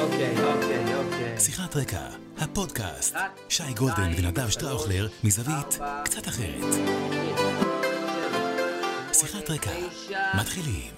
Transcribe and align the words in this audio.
אוקיי, 0.00 0.44
אוקיי, 0.44 0.94
אוקיי. 0.94 1.40
שיחת 1.40 1.76
רקע, 1.76 2.06
הפודקאסט. 2.38 3.16
שי 3.48 3.74
גולדן 3.78 4.10
ונדב 4.18 4.48
שטראוכלר, 4.48 5.08
מזווית 5.24 5.78
קצת 6.04 6.28
אחרת. 6.28 6.74
שיחת 9.12 9.50
רקע, 9.50 9.70
מתחילים. 10.40 10.92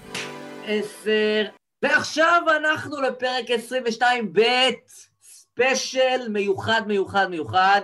עשר, 0.66 1.44
ועכשיו 1.82 2.42
אנחנו 2.56 3.00
לפרק 3.00 3.50
22 3.50 4.32
ב', 4.32 4.40
ספיישל 5.22 6.28
מיוחד, 6.28 6.82
מיוחד, 6.86 7.26
מיוחד. 7.30 7.80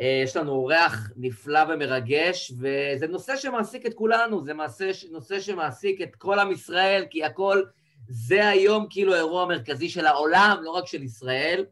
אה, 0.00 0.20
יש 0.24 0.36
לנו 0.36 0.52
אורח 0.52 1.10
נפלא 1.16 1.60
ומרגש, 1.68 2.52
וזה 2.60 3.06
נושא 3.06 3.36
שמעסיק 3.36 3.86
את 3.86 3.94
כולנו, 3.94 4.44
זה 4.44 4.54
מעשה, 4.54 4.90
נושא 5.10 5.40
שמעסיק 5.40 6.02
את 6.02 6.16
כל 6.16 6.38
עם 6.38 6.52
ישראל, 6.52 7.04
כי 7.10 7.24
הכל, 7.24 7.62
זה 8.08 8.48
היום 8.48 8.86
כאילו 8.90 9.14
האירוע 9.14 9.42
המרכזי 9.42 9.88
של 9.88 10.06
העולם, 10.06 10.58
לא 10.62 10.70
רק 10.70 10.86
של 10.86 11.02
ישראל, 11.02 11.66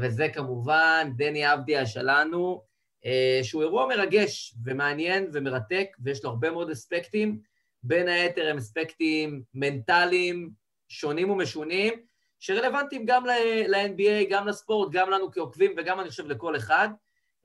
וזה 0.00 0.28
כמובן 0.28 1.10
דני 1.16 1.52
אבדיה 1.54 1.86
שלנו, 1.86 2.62
אה, 3.04 3.40
שהוא 3.42 3.62
אירוע 3.62 3.86
מרגש 3.86 4.54
ומעניין 4.64 5.30
ומרתק, 5.32 5.86
ויש 6.00 6.24
לו 6.24 6.30
הרבה 6.30 6.50
מאוד 6.50 6.70
אספקטים. 6.70 7.40
בין 7.82 8.08
היתר 8.08 8.50
הם 8.50 8.56
אספקטים 8.56 9.42
מנטליים 9.54 10.50
שונים 10.88 11.30
ומשונים, 11.30 11.94
שרלוונטיים 12.40 13.06
גם 13.06 13.26
ל-NBA, 13.26 14.30
גם 14.30 14.48
לספורט, 14.48 14.92
גם 14.92 15.10
לנו 15.10 15.32
כעוקבים 15.32 15.74
וגם, 15.76 16.00
אני 16.00 16.10
חושב, 16.10 16.26
לכל 16.26 16.56
אחד. 16.56 16.88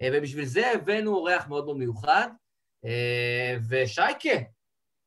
אה, 0.01 0.09
ובשביל 0.13 0.45
זה 0.45 0.71
הבאנו 0.71 1.15
אורח 1.15 1.47
מאוד 1.47 1.65
מאוד 1.65 1.77
מיוחד. 1.77 2.27
אה, 2.85 3.57
ושייקה, 3.69 4.29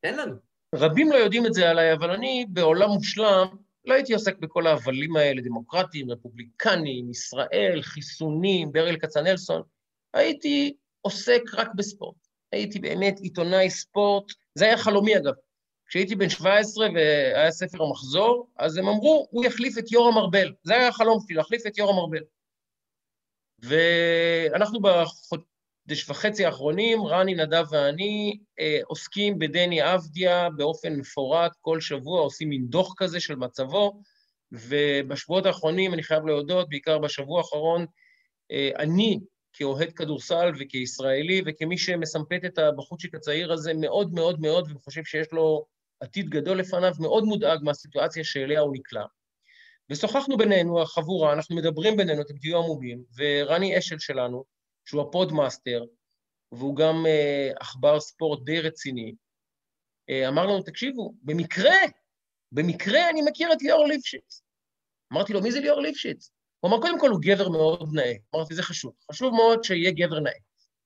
תן 0.00 0.16
לנו. 0.16 0.45
רבים 0.78 1.12
לא 1.12 1.16
יודעים 1.16 1.46
את 1.46 1.54
זה 1.54 1.70
עליי, 1.70 1.92
אבל 1.92 2.10
אני 2.10 2.46
בעולם 2.48 2.90
מושלם 2.90 3.46
לא 3.84 3.94
הייתי 3.94 4.12
עוסק 4.12 4.38
בכל 4.38 4.66
ההבלים 4.66 5.16
האלה, 5.16 5.42
דמוקרטים, 5.42 6.10
רפובליקנים, 6.10 7.10
ישראל, 7.10 7.82
חיסונים, 7.82 8.72
ברל 8.72 8.96
כצנלסון. 8.96 9.62
הייתי 10.14 10.76
עוסק 11.00 11.42
רק 11.54 11.68
בספורט. 11.74 12.16
הייתי 12.52 12.78
באמת 12.78 13.18
עיתונאי 13.18 13.70
ספורט, 13.70 14.24
זה 14.54 14.64
היה 14.64 14.78
חלומי 14.78 15.16
אגב. 15.16 15.32
כשהייתי 15.88 16.16
בן 16.16 16.28
17 16.28 16.88
והיה 16.94 17.50
ספר 17.50 17.82
המחזור, 17.82 18.48
אז 18.58 18.76
הם 18.76 18.88
אמרו, 18.88 19.26
הוא 19.30 19.44
יחליף 19.44 19.78
את 19.78 19.92
יורם 19.92 20.18
ארבל. 20.18 20.52
זה 20.62 20.74
היה 20.74 20.88
החלום 20.88 21.18
שלי, 21.26 21.36
להחליף 21.36 21.66
את 21.66 21.78
יורם 21.78 21.98
ארבל. 21.98 22.22
ואנחנו 23.58 24.80
בחודש 25.86 26.10
וחצי 26.10 26.44
האחרונים, 26.44 27.06
רני, 27.06 27.34
נדב 27.34 27.64
ואני, 27.70 28.38
אה, 28.60 28.80
עוסקים 28.86 29.38
בדני 29.38 29.94
אבדיה 29.94 30.48
באופן 30.56 30.92
מפורט, 30.92 31.52
כל 31.60 31.80
שבוע 31.80 32.20
עושים 32.20 32.48
מין 32.48 32.66
דוח 32.66 32.94
כזה 32.96 33.20
של 33.20 33.36
מצבו, 33.36 34.00
ובשבועות 34.52 35.46
האחרונים, 35.46 35.94
אני 35.94 36.02
חייב 36.02 36.26
להודות, 36.26 36.68
בעיקר 36.68 36.98
בשבוע 36.98 37.38
האחרון, 37.38 37.86
אה, 38.50 38.70
אני, 38.78 39.20
כאוהד 39.52 39.92
כדורסל 39.92 40.52
וכישראלי 40.58 41.42
וכמי 41.46 41.78
שמסמפת 41.78 42.40
את 42.46 42.58
הבחורצ'יק 42.58 43.14
הצעיר 43.14 43.52
הזה 43.52 43.72
מאוד 43.74 44.12
מאוד 44.14 44.40
מאוד 44.40 44.72
וחושב 44.72 45.04
שיש 45.04 45.32
לו 45.32 45.66
עתיד 46.00 46.28
גדול 46.28 46.58
לפניו, 46.58 46.92
מאוד 47.00 47.24
מודאג 47.24 47.58
מהסיטואציה 47.62 48.24
שאליה 48.24 48.60
הוא 48.60 48.74
נקלע. 48.74 49.04
ושוחחנו 49.90 50.36
בינינו, 50.36 50.82
החבורה, 50.82 51.32
אנחנו 51.32 51.56
מדברים 51.56 51.96
בינינו, 51.96 52.22
אתם 52.22 52.34
תהיו 52.36 52.58
עמומים, 52.58 53.02
ורני 53.16 53.78
אשל 53.78 53.98
שלנו, 53.98 54.55
שהוא 54.86 55.02
ה 55.02 55.10
podmaster, 55.10 55.84
והוא 56.52 56.76
גם 56.76 57.06
אה, 57.06 57.50
עכבר 57.60 58.00
ספורט 58.00 58.42
די 58.44 58.60
רציני, 58.60 59.14
אה, 60.10 60.28
אמר 60.28 60.46
לנו, 60.46 60.62
תקשיבו, 60.62 61.14
במקרה, 61.22 61.76
במקרה 62.52 63.10
אני 63.10 63.22
מכיר 63.22 63.52
את 63.52 63.62
ליאור 63.62 63.86
ליפשיץ. 63.86 64.42
אמרתי 65.12 65.32
לו, 65.32 65.42
מי 65.42 65.52
זה 65.52 65.60
ליאור 65.60 65.80
ליפשיץ? 65.80 66.30
הוא 66.60 66.70
אמר, 66.70 66.80
קודם 66.80 67.00
כל 67.00 67.10
הוא 67.10 67.20
גבר 67.22 67.48
מאוד 67.48 67.88
נאה. 67.92 68.12
אמרתי, 68.34 68.54
זה 68.54 68.62
חשוב. 68.62 68.92
חשוב 69.12 69.34
מאוד 69.34 69.64
שיהיה 69.64 69.90
גבר 69.90 70.20
נאה. 70.20 70.32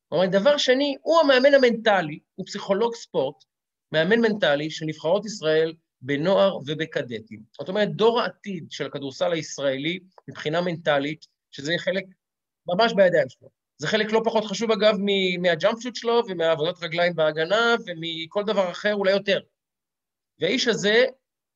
הוא 0.09 0.19
אמר, 0.19 0.27
דבר 0.31 0.57
שני, 0.57 0.97
הוא 1.03 1.21
המאמן 1.21 1.55
המנטלי, 1.55 2.19
הוא 2.35 2.47
פסיכולוג 2.47 2.95
ספורט, 2.95 3.45
מאמן 3.93 4.21
מנטלי 4.21 4.71
של 4.71 4.85
נבחרות 4.87 5.27
ישראל 5.27 5.75
בנוער 6.03 6.57
ובקדטים. 6.57 7.43
זאת 7.59 7.69
אומרת, 7.69 7.97
דור 7.97 8.21
העתיד 8.21 8.67
של 8.71 8.87
הכדורסל 8.87 9.33
הישראלי 9.33 9.99
מבחינה 10.29 10.61
מנטלית, 10.61 11.27
שזה 11.51 11.75
חלק 11.79 12.05
ממש 12.67 12.93
בידיים 12.93 13.29
שלו. 13.29 13.60
זה 13.81 13.89
חלק 13.89 14.13
לא 14.13 14.21
פחות 14.25 14.45
חשוב, 14.45 14.71
אגב, 14.71 14.97
מהג'אמפ 15.41 15.83
שוט 15.83 15.97
שלו 15.97 16.23
ומהעבודת 16.29 16.83
רגליים 16.83 17.15
בהגנה 17.15 17.75
ומכל 17.87 18.45
דבר 18.45 18.71
אחר, 18.71 18.95
אולי 18.95 19.13
יותר. 19.13 19.41
והאיש 20.41 20.69
הזה 20.69 21.05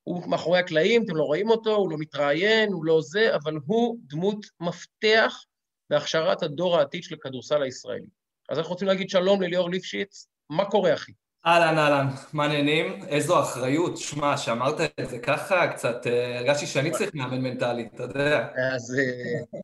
הוא 0.02 0.28
מאחורי 0.28 0.58
הקלעים, 0.58 1.04
אתם 1.04 1.16
לא 1.16 1.24
רואים 1.24 1.50
אותו, 1.50 1.74
הוא 1.74 1.90
לא 1.90 1.96
מתראיין, 1.98 2.72
הוא 2.72 2.84
לא 2.84 3.00
זה, 3.02 3.34
אבל 3.34 3.58
הוא 3.66 3.98
דמות 4.00 4.46
מפתח 4.60 5.44
בהכשרת 5.90 6.42
הדור 6.42 6.78
העתיד 6.78 7.02
של 7.02 7.14
הכדורסל 7.14 7.62
הישראלי. 7.62 8.06
אז 8.48 8.58
אנחנו 8.58 8.72
רוצים 8.72 8.88
להגיד 8.88 9.10
שלום 9.10 9.42
לליאור 9.42 9.70
ליפשיץ, 9.70 10.26
מה 10.50 10.64
קורה, 10.64 10.94
אחי? 10.94 11.12
אהלן, 11.46 11.78
אהלן, 11.78 12.06
מה 12.32 12.48
נהנים? 12.48 13.04
איזו 13.08 13.40
אחריות, 13.40 13.96
שמע, 13.96 14.36
שאמרת 14.36 14.80
את 14.80 15.10
זה 15.10 15.18
ככה, 15.18 15.68
קצת 15.68 16.06
אה, 16.06 16.38
הרגשתי 16.38 16.66
שאני 16.66 16.90
צריך 16.90 17.14
מאמן 17.14 17.40
מנטלי, 17.40 17.88
אתה 17.94 18.02
יודע. 18.02 18.48
אז... 18.74 18.96
אה, 18.98 19.60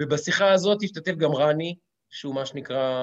ובשיחה 0.00 0.52
הזאת 0.52 0.78
השתתף 0.82 1.12
גם 1.12 1.30
רני, 1.30 1.76
שהוא 2.10 2.34
מה 2.34 2.46
שנקרא, 2.46 3.02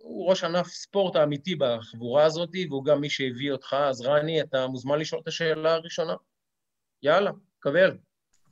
הוא 0.00 0.30
ראש 0.30 0.44
ענף 0.44 0.66
ספורט 0.66 1.16
האמיתי 1.16 1.54
בחבורה 1.54 2.24
הזאת, 2.24 2.50
והוא 2.68 2.84
גם 2.84 3.00
מי 3.00 3.10
שהביא 3.10 3.52
אותך. 3.52 3.76
אז 3.88 4.00
רני, 4.00 4.40
אתה 4.40 4.66
מוזמן 4.66 4.98
לשאול 4.98 5.20
את 5.22 5.28
השאלה 5.28 5.74
הראשונה. 5.74 6.14
יאללה, 7.02 7.30
קבל. 7.60 7.96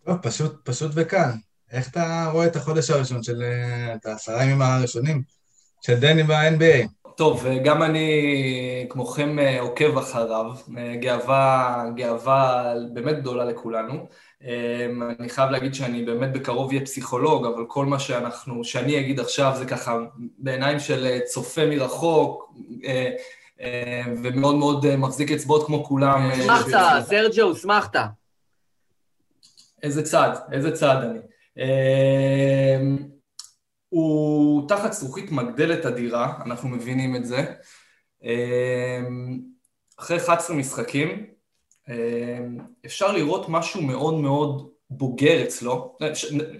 טוב, 0.04 0.16
פשוט, 0.22 0.52
פשוט 0.64 0.92
וקל. 0.94 1.30
איך 1.70 1.90
אתה 1.90 2.30
רואה 2.32 2.46
את 2.46 2.56
החודש 2.56 2.90
הראשון 2.90 3.22
של... 3.22 3.42
את 3.94 4.06
העשרה 4.06 4.44
ימים 4.44 4.62
הראשונים 4.62 5.22
של 5.82 6.00
דני 6.00 6.22
ב-NBA? 6.22 7.01
טוב, 7.16 7.46
גם 7.64 7.82
אני 7.82 8.86
כמוכם 8.88 9.36
עוקב 9.60 9.98
אחריו, 9.98 10.46
גאווה, 11.00 11.84
גאווה 11.94 12.74
באמת 12.92 13.18
גדולה 13.18 13.44
לכולנו. 13.44 14.06
אמ, 14.44 15.02
אני 15.20 15.28
חייב 15.28 15.50
להגיד 15.50 15.74
שאני 15.74 16.04
באמת 16.04 16.32
בקרוב 16.32 16.70
אהיה 16.70 16.80
פסיכולוג, 16.80 17.46
אבל 17.46 17.64
כל 17.68 17.86
מה 17.86 17.98
שאנחנו, 17.98 18.64
שאני 18.64 19.00
אגיד 19.00 19.20
עכשיו 19.20 19.52
זה 19.58 19.64
ככה 19.66 19.98
בעיניים 20.38 20.80
של 20.80 21.06
אה, 21.06 21.20
צופה 21.24 21.66
מרחוק, 21.66 22.54
אה, 22.84 23.10
אה, 23.60 24.02
ומאוד 24.22 24.54
מאוד 24.54 24.96
מחזיק 24.96 25.30
אצבעות 25.32 25.66
כמו 25.66 25.84
כולם. 25.84 26.30
אסמכת, 26.30 26.78
סרג'ו, 27.08 27.52
אסמכת. 27.52 27.98
איזה 29.82 30.02
צד, 30.02 30.30
איזה 30.52 30.72
צד 30.72 30.96
אני. 31.02 31.18
הוא 33.92 34.68
תחת 34.68 34.92
זכוכית 34.92 35.30
מגדלת 35.30 35.86
אדירה, 35.86 36.42
אנחנו 36.46 36.68
מבינים 36.68 37.16
את 37.16 37.26
זה. 37.26 37.54
אמ, 38.22 39.40
אחרי 40.00 40.16
11 40.16 40.56
משחקים, 40.56 41.26
אמ, 41.88 42.58
אפשר 42.86 43.12
לראות 43.12 43.48
משהו 43.48 43.82
מאוד 43.82 44.14
מאוד 44.14 44.70
בוגר 44.90 45.42
אצלו, 45.44 45.96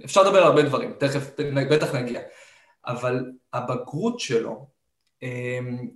אפשר 0.04 0.22
לדבר 0.22 0.38
על 0.38 0.44
הרבה 0.44 0.62
דברים, 0.62 0.92
תכף, 0.98 1.30
בטח 1.70 1.94
נגיע, 1.94 2.20
אבל 2.86 3.32
הבגרות 3.52 4.20
שלו, 4.20 4.66
אמ, 5.22 5.88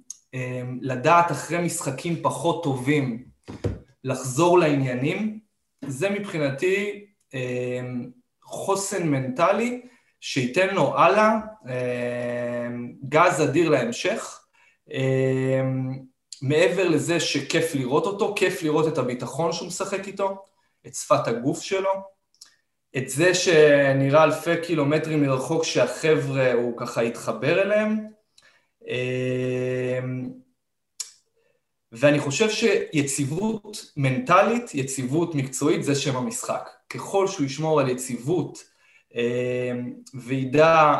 לדעת 0.81 1.31
אחרי 1.31 1.59
משחקים 1.59 2.23
פחות 2.23 2.63
טובים 2.63 3.25
לחזור 4.05 4.59
לעניינים, 4.59 5.41
זה 5.87 6.11
מבחינתי 6.11 7.07
חוסן 8.43 9.09
מנטלי 9.09 9.83
שייתן 10.29 10.75
לו 10.75 10.99
הלאה 10.99 11.39
גז 13.09 13.43
אדיר 13.43 13.69
להמשך. 13.69 14.41
מעבר 16.43 16.89
לזה 16.89 17.21
שכיף 17.21 17.75
לראות 17.75 18.07
אותו, 18.07 18.35
כיף 18.37 18.63
לראות 18.63 18.93
את 18.93 18.99
הביטחון 18.99 19.53
שהוא 19.53 19.69
משחק 19.69 20.07
איתו, 20.07 20.45
את 20.87 20.95
שפת 20.95 21.29
הגוף 21.29 21.63
שלו, 21.63 21.91
את 22.97 23.11
זה 23.11 23.35
שנראה 23.35 24.25
אלפי 24.25 24.61
קילומטרים 24.63 25.23
מרחוק 25.23 25.65
שהחבר'ה, 25.65 26.53
הוא 26.53 26.79
ככה 26.79 27.01
התחבר 27.01 27.63
אליהם. 27.63 28.07
אמ, 28.89 30.31
ואני 31.93 32.19
חושב 32.19 32.51
שיציבות 32.51 33.93
מנטלית, 33.97 34.75
יציבות 34.75 35.35
מקצועית, 35.35 35.85
זה 35.85 35.95
שם 35.95 36.17
המשחק. 36.17 36.71
ככל 36.91 37.29
שהוא 37.29 37.47
ישמור 37.47 37.81
על 37.81 37.89
יציבות 37.89 38.76
אמ, 39.17 39.93
וידע, 40.15 40.95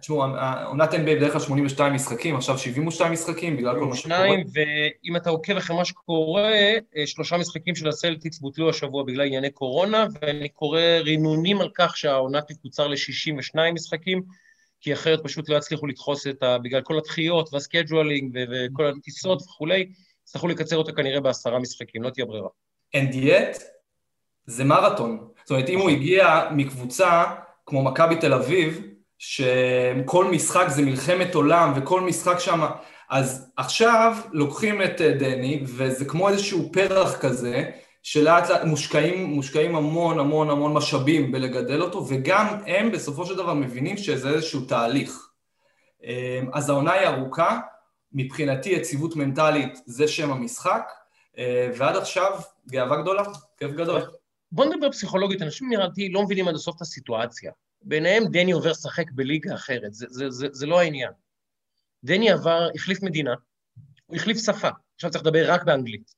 תשמעו, 0.00 0.22
עונת 0.64 0.92
NBA 0.92 1.16
בדרך 1.16 1.32
כלל 1.32 1.40
82 1.40 1.94
משחקים, 1.94 2.36
עכשיו 2.36 2.58
72 2.58 3.12
משחקים, 3.12 3.56
בגלל 3.56 3.78
כל 3.78 3.86
מה 3.86 3.96
שקורה. 3.96 4.28
ואם 4.52 5.16
אתה 5.16 5.30
עוקב 5.30 5.56
אחרי 5.56 5.76
מה 5.76 5.84
שקורה, 5.84 6.52
אה, 6.96 7.06
שלושה 7.06 7.36
משחקים 7.36 7.74
של 7.74 7.88
הסלטיקס 7.88 8.38
בוטלו 8.38 8.70
השבוע 8.70 9.02
בגלל 9.02 9.26
ענייני 9.26 9.50
קורונה, 9.50 10.06
ואני 10.22 10.48
קורא 10.48 10.80
רינונים 10.80 11.60
על 11.60 11.68
כך 11.74 11.96
שהעונה 11.96 12.42
תקוצר 12.42 12.86
ל-62 12.86 13.72
משחקים, 13.74 14.22
כי 14.80 14.92
אחרת 14.92 15.20
פשוט 15.24 15.48
לא 15.48 15.56
יצליחו 15.56 15.86
לדחוס 15.86 16.26
את 16.26 16.42
ה... 16.42 16.58
בגלל 16.58 16.82
כל 16.82 16.98
הדחיות 16.98 17.48
וה 17.52 17.66
scheduling 17.66 18.38
וכל 18.50 18.86
הטיסות 18.86 19.42
וכולי, 19.42 19.92
יצטרכו 20.22 20.48
לקצר 20.48 20.76
אותה 20.76 20.92
כנראה 20.92 21.20
בעשרה 21.20 21.58
משחקים, 21.58 22.02
לא 22.02 22.10
תהיה 22.10 22.26
ברירה. 22.26 22.48
And 22.96 23.14
yet, 23.14 23.62
זה 24.46 24.64
מרתון. 24.64 25.28
זאת 25.42 25.50
אומרת, 25.50 25.68
אם 25.68 25.78
הוא 25.78 25.90
הגיע 25.90 26.48
מקבוצה 26.50 27.24
כמו 27.66 27.82
מכבי 27.82 28.16
תל 28.16 28.34
אביב, 28.34 28.82
שכל 29.18 30.24
משחק 30.24 30.66
זה 30.68 30.82
מלחמת 30.82 31.34
עולם 31.34 31.72
וכל 31.76 32.00
משחק 32.00 32.38
שם... 32.38 32.66
אז 33.10 33.52
עכשיו 33.56 34.16
לוקחים 34.32 34.82
את 34.82 35.00
אה, 35.00 35.12
דני, 35.12 35.62
וזה 35.66 36.04
כמו 36.04 36.28
איזשהו 36.28 36.72
פרח 36.72 37.16
כזה, 37.18 37.70
שלאט 38.02 38.50
לאט 38.50 38.64
מושקעים, 38.64 39.24
מושקעים 39.24 39.76
המון 39.76 40.18
המון 40.18 40.50
המון 40.50 40.72
משאבים 40.72 41.32
בלגדל 41.32 41.82
אותו, 41.82 42.06
וגם 42.08 42.46
הם 42.66 42.92
בסופו 42.92 43.26
של 43.26 43.36
דבר 43.36 43.54
מבינים 43.54 43.96
שזה 43.96 44.28
איזשהו 44.28 44.60
תהליך. 44.60 45.28
אה, 46.04 46.40
אז 46.52 46.70
העונה 46.70 46.92
היא 46.92 47.08
ארוכה, 47.08 47.60
מבחינתי 48.12 48.70
יציבות 48.70 49.16
מנטלית 49.16 49.78
זה 49.86 50.08
שם 50.08 50.32
המשחק, 50.32 50.90
אה, 51.38 51.70
ועד 51.76 51.96
עכשיו 51.96 52.32
גאווה 52.70 53.02
גדולה, 53.02 53.22
כיף 53.58 53.70
גדול. 53.70 54.00
בוא 54.56 54.64
נדבר 54.64 54.90
פסיכולוגית, 54.90 55.42
אנשים 55.42 55.68
נראיתי 55.70 56.08
לא 56.08 56.22
מבינים 56.22 56.48
עד 56.48 56.54
הסוף 56.54 56.76
את 56.76 56.80
הסיטואציה. 56.80 57.52
ביניהם 57.82 58.24
דני 58.24 58.52
עובר 58.52 58.70
לשחק 58.70 59.10
בליגה 59.10 59.54
אחרת, 59.54 59.94
זה, 59.94 60.06
זה, 60.08 60.30
זה, 60.30 60.46
זה 60.52 60.66
לא 60.66 60.80
העניין. 60.80 61.10
דני 62.04 62.30
עבר, 62.30 62.68
החליף 62.74 63.02
מדינה, 63.02 63.34
הוא 64.06 64.16
החליף 64.16 64.38
שפה, 64.38 64.68
עכשיו 64.94 65.10
צריך 65.10 65.24
לדבר 65.24 65.52
רק 65.52 65.64
באנגלית. 65.64 66.10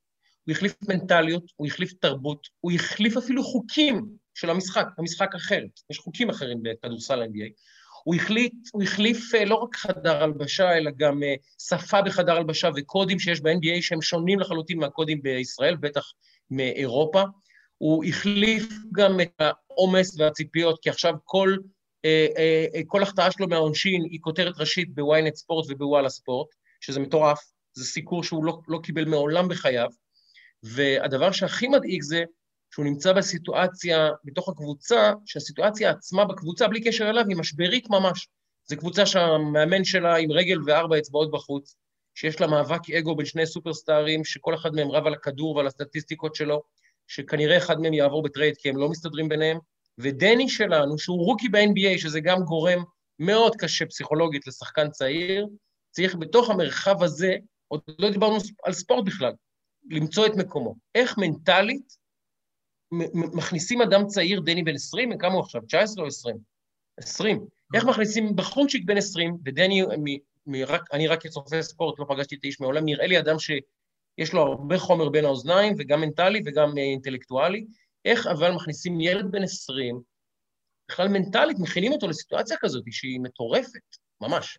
הוא 0.47 0.53
החליף 0.53 0.77
מנטליות, 0.89 1.45
הוא 1.57 1.67
החליף 1.67 1.93
תרבות, 1.93 2.49
הוא 2.61 2.73
החליף 2.73 3.17
אפילו 3.17 3.45
חוקים 3.45 4.07
של 4.35 4.51
המשחק, 4.51 4.87
המשחק 4.99 5.35
אחרת. 5.35 5.81
יש 5.91 5.99
חוקים 5.99 6.31
אחרים 6.31 6.63
בכדורסל 6.63 7.23
NBA. 7.23 7.53
הוא 8.05 8.15
החליט, 8.15 8.55
הוא 8.73 8.83
החליף 8.83 9.35
אה, 9.35 9.45
לא 9.45 9.55
רק 9.55 9.77
חדר 9.77 10.23
הלבשה, 10.23 10.77
אלא 10.77 10.91
גם 10.97 11.23
אה, 11.23 11.35
שפה 11.69 12.03
בחדר 12.03 12.37
הלבשה 12.37 12.69
וקודים 12.77 13.19
שיש 13.19 13.41
ב-NBA 13.41 13.81
שהם 13.83 14.03
שונים 14.03 14.41
לחלוטין 14.41 14.79
מהקודים 14.79 15.23
בישראל, 15.23 15.77
בטח 15.77 16.13
מאירופה. 16.51 17.23
הוא 17.79 18.05
החליף 18.05 18.69
גם 18.93 19.21
את 19.21 19.41
העומס 19.41 20.19
והציפיות, 20.19 20.79
כי 20.83 20.91
עכשיו 20.91 21.15
כל, 21.25 21.57
אה, 22.05 22.27
אה, 22.37 22.67
אה, 22.75 22.81
כל 22.87 23.03
החטאה 23.03 23.31
שלו 23.31 23.49
מהעונשין 23.49 24.05
היא 24.11 24.21
כותרת 24.21 24.55
ראשית 24.59 24.95
בוויינט 24.95 25.35
ספורט 25.35 25.67
ובוואלה 25.69 26.09
ספורט, 26.09 26.49
שזה 26.81 27.01
מטורף, 27.01 27.39
זה 27.75 27.85
סיקור 27.85 28.25
שהוא 28.25 28.45
לא, 28.45 28.61
לא 28.69 28.79
קיבל 28.83 29.05
מעולם 29.05 29.49
בחייו, 29.49 29.89
והדבר 30.63 31.33
שהכי 31.33 31.69
מדאיג 31.69 32.03
זה 32.03 32.25
שהוא 32.71 32.85
נמצא 32.85 33.13
בסיטואציה 33.13 34.11
בתוך 34.25 34.49
הקבוצה, 34.49 35.13
שהסיטואציה 35.27 35.91
עצמה 35.91 36.25
בקבוצה, 36.25 36.69
בלי 36.69 36.85
קשר 36.85 37.11
אליו, 37.11 37.25
היא 37.29 37.37
משברית 37.37 37.91
ממש. 37.91 38.29
זו 38.67 38.77
קבוצה 38.77 39.07
שהמאמן 39.07 39.85
שלה 39.85 40.17
עם 40.17 40.33
רגל 40.33 40.59
וארבע 40.67 40.99
אצבעות 40.99 41.31
בחוץ, 41.31 41.77
שיש 42.15 42.41
לה 42.41 42.47
מאבק 42.47 42.91
אגו 42.91 43.17
בין 43.17 43.27
שני 43.27 43.47
סופרסטארים, 43.47 44.25
שכל 44.25 44.55
אחד 44.55 44.75
מהם 44.75 44.91
רב 44.91 45.07
על 45.07 45.15
הכדור 45.15 45.57
ועל 45.57 45.67
הסטטיסטיקות 45.67 46.35
שלו, 46.35 46.63
שכנראה 47.09 47.57
אחד 47.57 47.81
מהם 47.81 47.95
יעבור 47.95 48.23
ב 48.23 48.28
trade 48.28 48.57
כי 48.57 48.69
הם 48.69 48.77
לא 48.77 48.89
מסתדרים 48.89 49.29
ביניהם, 49.29 49.59
ודני 49.99 50.49
שלנו, 50.49 50.99
שהוא 50.99 51.25
rookie 51.25 51.49
ב-NBA, 51.49 51.99
שזה 51.99 52.21
גם 52.21 52.43
גורם 52.43 52.85
מאוד 53.19 53.57
קשה 53.57 53.87
פסיכולוגית 53.87 54.47
לשחקן 54.47 54.91
צעיר, 54.91 55.47
צריך 55.91 56.17
בתוך 56.17 56.51
המרחב 56.51 57.03
הזה, 57.03 57.37
עוד 57.69 57.81
לא 57.99 58.11
דיברנו 58.11 58.37
על 58.65 58.73
ספורט 58.73 59.05
בכלל, 59.05 59.33
למצוא 59.91 60.27
את 60.27 60.33
מקומו. 60.37 60.75
איך 60.95 61.19
מנטלית 61.19 61.97
מכניסים 63.15 63.83
אדם 63.83 64.07
צעיר, 64.07 64.41
דני 64.41 64.63
בן 64.63 64.75
20, 64.75 65.19
כמה 65.19 65.33
הוא 65.33 65.41
עכשיו? 65.41 65.63
19 65.67 66.03
או 66.03 66.09
20? 66.09 66.37
20. 66.97 67.47
איך 67.75 67.85
מכניסים 67.85 68.37
בחורצ'יק 68.37 68.85
בן 68.85 68.97
20, 68.97 69.37
ודני, 69.45 69.83
מ, 69.83 70.05
מ, 70.47 70.65
רק, 70.67 70.83
אני 70.93 71.09
רק 71.09 71.23
כצופה 71.23 71.63
ספורט, 71.63 71.99
לא 71.99 72.05
פגשתי 72.09 72.35
את 72.35 72.41
האיש 72.45 72.61
מעולם, 72.61 72.85
נראה 72.85 73.07
לי 73.07 73.19
אדם 73.19 73.39
ש... 73.39 73.51
יש 74.19 74.33
לו 74.33 74.43
הרבה 74.43 74.79
חומר 74.79 75.09
בין 75.09 75.25
האוזניים, 75.25 75.75
וגם 75.79 76.01
מנטלי 76.01 76.43
וגם 76.47 76.79
אה, 76.79 76.83
אינטלקטואלי. 76.83 77.65
איך 78.05 78.27
אבל 78.27 78.53
מכניסים 78.53 79.01
ילד 79.01 79.31
בן 79.31 79.43
20, 79.43 80.01
בכלל 80.91 81.09
מנטלית, 81.09 81.59
מכינים 81.59 81.93
אותו 81.93 82.09
לסיטואציה 82.09 82.57
כזאת 82.61 82.85
שהיא 82.91 83.21
מטורפת, 83.21 83.97
ממש. 84.21 84.59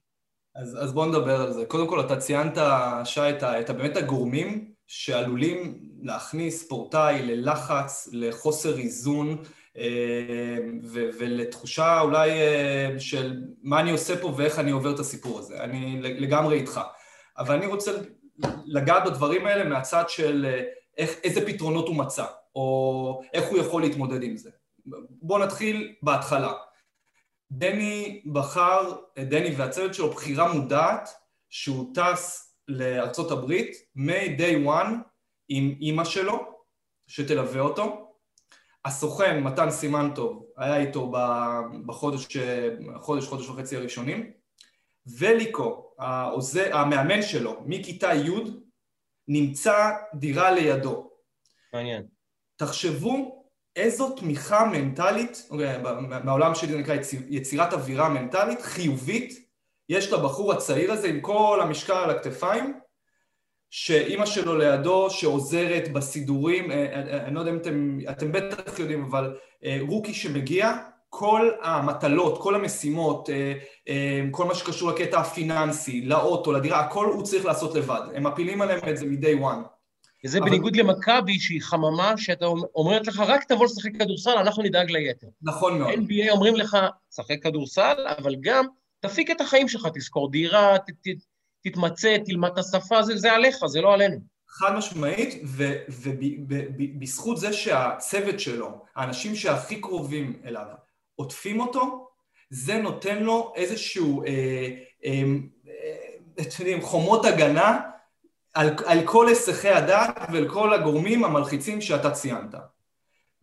אז, 0.55 0.77
אז 0.83 0.93
בואו 0.93 1.05
נדבר 1.05 1.41
על 1.41 1.53
זה. 1.53 1.65
קודם 1.65 1.87
כל, 1.87 1.99
אתה 1.99 2.17
ציינת, 2.17 2.57
שי, 3.05 3.29
את, 3.29 3.43
את 3.43 3.69
באמת 3.69 3.97
הגורמים 3.97 4.73
שעלולים 4.87 5.79
להכניס 6.01 6.63
ספורטאי 6.63 7.21
ללחץ, 7.21 8.09
לחוסר 8.11 8.77
איזון 8.77 9.43
אה, 9.77 10.57
ו- 10.83 11.09
ולתחושה 11.19 11.99
אולי 12.01 12.31
אה, 12.31 12.99
של 12.99 13.43
מה 13.63 13.79
אני 13.79 13.91
עושה 13.91 14.21
פה 14.21 14.33
ואיך 14.37 14.59
אני 14.59 14.71
עובר 14.71 14.93
את 14.93 14.99
הסיפור 14.99 15.39
הזה. 15.39 15.63
אני 15.63 16.01
לגמרי 16.01 16.59
איתך. 16.59 16.81
אבל 17.37 17.55
אני 17.55 17.65
רוצה 17.65 17.91
לגעת 18.65 19.03
בדברים 19.05 19.45
האלה 19.45 19.69
מהצד 19.69 20.09
של 20.09 20.45
אה, 20.49 20.63
איך, 20.97 21.11
איזה 21.23 21.47
פתרונות 21.47 21.87
הוא 21.87 21.95
מצא, 21.95 22.25
או 22.55 23.21
איך 23.33 23.49
הוא 23.49 23.57
יכול 23.57 23.81
להתמודד 23.81 24.23
עם 24.23 24.37
זה. 24.37 24.49
בואו 25.21 25.43
נתחיל 25.43 25.95
בהתחלה. 26.01 26.53
דני 27.51 28.21
בחר, 28.33 28.95
דני 29.19 29.55
והצוות 29.55 29.93
שלו, 29.93 30.09
בחירה 30.09 30.53
מודעת 30.53 31.09
שהוא 31.49 31.93
טס 31.95 32.53
לארצות 32.67 33.31
הברית 33.31 33.75
מ-day 33.95 34.67
one 34.67 34.93
עם 35.49 35.75
אימא 35.81 36.03
שלו, 36.03 36.47
שתלווה 37.07 37.61
אותו. 37.61 38.05
הסוכן, 38.85 39.43
מתן 39.43 39.69
סימנטוב, 39.69 40.45
היה 40.57 40.77
איתו 40.77 41.11
בחודש, 41.85 42.37
חודש, 42.95 43.25
חודש 43.25 43.49
וחצי 43.49 43.77
הראשונים. 43.77 44.31
וליקו, 45.17 45.88
העוזר, 45.99 46.77
המאמן 46.77 47.21
שלו, 47.21 47.63
מכיתה 47.65 48.13
י', 48.13 48.29
נמצא 49.27 49.91
דירה 50.13 50.51
לידו. 50.51 51.09
מעניין. 51.73 52.05
תחשבו 52.55 53.45
איזו 53.75 54.15
תמיכה 54.15 54.65
מנטלית, 54.65 55.47
אוקיי, 55.49 55.77
מהעולם 56.23 56.55
שלי 56.55 56.71
זה 56.71 56.77
נקרא 56.77 56.95
יצירת 57.29 57.73
אווירה 57.73 58.09
מנטלית 58.09 58.61
חיובית, 58.61 59.49
יש 59.89 60.13
לבחור 60.13 60.53
הצעיר 60.53 60.91
הזה 60.91 61.07
עם 61.07 61.21
כל 61.21 61.59
המשקל 61.63 61.93
על 61.93 62.09
הכתפיים, 62.09 62.79
שאימא 63.69 64.25
שלו 64.25 64.57
לידו, 64.57 65.09
שעוזרת 65.09 65.93
בסידורים, 65.93 66.71
אה, 66.71 66.77
אה, 66.77 67.13
אה, 67.13 67.25
אני 67.25 67.35
לא 67.35 67.39
יודע 67.39 67.51
אם 67.51 67.57
אתם, 67.57 67.99
אתם 68.09 68.31
בטח 68.31 68.79
יודעים, 68.79 69.03
אבל 69.03 69.37
רוקי 69.79 70.13
שמגיע, 70.13 70.77
כל 71.09 71.49
המטלות, 71.61 72.41
כל 72.41 72.55
המשימות, 72.55 73.29
אה, 73.29 73.53
אה, 73.87 74.21
כל 74.31 74.45
מה 74.45 74.55
שקשור 74.55 74.91
לקטע 74.91 75.19
הפיננסי, 75.19 76.01
לאוטו, 76.01 76.51
לדירה, 76.51 76.79
הכל 76.79 77.05
הוא 77.05 77.23
צריך 77.23 77.45
לעשות 77.45 77.75
לבד. 77.75 78.01
הם 78.15 78.27
מפילים 78.27 78.61
עליהם 78.61 78.79
את 78.89 78.97
זה 78.97 79.05
מ-day 79.05 79.41
one. 79.41 79.67
וזה 80.25 80.37
אבל... 80.39 80.49
בניגוד 80.49 80.75
למכבי, 80.75 81.39
שהיא 81.39 81.61
חממה, 81.61 82.13
שאתה 82.17 82.45
אומרת 82.75 83.07
לך, 83.07 83.19
רק 83.27 83.43
תבוא 83.43 83.65
לשחק 83.65 83.91
כדורסל, 83.99 84.37
אנחנו 84.37 84.63
נדאג 84.63 84.91
ליתר. 84.91 85.27
נכון 85.41 85.79
מאוד. 85.79 85.93
NBA 85.93 86.29
אומרים 86.29 86.55
לך, 86.55 86.77
שחק 87.15 87.43
כדורסל, 87.43 88.05
אבל 88.17 88.35
גם 88.39 88.65
תפיק 88.99 89.31
את 89.31 89.41
החיים 89.41 89.67
שלך, 89.67 89.87
תזכור 89.93 90.31
דירה, 90.31 90.77
ת, 90.77 90.89
ת, 90.89 91.07
תתמצא, 91.63 92.17
תלמד 92.25 92.49
את 92.51 92.57
השפה, 92.57 93.03
זה, 93.03 93.17
זה 93.17 93.33
עליך, 93.33 93.65
זה 93.65 93.81
לא 93.81 93.93
עלינו. 93.93 94.17
חד 94.49 94.75
משמעית, 94.77 95.43
ובזכות 95.89 97.37
זה 97.37 97.53
שהצוות 97.53 98.39
שלו, 98.39 98.85
האנשים 98.95 99.35
שהכי 99.35 99.81
קרובים 99.81 100.41
אליו, 100.45 100.65
עוטפים 101.19 101.59
אותו, 101.59 102.09
זה 102.49 102.77
נותן 102.77 103.23
לו 103.23 103.53
איזשהו, 103.55 104.23
אה, 104.23 104.27
אה, 105.05 105.23
אה, 105.67 106.41
אתם 106.41 106.55
יודעים, 106.59 106.81
חומות 106.81 107.25
הגנה 107.25 107.79
על, 108.53 108.69
על 108.85 109.07
כל 109.07 109.27
היסחי 109.27 109.69
הדעת 109.69 110.17
ועל 110.33 110.49
כל 110.49 110.73
הגורמים 110.73 111.23
המלחיצים 111.23 111.81
שאתה 111.81 112.11
ציינת. 112.11 112.55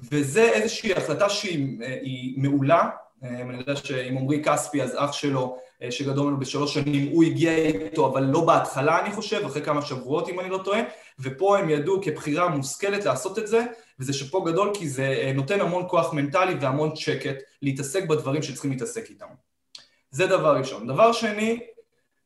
וזה 0.00 0.42
איזושהי 0.42 0.92
החלטה 0.92 1.28
שהיא 1.28 1.82
אה, 1.82 1.96
מעולה, 2.36 2.88
אני 3.22 3.58
יודע 3.58 3.76
שאם 3.76 4.18
עמרי 4.18 4.42
כספי, 4.44 4.82
אז 4.82 4.94
אח 4.98 5.12
שלו, 5.12 5.58
אה, 5.82 5.90
שגדול 5.90 6.26
ממנו 6.26 6.40
בשלוש 6.40 6.74
שנים, 6.74 7.12
הוא 7.12 7.24
הגיע 7.24 7.54
איתו, 7.56 8.06
אבל 8.06 8.22
לא 8.22 8.40
בהתחלה, 8.40 9.00
אני 9.00 9.10
חושב, 9.10 9.44
אחרי 9.46 9.62
כמה 9.62 9.82
שבועות, 9.82 10.28
אם 10.28 10.40
אני 10.40 10.50
לא 10.50 10.60
טועה, 10.64 10.80
ופה 11.20 11.58
הם 11.58 11.70
ידעו 11.70 12.00
כבחירה 12.02 12.48
מושכלת 12.48 13.04
לעשות 13.04 13.38
את 13.38 13.46
זה, 13.46 13.64
וזה 14.00 14.12
שאפו 14.12 14.42
גדול 14.42 14.70
כי 14.74 14.88
זה 14.88 15.02
אה, 15.02 15.32
נותן 15.34 15.60
המון 15.60 15.84
כוח 15.88 16.12
מנטלי 16.12 16.54
והמון 16.60 16.96
שקט 16.96 17.36
להתעסק 17.62 18.08
בדברים 18.08 18.42
שצריכים 18.42 18.70
להתעסק 18.70 19.10
איתם. 19.10 19.26
זה 20.10 20.26
דבר 20.26 20.56
ראשון. 20.56 20.86
דבר 20.86 21.12
שני, 21.12 21.60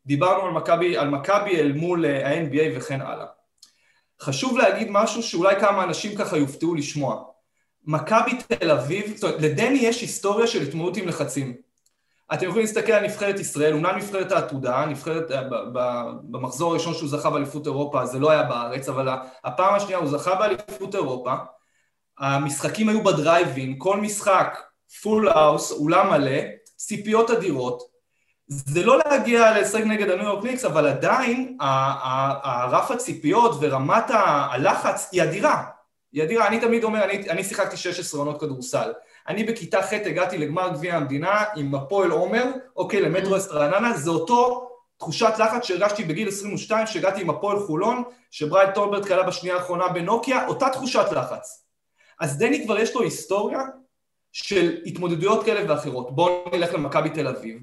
דיברנו 0.07 0.43
על 0.43 0.53
מכבי, 0.53 0.97
על 0.97 1.11
מכבי 1.11 1.57
אל 1.57 1.73
מול 1.73 2.07
אה, 2.07 2.29
ה-NBA 2.29 2.79
וכן 2.79 3.01
הלאה. 3.01 3.27
חשוב 4.21 4.59
להגיד 4.59 4.89
משהו 4.91 5.23
שאולי 5.23 5.61
כמה 5.61 5.85
אנשים 5.85 6.17
ככה 6.17 6.37
יופתעו 6.37 6.75
לשמוע. 6.75 7.30
מכבי 7.85 8.31
תל 8.49 8.71
אביב, 8.71 9.13
זאת 9.15 9.25
אומרת, 9.25 9.43
לדני 9.43 9.79
יש 9.79 10.01
היסטוריה 10.01 10.47
של 10.47 10.63
התמודדות 10.63 10.97
עם 11.03 11.09
לחצים. 11.09 11.57
אתם 12.35 12.47
יכולים 12.47 12.67
להסתכל 12.67 12.93
על 12.93 13.05
נבחרת 13.05 13.39
ישראל, 13.39 13.73
אומנם 13.73 13.97
נבחרת 13.97 14.33
העתודה, 14.33 14.87
נבחרת, 14.87 15.31
אה, 15.31 15.43
במחזור 16.23 16.71
הראשון 16.71 16.95
שהוא 16.95 17.09
זכה 17.09 17.31
באליפות 17.31 17.67
אירופה, 17.67 18.07
זה 18.07 18.19
לא 18.19 18.31
היה 18.31 18.43
בארץ, 18.43 18.89
אבל 18.89 19.09
הפעם 19.45 19.75
השנייה 19.75 19.99
הוא 19.99 20.09
זכה 20.09 20.35
באליפות 20.35 20.95
אירופה, 20.95 21.35
המשחקים 22.19 22.89
היו 22.89 23.05
בדרייבין, 23.05 23.75
כל 23.79 24.01
משחק, 24.01 24.59
full 25.03 25.29
house, 25.29 25.73
אולם 25.73 26.11
מלא, 26.11 26.41
ציפיות 26.77 27.31
אדירות. 27.31 27.83
זה 28.47 28.85
לא 28.85 28.99
להגיע 29.07 29.61
לשחק 29.61 29.83
נגד 29.83 30.11
הניו 30.11 30.25
יורק 30.25 30.45
ניקס, 30.45 30.65
אבל 30.65 30.87
עדיין 30.87 31.57
הרף 31.61 32.91
הציפיות 32.91 33.57
ורמת 33.61 34.05
הלחץ 34.09 35.09
היא 35.13 35.23
אדירה. 35.23 35.65
ידירה, 36.13 36.47
אני 36.47 36.61
תמיד 36.61 36.85
אומר, 36.85 37.05
אני, 37.05 37.31
אני 37.31 37.45
שיחקתי 37.45 37.77
16 37.77 38.21
עונות 38.21 38.41
כדורסל. 38.41 38.93
אני 39.29 39.45
בכיתה 39.45 39.83
ח' 39.83 39.93
הגעתי 39.93 40.39
לגמר 40.39 40.69
גביע 40.69 40.97
המדינה 40.97 41.45
עם 41.57 41.75
הפועל 41.75 42.11
עומר, 42.11 42.45
אוקיי, 42.77 43.01
למטרו 43.01 43.37
אסט 43.37 43.51
רעננה, 43.51 43.97
זה 43.97 44.11
אותו 44.11 44.71
תחושת 44.99 45.33
לחץ 45.39 45.65
שהרגשתי 45.65 46.05
בגיל 46.05 46.29
22, 46.29 46.87
שהגעתי 46.87 47.21
עם 47.21 47.31
הפועל 47.31 47.59
חולון, 47.59 48.03
שברייל 48.31 48.71
טולברט 48.71 49.07
קלה 49.07 49.23
בשנייה 49.23 49.57
האחרונה 49.57 49.89
בנוקיה, 49.89 50.47
אותה 50.47 50.69
תחושת 50.69 51.07
לחץ. 51.13 51.65
אז 52.21 52.39
דני 52.39 52.65
כבר 52.65 52.79
יש 52.79 52.95
לו 52.95 53.03
היסטוריה 53.03 53.61
של 54.33 54.77
התמודדויות 54.87 55.45
כאלה 55.45 55.73
ואחרות. 55.73 56.15
בואו 56.15 56.45
נלך 56.53 56.75
למכבי 56.75 57.11
תל 57.11 57.27
אביב. 57.29 57.59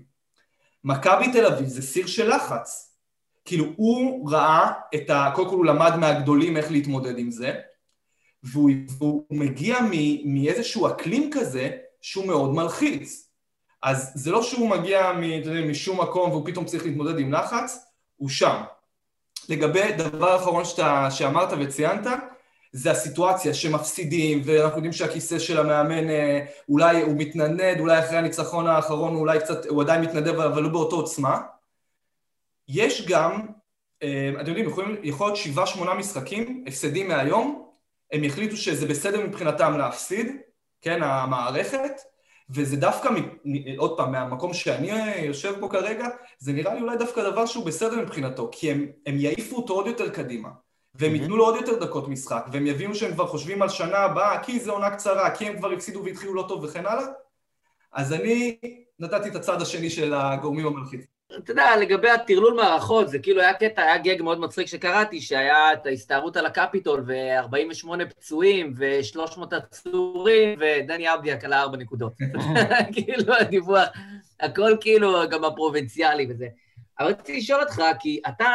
מכבי 0.83 1.31
תל 1.31 1.45
אביב 1.45 1.67
זה 1.67 1.81
סיר 1.81 2.07
של 2.07 2.35
לחץ. 2.35 2.95
כאילו, 3.45 3.65
הוא 3.75 4.31
ראה 4.31 4.71
את 4.95 5.09
ה... 5.09 5.31
קודם 5.35 5.49
כל 5.49 5.55
הוא 5.55 5.65
למד 5.65 5.95
מהגדולים 5.95 6.57
איך 6.57 6.71
להתמודד 6.71 7.17
עם 7.17 7.31
זה, 7.31 7.53
והוא, 8.43 8.71
והוא 8.97 9.23
מגיע 9.29 9.77
מ, 9.81 9.91
מאיזשהו 10.33 10.87
אקלים 10.87 11.29
כזה 11.33 11.69
שהוא 12.01 12.27
מאוד 12.27 12.53
מלחיץ. 12.53 13.29
אז 13.83 14.11
זה 14.15 14.31
לא 14.31 14.43
שהוא 14.43 14.69
מגיע 14.69 15.11
מ, 15.11 15.23
יודע, 15.23 15.61
משום 15.61 16.01
מקום 16.01 16.31
והוא 16.31 16.45
פתאום 16.45 16.65
צריך 16.65 16.85
להתמודד 16.85 17.19
עם 17.19 17.33
לחץ, 17.33 17.85
הוא 18.15 18.29
שם. 18.29 18.61
לגבי 19.49 19.91
דבר 19.91 20.35
אחרון 20.35 20.65
שאתה, 20.65 21.07
שאמרת 21.11 21.49
וציינת, 21.59 22.07
זה 22.71 22.91
הסיטואציה 22.91 23.53
שמפסידים, 23.53 24.41
ואנחנו 24.45 24.77
יודעים 24.77 24.93
שהכיסא 24.93 25.39
של 25.39 25.59
המאמן 25.59 26.09
אה, 26.09 26.45
אולי 26.69 27.01
הוא 27.01 27.15
מתנדנד, 27.17 27.79
אולי 27.79 27.99
אחרי 27.99 28.17
הניצחון 28.17 28.67
האחרון 28.67 29.13
הוא 29.13 29.19
אולי 29.19 29.39
קצת, 29.39 29.65
הוא 29.65 29.81
עדיין 29.81 30.01
מתנדב 30.01 30.39
אבל 30.39 30.63
לא 30.63 30.69
באותו 30.69 30.95
עוצמה. 30.95 31.39
יש 32.67 33.07
גם, 33.07 33.47
אה, 34.03 34.31
אתם 34.41 34.49
יודעים, 34.49 34.69
יכול 35.03 35.27
להיות 35.27 35.37
שבעה 35.37 35.67
שמונה 35.67 35.93
משחקים, 35.93 36.63
הפסדים 36.67 37.07
מהיום, 37.07 37.66
הם 38.11 38.23
יחליטו 38.23 38.57
שזה 38.57 38.87
בסדר 38.87 39.25
מבחינתם 39.27 39.77
להפסיד, 39.77 40.35
כן, 40.81 41.03
המערכת, 41.03 41.91
וזה 42.49 42.77
דווקא, 42.77 43.09
עוד 43.77 43.97
פעם, 43.97 44.11
מהמקום 44.11 44.53
שאני 44.53 44.91
יושב 45.25 45.53
פה 45.59 45.69
כרגע, 45.69 46.07
זה 46.39 46.53
נראה 46.53 46.73
לי 46.73 46.81
אולי 46.81 46.97
דווקא 46.97 47.29
דבר 47.29 47.45
שהוא 47.45 47.65
בסדר 47.65 48.01
מבחינתו, 48.01 48.49
כי 48.51 48.71
הם, 48.71 48.85
הם 49.05 49.19
יעיפו 49.19 49.55
אותו 49.55 49.73
עוד 49.73 49.87
יותר 49.87 50.09
קדימה. 50.09 50.49
והם 50.95 51.15
ייתנו 51.15 51.37
לו 51.37 51.45
עוד 51.45 51.55
יותר 51.55 51.79
דקות 51.85 52.07
משחק, 52.07 52.45
והם 52.51 52.67
יבינו 52.67 52.95
שהם 52.95 53.13
כבר 53.13 53.27
חושבים 53.27 53.61
על 53.61 53.69
שנה 53.69 53.97
הבאה, 53.97 54.43
כי 54.43 54.59
זו 54.59 54.71
עונה 54.71 54.89
קצרה, 54.89 55.35
כי 55.35 55.47
הם 55.47 55.57
כבר 55.57 55.71
הפסידו 55.71 56.03
והתחילו 56.03 56.33
לא 56.33 56.45
טוב 56.47 56.63
וכן 56.63 56.85
הלאה. 56.85 57.05
אז 57.91 58.13
אני 58.13 58.57
נתתי 58.99 59.29
את 59.29 59.35
הצד 59.35 59.61
השני 59.61 59.89
של 59.89 60.13
הגורמים 60.13 60.67
המלחיצים. 60.67 61.16
אתה 61.35 61.51
יודע, 61.51 61.77
לגבי 61.77 62.09
הטרלול 62.09 62.53
מערכות, 62.53 63.09
זה 63.09 63.19
כאילו 63.19 63.41
היה 63.41 63.53
קטע, 63.53 63.81
היה 63.81 63.97
גג 63.97 64.21
מאוד 64.21 64.39
מצחיק 64.39 64.67
שקראתי, 64.67 65.21
שהיה 65.21 65.73
את 65.73 65.85
ההסתערות 65.85 66.37
על 66.37 66.45
הקפיטול, 66.45 67.03
ו-48 67.07 68.05
פצועים, 68.09 68.73
ו-300 68.77 69.55
עצורים, 69.55 70.59
ודני 70.59 71.13
אבדיה 71.13 71.37
קלה 71.37 71.61
ארבע 71.61 71.77
נקודות. 71.77 72.13
כאילו, 72.93 73.33
הדיווח, 73.33 73.87
הכל 74.39 74.77
כאילו 74.81 75.29
גם 75.29 75.43
הפרובינציאלי 75.43 76.27
וזה. 76.29 76.47
אבל 76.99 77.07
רציתי 77.07 77.37
לשאול 77.37 77.61
אותך, 77.61 77.81
כי 77.99 78.21
אתה 78.27 78.47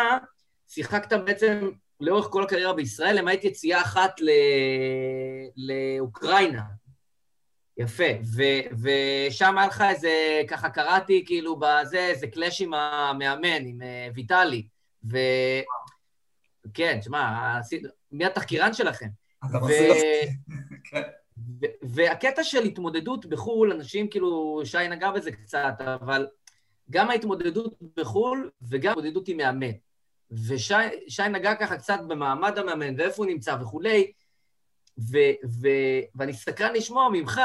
שיחקת 0.69 1.13
בעצם 1.13 1.71
לאורך 2.01 2.27
כל 2.31 2.43
הקריירה 2.43 2.73
בישראל, 2.73 3.19
למעט 3.19 3.45
יציאה 3.45 3.81
אחת 3.81 4.21
ל... 4.21 4.31
לאוקראינה. 5.57 6.63
יפה, 7.83 8.05
ושם 8.83 9.59
היה 9.59 9.67
לך 9.67 9.85
איזה, 9.91 10.43
ככה 10.49 10.71
קראתי 10.71 11.25
כאילו 11.27 11.57
בזה, 11.57 11.99
איזה 11.99 12.27
קלאש 12.27 12.61
עם 12.61 12.75
המאמן, 12.75 13.67
עם 13.67 13.81
uh, 13.81 14.15
ויטלי, 14.15 14.67
ו... 15.11 15.19
כן, 16.75 16.99
תשמע, 17.01 17.59
מי 18.13 18.25
התחקירן 18.25 18.75
שלכם? 18.75 19.07
כן. 20.91 21.03
ו... 21.61 21.67
והקטע 21.83 22.45
של 22.45 22.63
התמודדות 22.63 23.27
בחו"ל, 23.27 23.73
אנשים 23.73 24.09
כאילו, 24.09 24.63
שי 24.65 24.89
נגע 24.91 25.11
בזה 25.11 25.33
קצת, 25.33 25.75
אבל 25.81 26.27
גם 26.91 27.11
ההתמודדות 27.11 27.75
בחו"ל 27.97 28.51
וגם 28.63 28.89
ההתמודדות 28.89 29.29
עם 29.29 29.37
מאמן. 29.37 29.73
ושי 30.31 31.29
נגע 31.31 31.55
ככה 31.55 31.77
קצת 31.77 32.01
במעמד 32.09 32.59
המאמן 32.59 33.01
ואיפה 33.01 33.23
הוא 33.23 33.27
נמצא 33.27 33.57
וכולי, 33.61 34.13
ו, 34.99 35.19
ו, 35.63 35.69
ואני 36.15 36.33
סקרן 36.33 36.73
לשמוע 36.75 37.09
ממך 37.13 37.41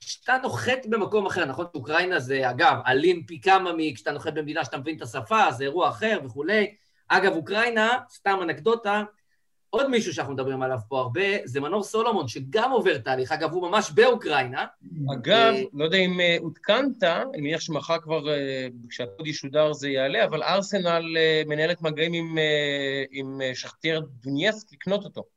שאתה 0.00 0.36
נוחת 0.42 0.86
במקום 0.86 1.26
אחר, 1.26 1.44
נכון? 1.44 1.66
אוקראינה 1.74 2.20
זה, 2.20 2.50
אגב, 2.50 2.76
אלים 2.86 3.26
פי 3.26 3.40
כמה 3.40 3.70
מכשאתה 3.76 4.12
נוחת 4.12 4.32
במדינה 4.32 4.64
שאתה 4.64 4.78
מבין 4.78 4.96
את 4.96 5.02
השפה, 5.02 5.52
זה 5.52 5.64
אירוע 5.64 5.88
אחר 5.88 6.20
וכולי. 6.24 6.74
אגב, 7.08 7.32
אוקראינה, 7.32 7.98
סתם 8.10 8.38
אנקדוטה, 8.42 9.02
עוד 9.70 9.88
מישהו 9.90 10.14
שאנחנו 10.14 10.32
מדברים 10.32 10.62
עליו 10.62 10.78
פה 10.88 11.00
הרבה, 11.00 11.22
זה 11.44 11.60
מנור 11.60 11.82
סולומון, 11.82 12.28
שגם 12.28 12.70
עובר 12.70 12.98
תהליך, 12.98 13.32
אגב, 13.32 13.52
הוא 13.52 13.68
ממש 13.68 13.90
באוקראינה. 13.90 14.66
אגב, 15.12 15.54
אה, 15.54 15.62
לא 15.72 15.84
יודע 15.84 15.98
אם 15.98 16.20
אה, 16.20 16.36
עודכנת, 16.40 17.02
אני 17.02 17.40
מניח 17.40 17.60
שמחר 17.60 17.98
כבר, 17.98 18.28
אה, 18.28 18.66
כשהפוד 18.88 19.26
ישודר 19.26 19.72
זה 19.72 19.88
יעלה, 19.88 20.24
אבל 20.24 20.42
ארסנל 20.42 21.16
מנהלת 21.46 21.82
מגעים 21.82 22.12
עם, 22.12 22.38
עם 23.10 23.40
שכתיר 23.54 24.06
דונייסק 24.22 24.72
לקנות 24.72 25.04
אותו. 25.04 25.35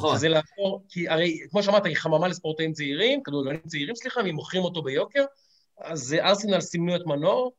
נכון. 0.00 0.16
שזה 0.16 0.28
לעבור, 0.28 0.82
כי 0.88 1.08
הרי, 1.08 1.38
כמו 1.50 1.62
שאמרת, 1.62 1.86
היא 1.86 1.96
חממה 1.96 2.28
לספורטאים 2.28 2.72
צעירים, 2.72 3.22
כדורגלנים 3.22 3.60
צעירים, 3.66 3.94
סליחה, 3.94 4.20
הם 4.20 4.34
מוכרים 4.34 4.64
אותו 4.64 4.82
ביוקר, 4.82 5.24
אז 5.78 6.14
ארסנל 6.20 6.60
סימנו 6.60 6.96
את 6.96 7.06
מנור, 7.06 7.52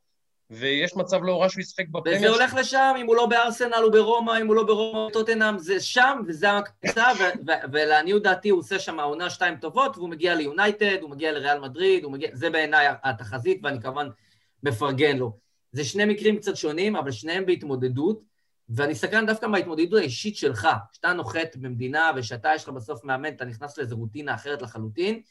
ויש 0.50 0.96
מצב 0.96 1.24
לא 1.24 1.42
רע 1.42 1.50
שהוא 1.50 1.62
ישחק 1.62 1.88
בפרמייר. 1.88 2.18
וזה 2.18 2.30
הולך 2.30 2.54
לשם, 2.54 2.94
אם 3.00 3.06
הוא 3.06 3.16
לא 3.16 3.26
בארסנל, 3.26 3.82
הוא 3.84 3.92
ברומא, 3.92 4.38
אם 4.42 4.48
הוא 4.48 4.56
לא 4.56 4.64
ברומא, 4.64 5.12
טוטנאם, 5.14 5.60
זה 5.60 5.80
שם, 5.80 6.20
וזה 6.28 6.48
הקבוצה, 6.52 7.06
ולעניות 7.72 8.24
דעתי 8.24 8.50
הוא 8.50 8.60
עושה 8.60 8.80
שם 8.80 9.00
עונה 9.00 9.30
שתיים 9.30 9.56
טובות, 9.56 9.98
והוא 9.98 10.10
מגיע 10.10 10.36
ליונייטד, 10.36 10.98
הוא 11.02 11.10
מגיע 11.10 11.32
לריאל 11.32 11.60
מדריד, 11.60 12.06
מגיע, 12.06 12.30
זה 12.34 12.50
בעיניי 12.50 12.88
התחזית, 13.04 13.60
ואני 13.64 13.82
כמובן 13.82 14.08
מפרגן 14.64 15.18
לו. 15.18 15.38
זה 15.72 15.84
שני 15.84 16.06
מקרים 16.06 16.38
קצת 16.38 16.56
שונים, 16.56 16.96
אבל 16.96 17.12
שניהם 17.12 17.46
בהתמודדות, 17.46 18.31
ואני 18.76 18.96
סקרן 18.96 19.26
דווקא 19.26 19.46
מההתמודדות 19.46 20.00
האישית 20.00 20.38
שלך, 20.38 20.68
כשאתה 20.92 21.14
נוחת 21.14 21.56
במדינה 21.56 22.12
ושאתה 22.16 22.52
יש 22.56 22.64
לך 22.64 22.70
בסוף 22.70 23.04
מאמן, 23.04 23.34
אתה 23.34 23.46
נכנס 23.46 23.78
לאיזו 23.78 23.96
רוטינה 23.96 24.36
אחרת 24.36 24.62
לחלוטין, 24.62 25.22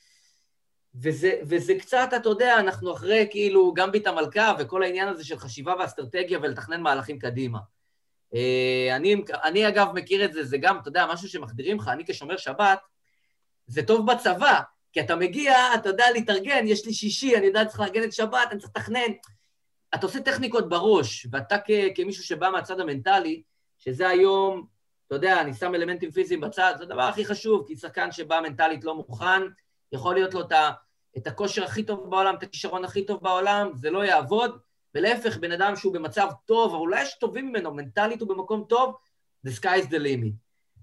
וזה, 0.94 1.32
וזה 1.48 1.74
קצת, 1.78 2.08
אתה 2.16 2.28
יודע, 2.28 2.58
אנחנו 2.58 2.92
אחרי 2.92 3.26
כאילו 3.30 3.74
גם 3.74 3.92
בית 3.92 4.06
המלכה 4.06 4.54
וכל 4.58 4.82
העניין 4.82 5.08
הזה 5.08 5.24
של 5.24 5.38
חשיבה 5.38 5.74
ואסטרטגיה 5.78 6.38
ולתכנן 6.42 6.80
מהלכים 6.80 7.18
קדימה. 7.18 7.58
אה, 8.34 8.96
אני, 8.96 9.22
אני 9.44 9.68
אגב 9.68 9.88
מכיר 9.94 10.24
את 10.24 10.32
זה, 10.32 10.44
זה 10.44 10.58
גם, 10.58 10.78
אתה 10.78 10.88
יודע, 10.88 11.06
משהו 11.12 11.28
שמחדירים 11.28 11.78
לך, 11.78 11.88
אני 11.88 12.04
כשומר 12.06 12.36
שבת, 12.36 12.78
זה 13.66 13.82
טוב 13.82 14.12
בצבא, 14.12 14.60
כי 14.92 15.00
אתה 15.00 15.16
מגיע, 15.16 15.54
אתה 15.74 15.88
יודע 15.88 16.04
להתארגן, 16.12 16.64
יש 16.66 16.86
לי 16.86 16.94
שישי, 16.94 17.36
אני 17.36 17.46
יודע, 17.46 17.64
צריך 17.64 17.80
לארגן 17.80 18.04
את 18.04 18.12
שבת, 18.12 18.48
אני 18.50 18.60
צריך 18.60 18.72
לתכנן. 18.76 19.10
אתה 19.94 20.06
עושה 20.06 20.20
טכניקות 20.20 20.68
בראש, 20.68 21.26
ואתה 21.30 21.56
כ- 21.58 21.94
כמישהו 21.94 22.24
שבא 22.24 22.50
מהצד 22.50 22.80
המנטלי, 22.80 23.42
שזה 23.78 24.08
היום, 24.08 24.66
אתה 25.06 25.14
יודע, 25.14 25.40
אני 25.40 25.54
שם 25.54 25.74
אלמנטים 25.74 26.10
פיזיים 26.10 26.40
בצד, 26.40 26.74
זה 26.78 26.84
הדבר 26.84 27.02
הכי 27.02 27.24
חשוב, 27.24 27.64
כי 27.66 27.76
שחקן 27.76 28.12
שבא 28.12 28.40
מנטלית 28.40 28.84
לא 28.84 28.94
מוכן, 28.94 29.42
יכול 29.92 30.14
להיות 30.14 30.34
לו 30.34 30.40
את, 30.40 30.52
ה, 30.52 30.70
את 31.16 31.26
הכושר 31.26 31.64
הכי 31.64 31.82
טוב 31.82 32.10
בעולם, 32.10 32.34
את 32.34 32.42
הכישרון 32.42 32.84
הכי 32.84 33.04
טוב 33.06 33.22
בעולם, 33.22 33.70
זה 33.74 33.90
לא 33.90 34.04
יעבוד, 34.04 34.58
ולהפך, 34.94 35.36
בן 35.36 35.52
אדם 35.52 35.76
שהוא 35.76 35.94
במצב 35.94 36.28
טוב, 36.44 36.74
אבל 36.74 36.80
אולי 36.80 37.02
יש 37.02 37.14
טובים 37.20 37.48
ממנו, 37.48 37.74
מנטלית 37.74 38.20
הוא 38.20 38.28
במקום 38.28 38.64
טוב, 38.68 38.96
the 39.46 39.50
sky 39.50 39.82
is 39.82 39.86
the 39.86 39.98
limit. 39.98 40.32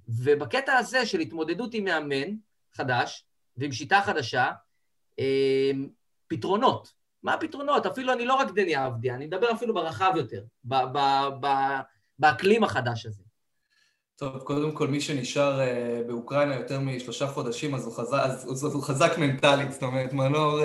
ובקטע 0.08 0.74
הזה 0.74 1.06
של 1.06 1.20
התמודדות 1.20 1.74
עם 1.74 1.84
מאמן 1.84 2.36
חדש, 2.74 3.26
ועם 3.58 3.72
שיטה 3.72 4.02
חדשה, 4.02 4.52
אה, 5.20 5.72
פתרונות. 6.28 6.94
מה 7.24 7.34
הפתרונות? 7.34 7.86
אפילו 7.86 8.14
אני 8.14 8.26
לא 8.26 8.34
רק 8.34 8.52
דני 8.52 8.88
אבדיה, 8.88 9.16
אני 9.16 9.26
מדבר 9.26 9.52
אפילו 9.52 9.74
ברחב 9.74 10.14
יותר, 10.16 10.44
באקלים 12.20 12.64
החדש 12.64 13.06
הזה. 13.06 13.24
טוב, 14.18 14.38
קודם 14.38 14.72
כל, 14.72 14.88
מי 14.88 15.02
שנשאר 15.02 15.60
uh, 15.60 16.08
באוקראינה 16.08 16.56
יותר 16.56 16.80
משלושה 16.80 17.28
חודשים, 17.28 17.76
אז 17.76 17.86
הוא 17.86 17.94
חזק, 17.94 18.20
אז, 18.24 18.52
אז 18.52 18.64
הוא 18.64 18.84
חזק 18.84 19.18
מנטלית, 19.18 19.72
זאת 19.72 19.84
אומרת, 19.84 20.14
מנור, 20.14 20.60
uh, 20.60 20.64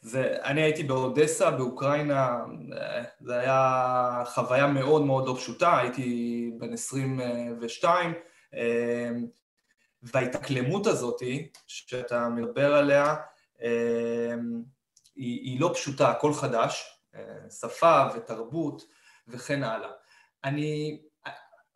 זה, 0.00 0.36
אני 0.44 0.62
הייתי 0.62 0.82
באודסה, 0.82 1.50
באוקראינה, 1.50 2.44
uh, 2.44 2.76
זה 3.20 3.38
היה 3.38 4.22
חוויה 4.26 4.66
מאוד 4.66 5.02
מאוד 5.02 5.26
לא 5.26 5.34
פשוטה, 5.38 5.78
הייתי 5.78 6.50
בן 6.58 6.72
22, 6.72 8.12
uh, 8.12 8.56
וההתאקלמות 10.02 10.86
הזאת, 10.86 11.22
שאתה 11.66 12.28
מדבר 12.28 12.74
עליה, 12.74 13.14
uh, 13.58 13.62
היא, 15.16 15.40
היא 15.40 15.60
לא 15.60 15.70
פשוטה, 15.74 16.10
הכל 16.10 16.34
חדש, 16.34 17.00
uh, 17.14 17.18
שפה 17.50 18.02
ותרבות 18.16 18.82
וכן 19.28 19.62
הלאה. 19.62 19.90
אני 20.44 20.98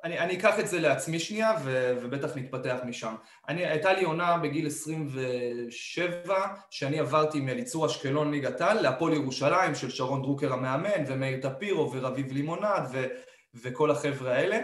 אני, 0.07 0.19
אני 0.19 0.38
אקח 0.38 0.59
את 0.59 0.69
זה 0.69 0.81
לעצמי 0.81 1.19
שנייה 1.19 1.55
ו, 1.64 1.97
ובטח 2.02 2.37
נתפתח 2.37 2.76
משם. 2.85 3.14
אני, 3.49 3.66
הייתה 3.66 3.93
לי 3.93 4.05
עונה 4.05 4.38
בגיל 4.38 4.66
27 4.66 6.47
שאני 6.71 7.00
עברתי 7.00 7.40
מאליצור 7.40 7.87
אשקלון 7.87 8.31
ליגת 8.31 8.61
על 8.61 8.81
להפועל 8.81 9.14
ירושלים 9.14 9.75
של 9.75 9.90
שרון 9.90 10.23
דרוקר 10.23 10.52
המאמן 10.52 11.05
ומאיר 11.07 11.40
טפירו 11.40 11.93
ורביב 11.93 12.33
לימונד 12.33 12.88
ו, 12.93 13.07
וכל 13.55 13.90
החבר'ה 13.90 14.35
האלה 14.35 14.59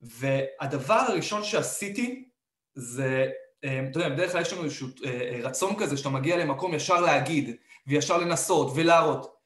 והדבר 0.00 0.94
הראשון 1.08 1.44
שעשיתי 1.44 2.28
זה 2.74 3.26
אה, 3.26 3.30
אתה 3.64 3.98
יודע, 3.98 4.08
בדרך 4.08 4.32
כלל 4.32 4.42
יש 4.42 4.52
לנו 4.52 4.64
איזשהו 4.64 4.88
אה, 5.04 5.10
אה, 5.10 5.40
רצון 5.42 5.76
כזה 5.76 5.96
שאתה 5.96 6.08
מגיע 6.08 6.36
למקום 6.36 6.74
ישר 6.74 7.00
להגיד, 7.00 7.56
וישר 7.86 8.18
לנסות 8.18 8.72
ולהראות. 8.74 9.36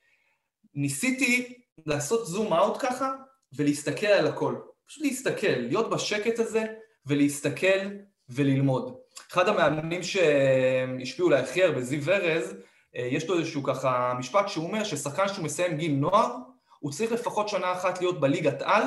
ניסיתי 0.75 1.55
לעשות 1.87 2.27
זום 2.27 2.53
אאוט 2.53 2.77
ככה, 2.81 3.13
ולהסתכל 3.53 4.07
על 4.07 4.27
הכל. 4.27 4.55
פשוט 4.87 5.03
להסתכל, 5.03 5.57
להיות 5.57 5.91
בשקט 5.91 6.39
הזה, 6.39 6.65
ולהסתכל 7.07 7.89
וללמוד. 8.29 8.95
אחד 9.33 9.49
המאמנים 9.49 10.03
שהשפיעו 10.03 11.29
עליי 11.29 11.43
הכי 11.43 11.65
הרבה, 11.65 11.81
זיו 11.81 12.11
ארז, 12.11 12.55
יש 12.95 13.29
לו 13.29 13.39
איזשהו 13.39 13.63
ככה 13.63 14.15
משפט 14.19 14.49
שהוא 14.49 14.67
אומר 14.67 14.85
ששחקן 14.85 15.29
שהוא 15.29 15.45
מסיים 15.45 15.77
גיל 15.77 15.93
נוער, 15.93 16.37
הוא 16.79 16.93
צריך 16.93 17.13
לפחות 17.13 17.49
שנה 17.49 17.73
אחת 17.73 18.01
להיות 18.01 18.21
בליגת 18.21 18.63
על, 18.63 18.83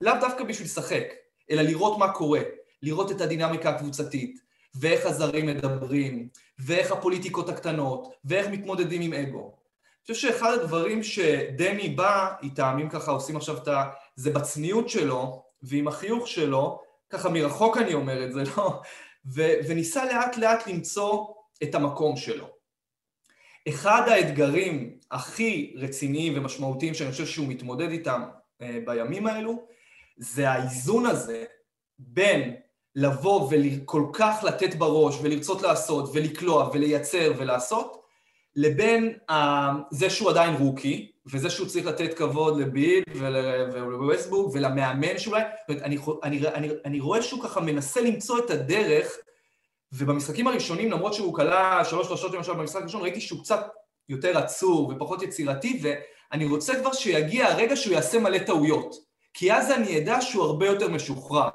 לאו 0.00 0.14
דווקא 0.20 0.44
בשביל 0.44 0.66
לשחק, 0.66 1.04
אלא 1.50 1.62
לראות 1.62 1.98
מה 1.98 2.12
קורה, 2.12 2.40
לראות 2.82 3.10
את 3.10 3.20
הדינמיקה 3.20 3.70
הקבוצתית, 3.70 4.45
ואיך 4.80 5.06
הזרים 5.06 5.46
מדברים, 5.46 6.28
ואיך 6.58 6.92
הפוליטיקות 6.92 7.48
הקטנות, 7.48 8.14
ואיך 8.24 8.46
מתמודדים 8.46 9.02
עם 9.02 9.12
אגו. 9.12 9.56
אני 10.08 10.14
חושב 10.14 10.28
שאחד 10.28 10.52
הדברים 10.52 11.02
שדני 11.02 11.88
בא 11.88 12.34
איתם, 12.42 12.78
אם 12.82 12.88
ככה 12.88 13.10
עושים 13.10 13.36
עכשיו 13.36 13.56
את 13.56 13.68
ה... 13.68 13.90
זה 14.16 14.30
בצניעות 14.30 14.88
שלו, 14.88 15.42
ועם 15.62 15.88
החיוך 15.88 16.28
שלו, 16.28 16.82
ככה 17.10 17.28
מרחוק 17.28 17.76
אני 17.76 17.94
אומר 17.94 18.24
את 18.24 18.32
זה, 18.32 18.42
לא? 18.56 18.80
ו... 19.34 19.42
וניסה 19.68 20.04
לאט 20.04 20.36
לאט 20.36 20.66
למצוא 20.66 21.26
את 21.62 21.74
המקום 21.74 22.16
שלו. 22.16 22.56
אחד 23.68 24.08
האתגרים 24.08 24.98
הכי 25.10 25.74
רציניים 25.76 26.32
ומשמעותיים 26.36 26.94
שאני 26.94 27.10
חושב 27.10 27.26
שהוא 27.26 27.48
מתמודד 27.48 27.90
איתם 27.90 28.22
אה, 28.62 28.78
בימים 28.84 29.26
האלו, 29.26 29.66
זה 30.16 30.50
האיזון 30.50 31.06
הזה 31.06 31.44
בין 31.98 32.56
לבוא 32.96 33.48
וכל 33.50 34.06
כך 34.12 34.44
לתת 34.44 34.74
בראש 34.74 35.18
ולרצות 35.22 35.62
לעשות 35.62 36.10
ולקלוע 36.12 36.70
ולייצר 36.72 37.32
ולעשות, 37.36 38.02
לבין 38.56 39.18
uh, 39.30 39.34
זה 39.90 40.10
שהוא 40.10 40.30
עדיין 40.30 40.54
רוקי, 40.54 41.12
וזה 41.26 41.50
שהוא 41.50 41.66
צריך 41.66 41.86
לתת 41.86 42.14
כבוד 42.14 42.60
לביל 42.60 43.02
ולווסטבורג 43.14 44.54
ולמאמן 44.54 45.18
שאולי, 45.18 45.42
אני, 45.68 45.98
אני, 46.22 46.48
אני, 46.48 46.68
אני 46.84 47.00
רואה 47.00 47.22
שהוא 47.22 47.42
ככה 47.42 47.60
מנסה 47.60 48.00
למצוא 48.00 48.38
את 48.38 48.50
הדרך, 48.50 49.16
ובמשחקים 49.92 50.46
הראשונים, 50.46 50.90
למרות 50.90 51.14
שהוא 51.14 51.34
כלה 51.34 51.84
שלוש 51.84 52.06
שלושות 52.06 52.32
למשל 52.34 52.52
במשחק 52.52 52.80
הראשון, 52.80 53.02
ראיתי 53.02 53.20
שהוא 53.20 53.40
קצת 53.40 53.66
יותר 54.08 54.38
עצור 54.38 54.88
ופחות 54.88 55.22
יצירתי, 55.22 55.82
ואני 55.82 56.46
רוצה 56.46 56.80
כבר 56.80 56.92
שיגיע 56.92 57.46
הרגע 57.46 57.76
שהוא 57.76 57.94
יעשה 57.94 58.18
מלא 58.18 58.38
טעויות, 58.38 58.94
כי 59.34 59.52
אז 59.52 59.70
אני 59.70 59.98
אדע 59.98 60.20
שהוא 60.20 60.44
הרבה 60.44 60.66
יותר 60.66 60.88
משוחרר. 60.88 61.48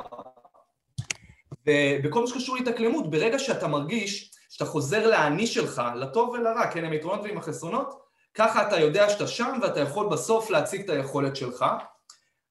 ובכל 1.66 2.22
מה 2.22 2.28
שקשור 2.28 2.56
להתאקלמות, 2.56 3.12
ברגע 3.12 3.40
שאתה 3.40 3.68
מרגיש 3.68 4.32
שאתה 4.50 4.66
חוזר 4.66 5.08
לאני 5.08 5.48
שלך, 5.48 5.82
לטוב 5.96 6.30
ולרע, 6.30 6.72
כן, 6.72 6.86
עם 6.86 6.92
היתרונות 6.92 7.22
ועם 7.24 7.38
החסרונות, 7.38 8.02
ככה 8.34 8.68
אתה 8.68 8.80
יודע 8.80 9.10
שאתה 9.10 9.28
שם 9.28 9.60
ואתה 9.62 9.80
יכול 9.80 10.10
בסוף 10.10 10.50
להציג 10.50 10.82
את 10.82 10.90
היכולת 10.90 11.36
שלך. 11.36 11.66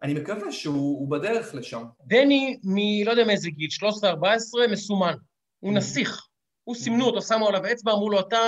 אני 0.03 0.15
מקווה 0.15 0.53
שהוא 0.53 1.11
בדרך 1.11 1.55
לשם. 1.55 1.85
דני, 2.07 2.61
מ... 2.65 3.05
לא 3.05 3.11
יודע 3.11 3.25
מאיזה 3.25 3.51
גיל, 3.51 3.69
13-14, 3.83 4.71
מסומן. 4.71 5.15
הוא 5.59 5.73
mm. 5.73 5.75
נסיך. 5.75 6.27
הוא 6.65 6.75
סימנו 6.77 7.05
אותו, 7.07 7.23
שמו 7.23 7.49
עליו 7.49 7.73
אצבע, 7.73 7.93
אמרו 7.93 8.11
לו, 8.11 8.21
אתה, 8.21 8.39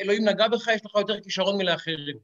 אלוהים 0.00 0.28
נגע 0.28 0.48
בך, 0.48 0.68
יש 0.68 0.86
לך 0.86 0.94
יותר 0.94 1.20
כישרון 1.20 1.58
מלאחרים. 1.58 2.16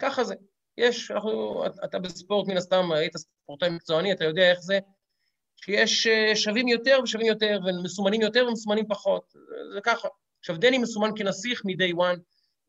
ככה 0.00 0.24
זה. 0.24 0.34
יש, 0.78 1.10
אנחנו, 1.10 1.64
אתה 1.84 1.98
בספורט 1.98 2.48
מן 2.48 2.56
הסתם, 2.56 2.92
היית 2.92 3.16
ספורטאי 3.16 3.70
מקצועני, 3.70 4.12
אתה 4.12 4.24
יודע 4.24 4.50
איך 4.50 4.60
זה. 4.60 4.78
שיש 5.64 6.06
אה, 6.06 6.36
שווים 6.36 6.68
יותר 6.68 6.98
ושווים 7.02 7.26
יותר, 7.26 7.60
ומסומנים 7.66 8.20
יותר 8.20 8.46
ומסומנים 8.48 8.86
פחות, 8.88 9.34
זה 9.74 9.80
ככה. 9.82 10.08
עכשיו, 10.40 10.56
דני 10.56 10.78
מסומן 10.78 11.10
כנסיך 11.16 11.62
מ-day 11.64 11.94
one, 11.94 12.18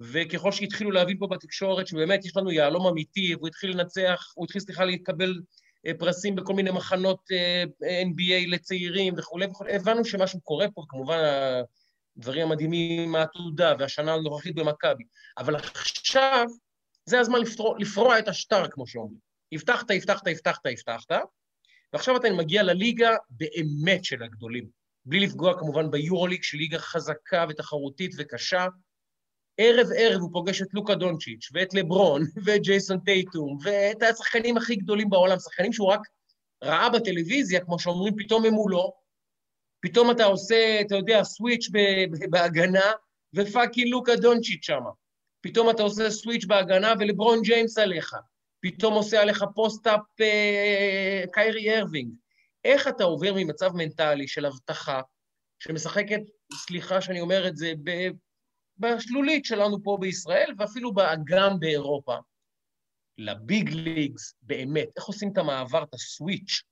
וככל 0.01 0.51
שהתחילו 0.51 0.91
להבין 0.91 1.17
פה 1.17 1.27
בתקשורת 1.27 1.87
שבאמת 1.87 2.25
יש 2.25 2.37
לנו 2.37 2.51
יהלום 2.51 2.87
אמיתי, 2.87 3.35
והוא 3.35 3.47
התחיל 3.47 3.71
לנצח, 3.71 4.31
הוא 4.35 4.45
התחיל, 4.45 4.61
סליחה, 4.61 4.85
להתקבל 4.85 5.39
אה, 5.85 5.91
פרסים 5.99 6.35
בכל 6.35 6.53
מיני 6.53 6.71
מחנות 6.71 7.19
אה, 7.31 7.63
NBA 8.03 8.47
לצעירים 8.47 9.13
וכולי 9.17 9.45
וכולי, 9.45 9.75
הבנו 9.75 10.05
שמשהו 10.05 10.41
קורה 10.41 10.65
פה, 10.73 10.83
כמובן 10.89 11.17
הדברים 12.17 12.47
המדהימים 12.47 13.15
העתודה 13.15 13.73
והשנה 13.79 14.13
הנוכחית 14.13 14.55
במכבי. 14.55 15.03
אבל 15.37 15.55
עכשיו, 15.55 16.45
זה 17.05 17.19
הזמן 17.19 17.39
לפרוע, 17.39 17.75
לפרוע 17.79 18.19
את 18.19 18.27
השטר, 18.27 18.67
כמו 18.71 18.87
שאומרים. 18.87 19.29
הבטחת, 19.51 19.91
הבטחת, 19.91 20.27
הבטחת, 20.27 20.65
הבטחת, 20.65 21.11
ועכשיו 21.93 22.17
אתה 22.17 22.27
מגיע 22.29 22.63
לליגה 22.63 23.15
באמת 23.29 24.05
של 24.05 24.23
הגדולים. 24.23 24.69
בלי 25.05 25.19
לפגוע 25.19 25.59
כמובן 25.59 25.91
ביורוליג, 25.91 26.43
שהיא 26.43 26.61
ליגה 26.61 26.79
חזקה 26.79 27.45
ותחרותית 27.49 28.11
וקשה. 28.17 28.67
ערב 29.57 29.87
ערב 29.97 30.21
הוא 30.21 30.29
פוגש 30.33 30.61
את 30.61 30.67
לוקה 30.73 30.95
דונצ'יץ' 30.95 31.49
ואת 31.53 31.73
לברון 31.73 32.23
ואת 32.45 32.61
ג'ייסון 32.61 32.99
טייטום 32.99 33.57
ואת 33.63 34.03
השחקנים 34.03 34.57
הכי 34.57 34.75
גדולים 34.75 35.09
בעולם, 35.09 35.39
שחקנים 35.39 35.73
שהוא 35.73 35.91
רק 35.91 36.01
ראה 36.63 36.89
בטלוויזיה, 36.89 37.65
כמו 37.65 37.79
שאומרים, 37.79 38.13
פתאום 38.17 38.45
הם 38.45 38.53
מולו. 38.53 38.93
פתאום 39.81 40.11
אתה 40.11 40.25
עושה, 40.25 40.81
אתה 40.81 40.95
יודע, 40.95 41.23
switch 41.23 41.69
בהגנה, 42.29 42.91
ו 43.35 43.42
fucking 43.42 43.87
לוקה 43.87 44.15
דונצ'יץ' 44.15 44.65
שמה. 44.65 44.89
פתאום 45.41 45.69
אתה 45.69 45.83
עושה 45.83 46.11
switch 46.11 46.45
בהגנה 46.45 46.93
ולברון 46.99 47.41
ג'יימס 47.41 47.77
עליך. 47.77 48.15
פתאום 48.61 48.93
עושה 48.93 49.21
עליך 49.21 49.43
post-up 49.55 50.21
אה, 50.21 51.23
קיירי 51.31 51.77
ארווינג. 51.77 52.13
איך 52.65 52.87
אתה 52.87 53.03
עובר 53.03 53.33
ממצב 53.35 53.69
מנטלי 53.73 54.27
של 54.27 54.45
הבטחה, 54.45 55.01
שמשחקת, 55.59 56.21
סליחה 56.53 57.01
שאני 57.01 57.21
אומר 57.21 57.47
את 57.47 57.57
זה, 57.57 57.73
בשלולית 58.77 59.45
שלנו 59.45 59.83
פה 59.83 59.97
בישראל, 60.01 60.53
ואפילו 60.57 60.93
באגם 60.93 61.59
באירופה, 61.59 62.15
לביג 63.17 63.69
ליגס, 63.69 64.33
באמת, 64.41 64.87
איך 64.97 65.05
עושים 65.05 65.31
את 65.31 65.37
המעבר, 65.37 65.83
את 65.83 65.93
הסוויץ' 65.93 66.63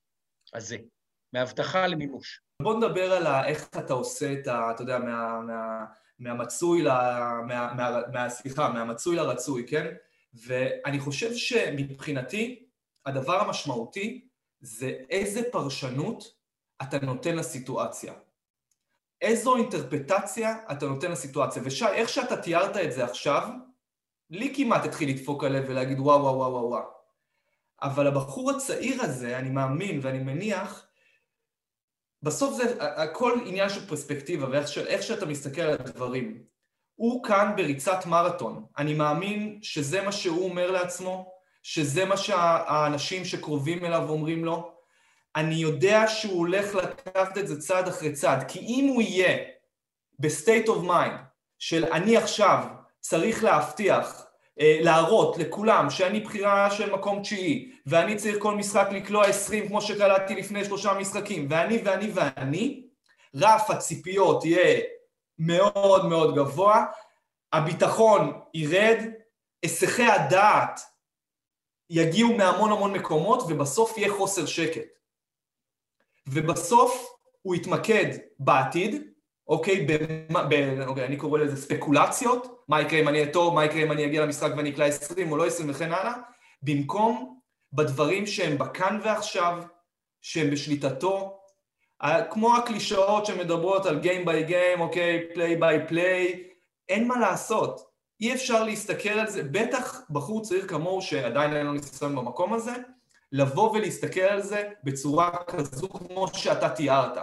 הזה, 0.54 0.78
מהבטחה 1.34 1.88
למימוש? 1.88 2.42
בוא 2.62 2.78
נדבר 2.78 3.12
על 3.12 3.46
איך 3.46 3.68
אתה 3.78 3.94
עושה 3.94 4.34
את 4.34 4.48
ה... 4.48 4.72
אתה 4.72 4.84
יודע, 4.84 5.00
מה, 5.00 5.40
מה, 5.42 5.86
מהמצוי 6.20 6.82
ל... 6.82 6.88
מה, 7.48 7.74
מה, 7.74 8.00
מה, 8.14 8.30
סליחה, 8.30 8.70
מהמצוי 8.70 9.16
לרצוי, 9.16 9.68
כן? 9.68 9.96
ואני 10.34 11.00
חושב 11.00 11.34
שמבחינתי 11.34 12.66
הדבר 13.06 13.40
המשמעותי 13.40 14.28
זה 14.60 14.98
איזה 15.10 15.42
פרשנות 15.52 16.34
אתה 16.82 17.00
נותן 17.00 17.36
לסיטואציה. 17.36 18.14
איזו 19.22 19.56
אינטרפטציה 19.56 20.56
אתה 20.72 20.86
נותן 20.86 21.12
לסיטואציה. 21.12 21.62
ושי, 21.66 21.86
איך 21.86 22.10
שאתה 22.10 22.42
תיארת 22.42 22.78
את 22.78 22.92
זה 22.92 23.06
עכשיו, 23.06 23.50
לי 24.30 24.54
כמעט 24.56 24.86
התחיל 24.86 25.10
לדפוק 25.10 25.44
הלב 25.44 25.66
ולהגיד 25.68 26.00
וואו 26.00 26.22
וואו 26.22 26.36
וואו 26.36 26.70
וואו. 26.70 26.84
אבל 27.82 28.08
הבחור 28.08 28.52
הצעיר 28.52 29.02
הזה, 29.02 29.38
אני 29.38 29.50
מאמין 29.50 30.00
ואני 30.04 30.20
מניח, 30.20 30.88
בסוף 32.24 32.58
זה 32.58 32.84
הכל 32.84 33.40
עניין 33.46 33.70
של 33.70 33.88
פרספקטיבה 33.88 34.50
ואיך 34.50 35.04
שאתה 35.04 35.26
מסתכל 35.26 35.62
על 35.62 35.74
הדברים. 35.74 36.44
הוא 36.98 37.24
כאן 37.24 37.54
בריצת 37.56 38.06
מרתון. 38.06 38.66
אני 38.78 38.94
מאמין 38.94 39.60
שזה 39.62 40.02
מה 40.02 40.12
שהוא 40.12 40.50
אומר 40.50 40.72
לעצמו, 40.72 41.32
שזה 41.64 42.06
מה 42.06 42.18
שהאנשים 42.18 43.26
שקרובים 43.26 43.86
אליו 43.86 44.10
אומרים 44.10 44.46
לו. 44.46 44.72
אני 45.36 45.56
יודע 45.56 46.08
שהוא 46.08 46.38
הולך 46.38 46.76
לקחת 46.76 47.38
את 47.38 47.48
זה 47.48 47.62
צעד 47.62 47.88
אחרי 47.88 48.12
צעד, 48.12 48.44
כי 48.48 48.60
אם 48.60 48.92
הוא 48.94 49.02
יהיה 49.02 49.38
ב 50.20 50.28
state 50.28 50.68
of 50.68 50.84
mind 50.84 51.20
של 51.60 51.86
אני 51.86 52.18
עכשיו 52.18 52.64
צריך 53.00 53.44
להבטיח, 53.44 54.26
אה, 54.60 54.78
להראות 54.82 55.38
לכולם 55.38 55.90
שאני 55.90 56.20
בחירה 56.20 56.72
של 56.72 56.94
מקום 56.94 57.22
תשיעי, 57.22 57.72
ואני 57.86 58.16
צריך 58.16 58.36
כל 58.40 58.56
משחק 58.56 58.88
לקלוע 58.92 59.26
עשרים 59.26 59.68
כמו 59.68 59.82
שקלעתי 59.82 60.36
לפני 60.36 60.66
שלושה 60.66 60.94
משחקים, 60.94 61.48
ואני 61.50 61.82
ואני 61.86 62.12
ואני, 62.14 62.84
רף 63.36 63.70
הציפיות 63.70 64.46
יהיה 64.46 64.80
מאוד 65.40 66.06
מאוד 66.06 66.36
גבוה, 66.36 66.86
הביטחון 67.54 68.42
ירד, 68.54 68.98
היסחי 69.64 70.06
הדעת 70.06 70.80
יגיעו 71.90 72.34
מהמון 72.34 72.72
המון 72.72 72.94
מקומות 72.94 73.44
ובסוף 73.48 73.98
יהיה 73.98 74.14
חוסר 74.14 74.46
שקט. 74.46 74.88
ובסוף 76.28 77.18
הוא 77.42 77.56
יתמקד 77.56 78.06
בעתיד, 78.40 79.04
אוקיי, 79.48 79.88
במה, 79.88 80.44
ב, 80.44 80.54
אוקיי, 80.88 81.06
אני 81.06 81.18
קורא 81.18 81.40
לזה 81.40 81.62
ספקולציות, 81.62 82.64
מה 82.68 82.82
יקרה 82.82 83.00
אם 83.00 83.08
אני 83.08 83.20
אהיה 83.22 83.34
טוב, 83.34 83.54
מה 83.54 83.66
יקרה 83.66 83.84
אם 83.84 83.92
אני 83.92 84.06
אגיע 84.06 84.26
למשחק 84.26 84.52
ואני 84.58 84.70
אקלע 84.70 84.86
20 84.86 85.32
או 85.32 85.38
לא 85.38 85.48
20 85.48 85.70
וכן 85.70 85.92
הלאה, 85.92 86.14
במקום 86.62 87.40
בדברים 87.74 88.28
שהם 88.28 88.58
בכאן 88.58 89.00
ועכשיו, 89.04 89.64
שהם 90.22 90.52
בשליטתו, 90.52 91.37
כמו 92.30 92.56
הקלישאות 92.56 93.26
שמדברות 93.26 93.86
על 93.86 94.02
Game 94.02 94.28
by 94.28 94.50
Game, 94.50 94.80
אוקיי, 94.80 95.28
Play 95.34 95.62
by 95.62 95.92
Play, 95.92 96.38
אין 96.90 97.08
מה 97.08 97.20
לעשות. 97.20 97.88
אי 98.22 98.34
אפשר 98.34 98.64
להסתכל 98.64 99.10
על 99.10 99.28
זה, 99.28 99.44
בטח 99.44 100.02
בחור 100.10 100.42
צעיר 100.42 100.68
כמוהו 100.68 101.02
שעדיין 101.02 101.56
אין 101.56 101.66
לו 101.66 101.74
ניסיון 101.74 102.16
במקום 102.16 102.54
הזה, 102.54 102.74
לבוא 103.32 103.72
ולהסתכל 103.72 104.22
על 104.22 104.42
זה 104.42 104.70
בצורה 104.84 105.44
כזו 105.48 105.90
כמו 105.90 106.28
שאתה 106.34 106.70
תיארת. 106.70 107.18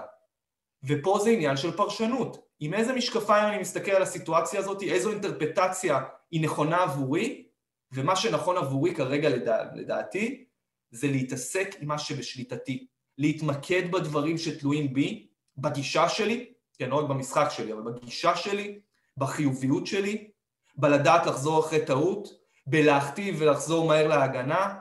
ופה 0.87 1.19
זה 1.23 1.31
עניין 1.31 1.57
של 1.57 1.77
פרשנות. 1.77 2.45
עם 2.61 2.75
איזה 2.75 2.93
משקפיים 2.93 3.49
אני 3.49 3.59
מסתכל 3.59 3.91
על 3.91 4.03
הסיטואציה 4.03 4.61
הזאת, 4.61 4.83
איזו 4.83 5.11
אינטרפטציה 5.11 6.01
היא 6.31 6.43
נכונה 6.43 6.83
עבורי, 6.83 7.47
ומה 7.93 8.17
שנכון 8.17 8.57
עבורי 8.57 8.95
כרגע 8.95 9.29
לדע, 9.29 9.65
לדעתי, 9.75 10.45
זה 10.91 11.07
להתעסק 11.07 11.75
עם 11.81 11.89
מה 11.89 11.99
שבשליטתי. 11.99 12.87
להתמקד 13.19 13.91
בדברים 13.91 14.39
שתלויים 14.39 14.95
בי, 14.95 15.27
בגישה 15.59 16.09
שלי, 16.09 16.53
כן, 16.79 16.91
לא 16.91 16.97
רק 16.97 17.09
במשחק 17.09 17.47
שלי, 17.51 17.73
אבל 17.73 17.83
בגישה 17.83 18.37
שלי, 18.37 18.79
בחיוביות 19.17 19.87
שלי, 19.87 20.31
בלדעת 20.77 21.27
לחזור 21.27 21.61
אחרי 21.61 21.87
טעות, 21.87 22.29
בלהחטיא 22.67 23.37
ולחזור 23.39 23.87
מהר 23.89 24.09
להגנה, 24.09 24.75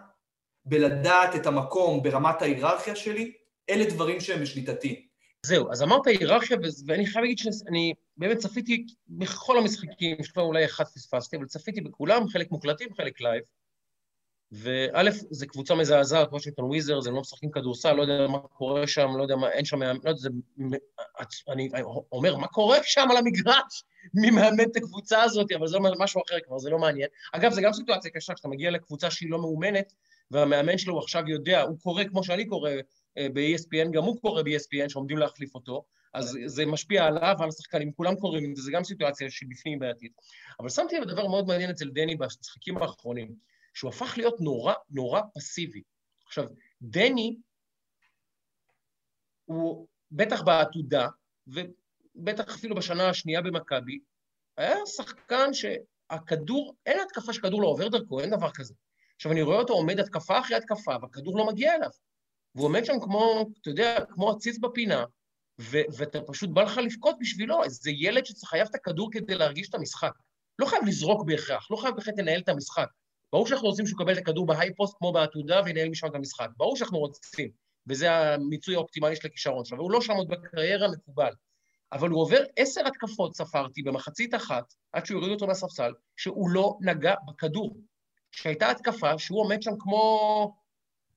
בלדעת 0.66 1.36
את 1.36 1.46
המקום 1.46 2.04
ברמת 2.04 2.42
ההיררכיה 2.42 2.96
שלי, 2.96 3.34
אלה 3.70 3.86
דברים 3.90 4.20
שהם 4.20 4.42
בשליטתי. 4.42 5.08
זהו, 5.46 5.72
אז 5.72 5.84
אמרת 5.84 6.08
היררכיה, 6.08 6.58
ואני 6.88 7.06
חייב 7.06 7.24
להגיד 7.24 7.38
שאני 7.38 7.94
באמת 8.18 8.38
צפיתי 8.38 8.86
בכל 9.08 9.58
המשחקים, 9.58 10.18
כבר 10.34 10.42
אולי 10.42 10.66
אחד 10.66 10.84
פספסתי, 10.84 11.38
אבל 11.38 11.46
צפיתי 11.46 11.82
בכולם, 11.82 12.28
חלק 12.28 12.52
מוקלטים, 12.52 12.94
חלק 12.98 13.22
live. 13.22 13.44
וא', 14.56 15.12
זו 15.30 15.48
קבוצה 15.48 15.76
מזעזעת, 15.76 16.28
וושינגטון 16.32 16.66
וויזארדס, 16.66 17.00
הם 17.08 17.16
לא 17.16 17.22
משחקים 17.22 17.52
כדורסל, 17.52 17.94
לא 17.94 18.02
יודע 18.02 18.28
מה 18.28 18.40
קורה 18.40 18.88
שם, 18.88 19.10
לא 19.18 19.22
יודע 19.22 19.36
מה, 19.36 19.50
אין 19.50 19.66
שם, 19.66 19.82
לא 19.82 20.10
יודע, 20.10 20.14
זה, 20.14 20.30
אני 21.50 21.70
אומר, 22.12 22.38
מה 22.38 22.48
קורה 22.48 22.78
שם 22.84 23.08
על 23.12 23.18
המגרש? 23.18 23.84
מי 24.22 24.30
מאמן 24.30 24.64
את 24.64 24.76
הקבוצה 24.76 25.24
הזאת? 25.24 25.52
אבל 25.52 25.68
זה 25.68 25.78
משהו 26.00 26.22
אחר 26.28 26.36
כבר, 26.46 26.58
זה 26.58 26.70
לא 26.70 26.80
מעניין. 26.80 27.08
אגב, 27.34 27.52
זו 27.52 27.62
גם 27.62 27.74
סיטואציה 27.74 28.12
קשה, 28.12 28.34
כשאתה 28.34 28.48
מגיע 28.48 28.72
לקבוצה 28.72 29.12
שהיא 29.12 29.32
לא 29.32 29.40
מאומנת, 29.42 29.94
והמאמן 30.32 30.78
שלו 30.78 31.00
עכשיו 31.00 31.24
יודע, 31.28 31.62
הוא 31.62 31.80
קורא 31.80 32.04
כמו 32.04 32.24
שאני 32.24 32.46
קורא 32.46 32.72
אה, 33.18 33.28
ב-ESPN, 33.34 33.92
גם 33.92 34.04
הוא 34.04 34.22
קורא 34.22 34.42
ב-ESPN, 34.42 34.90
שעומדים 34.90 35.18
להחליף 35.18 35.56
אותו, 35.56 35.86
אז 36.14 36.38
זה 36.46 36.66
משפיע 36.66 37.06
עליו 37.06 37.36
ועל 37.40 37.50
השחקנים, 37.50 37.92
כולם 37.92 38.16
קוראים 38.16 38.52
את 38.52 38.56
זה, 38.56 38.72
גם 38.72 38.84
סיטואציה 38.84 39.30
שהיא 39.30 39.50
בפנים 39.50 39.80
בעתיד. 39.80 40.12
אבל 40.60 40.70
שמתי 40.70 41.00
לב 41.00 41.08
דבר 41.08 41.28
מאוד 41.28 41.48
מעניין 41.48 41.70
אצל 41.70 41.90
דני 41.90 42.16
במשחקים 42.16 42.78
האחרונים, 42.78 43.36
שהוא 43.74 43.90
הפך 43.90 44.14
להיות 44.18 44.42
נורא 44.42 44.74
נורא 44.90 45.22
פסיבי. 45.36 45.82
עכשיו, 46.26 46.46
דני 46.82 47.38
הוא 49.46 49.88
בטח 50.12 50.42
בעתודה, 50.42 51.08
ובטח 51.48 52.56
אפילו 52.56 52.76
בשנה 52.76 53.10
השנייה 53.10 53.42
במכבי, 53.42 54.00
היה 54.58 54.78
שחקן 54.86 55.50
שהכדור, 55.54 56.76
אין 56.86 57.00
התקפה 57.00 57.34
שכדור 57.34 57.62
לא 57.62 57.68
עובר 57.68 57.88
דרכו, 57.88 58.20
אין 58.20 58.30
דבר 58.30 58.52
כזה. 58.52 58.74
עכשיו, 59.16 59.32
אני 59.32 59.42
רואה 59.42 59.58
אותו 59.58 59.74
עומד 59.74 60.00
התקפה 60.00 60.40
אחרי 60.40 60.58
התקפה, 60.58 60.96
והכדור 61.02 61.38
לא 61.38 61.48
מגיע 61.48 61.76
אליו. 61.76 61.90
והוא 62.56 62.66
עומד 62.66 62.86
שם 62.86 63.00
כמו, 63.02 63.46
אתה 63.62 63.70
יודע, 63.70 64.06
כמו 64.10 64.32
עציץ 64.32 64.58
בפינה, 64.58 65.06
ו- 65.62 65.88
ואתה 65.98 66.22
פשוט 66.22 66.50
בא 66.50 66.64
לך 66.64 66.78
לבכות 66.78 67.16
בשבילו, 67.20 67.62
זה 67.68 67.92
ילד 67.92 68.26
שחייב 68.26 68.68
את 68.70 68.76
הכדור 68.76 69.10
כדי 69.12 69.36
להרגיש 69.36 69.70
את 69.70 69.76
המשחק. 69.76 70.12
לא 70.60 70.66
חייב 70.66 70.84
לזרוק 70.86 71.26
בהכרח, 71.26 71.72
לא 71.72 71.78
חייב 71.78 71.96
בהחלט 71.96 72.14
לנהל 72.18 72.40
את 72.40 72.50
המשחק. 72.50 72.88
ברור 73.34 73.48
שאנחנו 73.48 73.68
רוצים 73.68 73.86
שהוא 73.86 74.02
יקבל 74.02 74.14
את 74.14 74.18
הכדור 74.18 74.46
בהייפוסט 74.46 74.96
כמו 74.98 75.12
בעתודה 75.12 75.62
וינהל 75.66 75.90
משם 75.90 76.08
את 76.08 76.16
המשחק. 76.16 76.48
ברור 76.58 76.76
שאנחנו 76.76 77.00
רוצים, 77.00 77.50
וזה 77.88 78.12
המיצוי 78.12 78.76
האופטימלי 78.76 79.16
של 79.16 79.28
הכישרון 79.28 79.66
שלו, 79.66 79.78
והוא 79.78 79.92
לא 79.92 80.02
שם 80.02 80.14
עוד 80.14 80.28
בקריירה 80.28 80.88
מקובל. 80.92 81.34
אבל 81.92 82.10
הוא 82.10 82.22
עובר 82.22 82.44
עשר 82.56 82.88
התקפות, 82.88 83.36
ספרתי, 83.36 83.84
במחצית 83.84 84.36
אחת, 84.36 84.74
עד 84.94 85.06
שהוא 85.06 85.18
יוריד 85.18 85.34
אותו 85.34 85.48
מהספסל, 85.48 85.92
שהוא 86.18 86.50
לא 86.50 86.78
נגע 86.82 87.14
בכדור. 87.28 87.78
שהייתה 88.32 88.72
התקפה 88.72 89.18
שהוא 89.18 89.42
עומד 89.42 89.62
שם 89.62 89.72
כמו... 89.80 90.56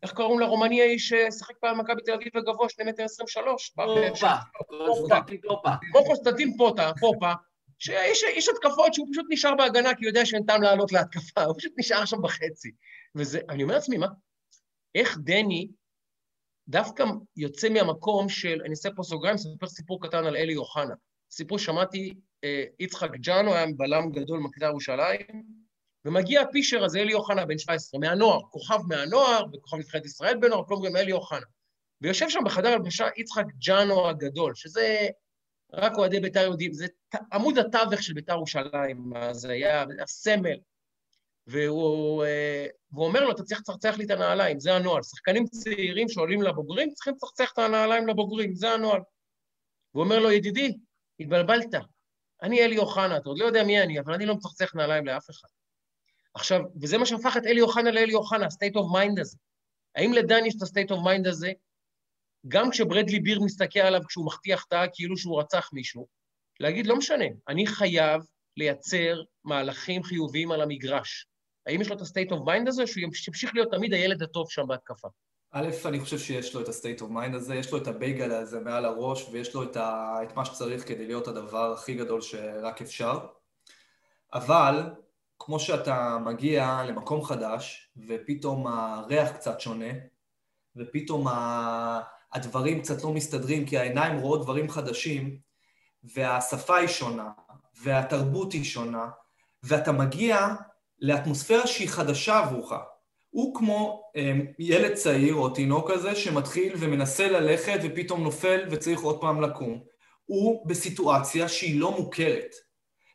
איך 0.02 0.12
קוראים 0.12 0.40
לרומני 0.40 0.82
האיש 0.82 1.08
ששיחק 1.08 1.54
פעם 1.60 1.78
במכבי 1.78 2.02
תל 2.04 2.12
אביב 2.12 2.28
וגבוה, 2.36 2.68
שני 2.68 2.90
מטר 2.90 3.04
עשרים 3.04 3.24
ושלוש? 3.24 3.70
פופה, 3.70 4.34
קונסטנטין 4.68 5.40
פופה. 5.48 5.70
כמו 5.92 6.04
קונסטנטין 6.04 6.56
פוטה, 6.56 6.90
פופה, 7.00 7.32
שיש 7.78 8.48
התקפות 8.48 8.94
שהוא 8.94 9.08
פשוט 9.12 9.26
נשאר 9.28 9.54
בהגנה, 9.54 9.94
כי 9.94 10.04
הוא 10.04 10.08
יודע 10.08 10.26
שאין 10.26 10.42
טעם 10.46 10.62
לעלות 10.62 10.92
להתקפה, 10.92 11.42
הוא 11.42 11.54
פשוט 11.58 11.72
נשאר 11.78 12.04
שם 12.04 12.22
בחצי. 12.22 12.70
וזה, 13.14 13.40
אני 13.48 13.62
אומר 13.62 13.74
לעצמי, 13.74 13.96
מה? 13.96 14.06
איך 14.94 15.18
דני 15.24 15.68
דווקא 16.68 17.04
יוצא 17.36 17.68
מהמקום 17.68 18.28
של, 18.28 18.60
אני 18.64 18.70
אעשה 18.70 18.88
פה 18.96 19.02
סוגריים, 19.02 19.34
אספר 19.34 19.66
סיפור 19.66 20.02
קטן 20.02 20.24
על 20.24 20.36
אלי 20.36 20.56
אוחנה. 20.56 20.94
סיפור 21.30 21.58
שמעתי, 21.58 22.14
אה, 22.44 22.64
יצחק 22.78 23.10
ג'אנו 23.16 23.54
היה 23.54 23.66
בלם 23.76 24.10
גדול 24.10 24.40
מקדה 24.40 24.66
ירושלים, 24.66 25.66
ומגיע 26.04 26.40
הפישר 26.40 26.84
הזה, 26.84 26.98
אלי 26.98 27.14
אוחנה, 27.14 27.46
בן 27.46 27.58
17, 27.58 28.00
מהנוער, 28.00 28.40
כוכב 28.50 28.78
מהנוער, 28.88 29.44
וכוכב 29.52 29.76
נבחרת 29.76 30.04
ישראל 30.04 30.36
בנוער, 30.36 30.64
כלום 30.66 30.86
גם 30.86 30.96
אלי 30.96 31.12
אוחנה. 31.12 31.46
ויושב 32.00 32.28
שם 32.28 32.40
בחדר 32.44 32.68
הלבשה 32.68 33.08
יצחק 33.16 33.44
ג'אנו 33.58 34.08
הגדול, 34.08 34.54
שזה 34.54 35.08
רק 35.72 35.92
אוהדי 35.98 36.20
בית"ר 36.20 36.40
יודעים, 36.40 36.72
זה 36.72 36.86
עמוד 37.32 37.58
התווך 37.58 38.02
של 38.02 38.12
בית"ר 38.14 38.32
ירושלים, 38.32 39.12
זה 39.32 39.52
היה 39.52 39.84
הסמל. 40.02 40.56
והוא, 41.46 42.24
אה, 42.24 42.66
והוא 42.92 43.06
אומר 43.06 43.24
לו, 43.24 43.30
אתה 43.30 43.42
צריך 43.42 43.60
לצחצח 43.60 43.98
לי 43.98 44.04
את 44.04 44.10
הנעליים, 44.10 44.60
זה 44.60 44.74
הנוהל. 44.74 45.02
שחקנים 45.02 45.46
צעירים 45.46 46.08
שעולים 46.08 46.42
לבוגרים 46.42 46.90
צריכים 46.94 47.14
לצחצח 47.14 47.52
את 47.52 47.58
הנעליים 47.58 48.08
לבוגרים, 48.08 48.54
זה 48.54 48.70
הנוהל. 48.70 49.00
והוא 49.94 50.04
אומר 50.04 50.18
לו, 50.18 50.30
ידידי, 50.30 50.76
התבלבלת. 51.20 51.74
אני 52.42 52.64
אלי 52.64 52.78
אוחנה, 52.78 53.16
אתה 53.16 53.28
עוד 53.28 53.38
לא 53.38 53.44
יודע 53.44 53.64
מי 53.64 53.82
אני, 53.82 54.00
אבל 54.00 54.14
אני 54.14 54.26
לא 54.26 54.34
מצחצח 54.34 54.74
נעליים 54.74 55.06
לאף 55.06 55.30
אחד. 55.30 55.48
עכשיו, 56.34 56.60
וזה 56.82 56.98
מה 56.98 57.06
שהפך 57.06 57.36
את 57.36 57.46
אלי 57.46 57.60
אוחנה 57.60 57.90
לאלי 57.90 58.14
אוחנה, 58.14 58.44
ה-state 58.44 58.74
of 58.74 58.96
mind 58.96 59.20
הזה. 59.20 59.36
האם 59.94 60.12
לדן 60.12 60.46
יש 60.46 60.54
את 60.56 60.62
ה-state 60.62 60.96
of 60.96 60.98
mind 60.98 61.28
הזה? 61.28 61.52
גם 62.48 62.70
כשברדלי 62.70 63.20
ביר 63.20 63.40
מסתכל 63.40 63.80
עליו 63.80 64.00
כשהוא 64.08 64.26
מחטיא 64.26 64.54
החטאה 64.54 64.84
כאילו 64.92 65.16
שהוא 65.16 65.40
רצח 65.40 65.70
מישהו, 65.72 66.06
להגיד, 66.60 66.86
לא 66.86 66.96
משנה, 66.96 67.24
אני 67.48 67.66
חייב 67.66 68.22
לייצר 68.56 69.22
מהלכים 69.44 70.02
חיוביים 70.02 70.52
על 70.52 70.60
המגרש. 70.60 71.26
האם 71.66 71.80
יש 71.80 71.88
לו 71.88 71.96
את 71.96 72.00
ה-state 72.00 72.30
of 72.30 72.48
mind 72.48 72.68
הזה, 72.68 72.86
שהוא 72.86 73.00
ימשיך 73.00 73.54
להיות 73.54 73.70
תמיד 73.70 73.92
הילד 73.92 74.22
הטוב 74.22 74.50
שם 74.50 74.66
בהתקפה? 74.66 75.08
א', 75.52 75.68
אני 75.84 76.00
חושב 76.00 76.18
שיש 76.18 76.54
לו 76.54 76.60
את 76.60 76.68
ה-state 76.68 77.00
of 77.00 77.04
mind 77.04 77.36
הזה, 77.36 77.54
יש 77.54 77.72
לו 77.72 77.78
את 77.78 77.86
הבייגל 77.86 78.32
הזה 78.32 78.60
מעל 78.60 78.84
הראש, 78.84 79.28
ויש 79.32 79.54
לו 79.54 79.62
את, 79.62 79.76
ה... 79.76 80.18
את 80.22 80.36
מה 80.36 80.44
שצריך 80.44 80.88
כדי 80.88 81.06
להיות 81.06 81.28
הדבר 81.28 81.72
הכי 81.72 81.94
גדול 81.94 82.20
שרק 82.20 82.82
אפשר. 82.82 83.18
אבל 84.34 84.90
כמו 85.38 85.60
שאתה 85.60 86.18
מגיע 86.24 86.82
למקום 86.88 87.24
חדש, 87.24 87.90
ופתאום 88.08 88.66
הריח 88.66 89.30
קצת 89.30 89.60
שונה, 89.60 89.92
ופתאום 90.76 91.26
הדברים 92.36 92.82
קצת 92.82 93.04
לא 93.04 93.12
מסתדרים, 93.12 93.66
כי 93.66 93.78
העיניים 93.78 94.18
רואות 94.18 94.42
דברים 94.42 94.70
חדשים, 94.70 95.38
והשפה 96.14 96.76
היא 96.76 96.88
שונה, 96.88 97.28
והתרבות 97.82 98.52
היא 98.52 98.64
שונה, 98.64 99.06
ואתה 99.62 99.92
מגיע 99.92 100.48
לאטמוספירה 101.00 101.66
שהיא 101.66 101.88
חדשה 101.88 102.38
עבורך. 102.38 102.72
הוא 103.30 103.54
כמו 103.54 104.02
um, 104.16 104.20
ילד 104.58 104.94
צעיר 104.94 105.34
או 105.34 105.48
תינוק 105.48 105.90
כזה 105.90 106.16
שמתחיל 106.16 106.72
ומנסה 106.78 107.28
ללכת 107.28 107.78
ופתאום 107.82 108.22
נופל 108.22 108.60
וצריך 108.70 109.00
עוד 109.00 109.20
פעם 109.20 109.40
לקום. 109.40 109.80
הוא 110.24 110.68
בסיטואציה 110.68 111.48
שהיא 111.48 111.80
לא 111.80 111.90
מוכרת. 111.90 112.65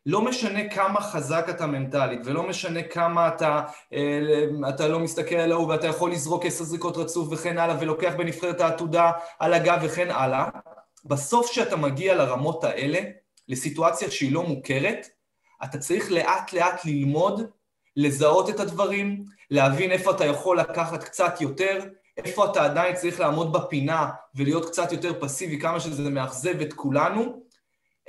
לא 0.06 0.22
משנה 0.22 0.68
כמה 0.68 1.00
חזק 1.00 1.46
אתה 1.50 1.66
מנטלית, 1.66 2.20
ולא 2.24 2.42
משנה 2.42 2.82
כמה 2.82 3.28
אתה, 3.28 3.62
אה, 3.92 4.20
אתה 4.68 4.88
לא 4.88 5.00
מסתכל 5.00 5.34
על 5.34 5.52
ההוא 5.52 5.68
ואתה 5.68 5.86
יכול 5.86 6.12
לזרוק 6.12 6.46
עשר 6.46 6.64
זריקות 6.64 6.96
רצוף 6.96 7.28
וכן 7.30 7.58
הלאה, 7.58 7.76
ולוקח 7.80 8.12
בנבחרת 8.18 8.60
העתודה 8.60 9.10
על 9.38 9.54
הגב 9.54 9.78
וכן 9.82 10.10
הלאה, 10.10 10.48
בסוף 11.04 11.50
כשאתה 11.50 11.76
מגיע 11.76 12.14
לרמות 12.14 12.64
האלה, 12.64 13.00
לסיטואציה 13.48 14.10
שהיא 14.10 14.32
לא 14.32 14.42
מוכרת, 14.42 15.06
אתה 15.64 15.78
צריך 15.78 16.12
לאט 16.12 16.52
לאט 16.52 16.84
ללמוד, 16.84 17.42
לזהות 17.96 18.50
את 18.50 18.60
הדברים, 18.60 19.24
להבין 19.50 19.90
איפה 19.90 20.10
אתה 20.10 20.24
יכול 20.24 20.60
לקחת 20.60 21.04
קצת 21.04 21.40
יותר, 21.40 21.84
איפה 22.16 22.44
אתה 22.50 22.64
עדיין 22.64 22.94
צריך 22.94 23.20
לעמוד 23.20 23.52
בפינה 23.52 24.10
ולהיות 24.34 24.66
קצת 24.66 24.92
יותר 24.92 25.20
פסיבי, 25.20 25.60
כמה 25.60 25.80
שזה 25.80 26.10
מאכזב 26.10 26.60
את 26.60 26.72
כולנו, 26.72 27.42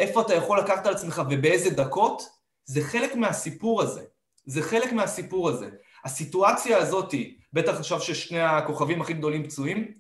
איפה 0.04 0.22
אתה 0.22 0.34
יכול 0.34 0.60
לקחת 0.60 0.86
על 0.86 0.94
עצמך 0.94 1.22
ובאיזה 1.30 1.70
דקות, 1.70 2.30
זה 2.66 2.82
חלק 2.82 3.16
מהסיפור 3.16 3.82
הזה. 3.82 4.02
זה 4.46 4.62
חלק 4.62 4.94
מהסיפור 4.94 5.50
הזה. 5.50 5.70
הסיטואציה 6.06 6.78
הזאת, 6.78 7.14
בטח 7.54 7.74
עכשיו 7.74 8.02
ששני 8.02 8.42
הכוכבים 8.42 9.02
הכי 9.02 9.14
גדולים 9.14 9.44
פצועים, 9.44 9.94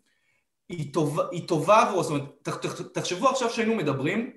היא 0.69 0.93
טובה, 0.93 1.23
היא 1.31 1.43
עבורו, 1.49 2.03
זאת 2.03 2.11
אומרת, 2.11 2.49
תחשבו 2.93 3.29
עכשיו 3.29 3.49
שהיינו 3.49 3.75
מדברים, 3.75 4.31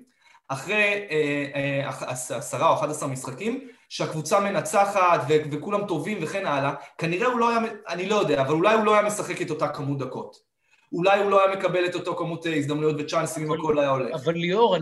אחרי 0.47 1.07
אה, 1.11 1.89
אה, 1.89 1.89
עשרה 2.37 2.69
או 2.69 2.73
אחד 2.73 2.89
עשר 2.89 3.07
משחקים, 3.07 3.67
שהקבוצה 3.89 4.39
מנצחת 4.39 5.21
וכולם 5.27 5.87
טובים 5.87 6.17
וכן 6.21 6.45
הלאה, 6.45 6.73
כנראה 6.97 7.27
הוא 7.27 7.39
לא 7.39 7.49
היה, 7.49 7.59
אני 7.87 8.09
לא 8.09 8.15
יודע, 8.15 8.41
אבל 8.41 8.53
אולי 8.53 8.75
הוא 8.75 8.85
לא 8.85 8.93
היה 8.93 9.01
משחק 9.01 9.41
את 9.41 9.49
אותה 9.49 9.67
כמות 9.67 9.97
דקות. 9.97 10.46
אולי 10.91 11.19
הוא 11.19 11.31
לא 11.31 11.45
היה 11.45 11.57
מקבל 11.57 11.85
את 11.85 11.95
אותו 11.95 12.15
כמות 12.15 12.45
הזדמנויות 12.45 12.95
וצ'אנסים 12.99 13.45
אם 13.45 13.59
הכל 13.59 13.79
היה 13.79 13.89
הולך. 13.89 14.15
אבל 14.15 14.33
ליאור, 14.33 14.77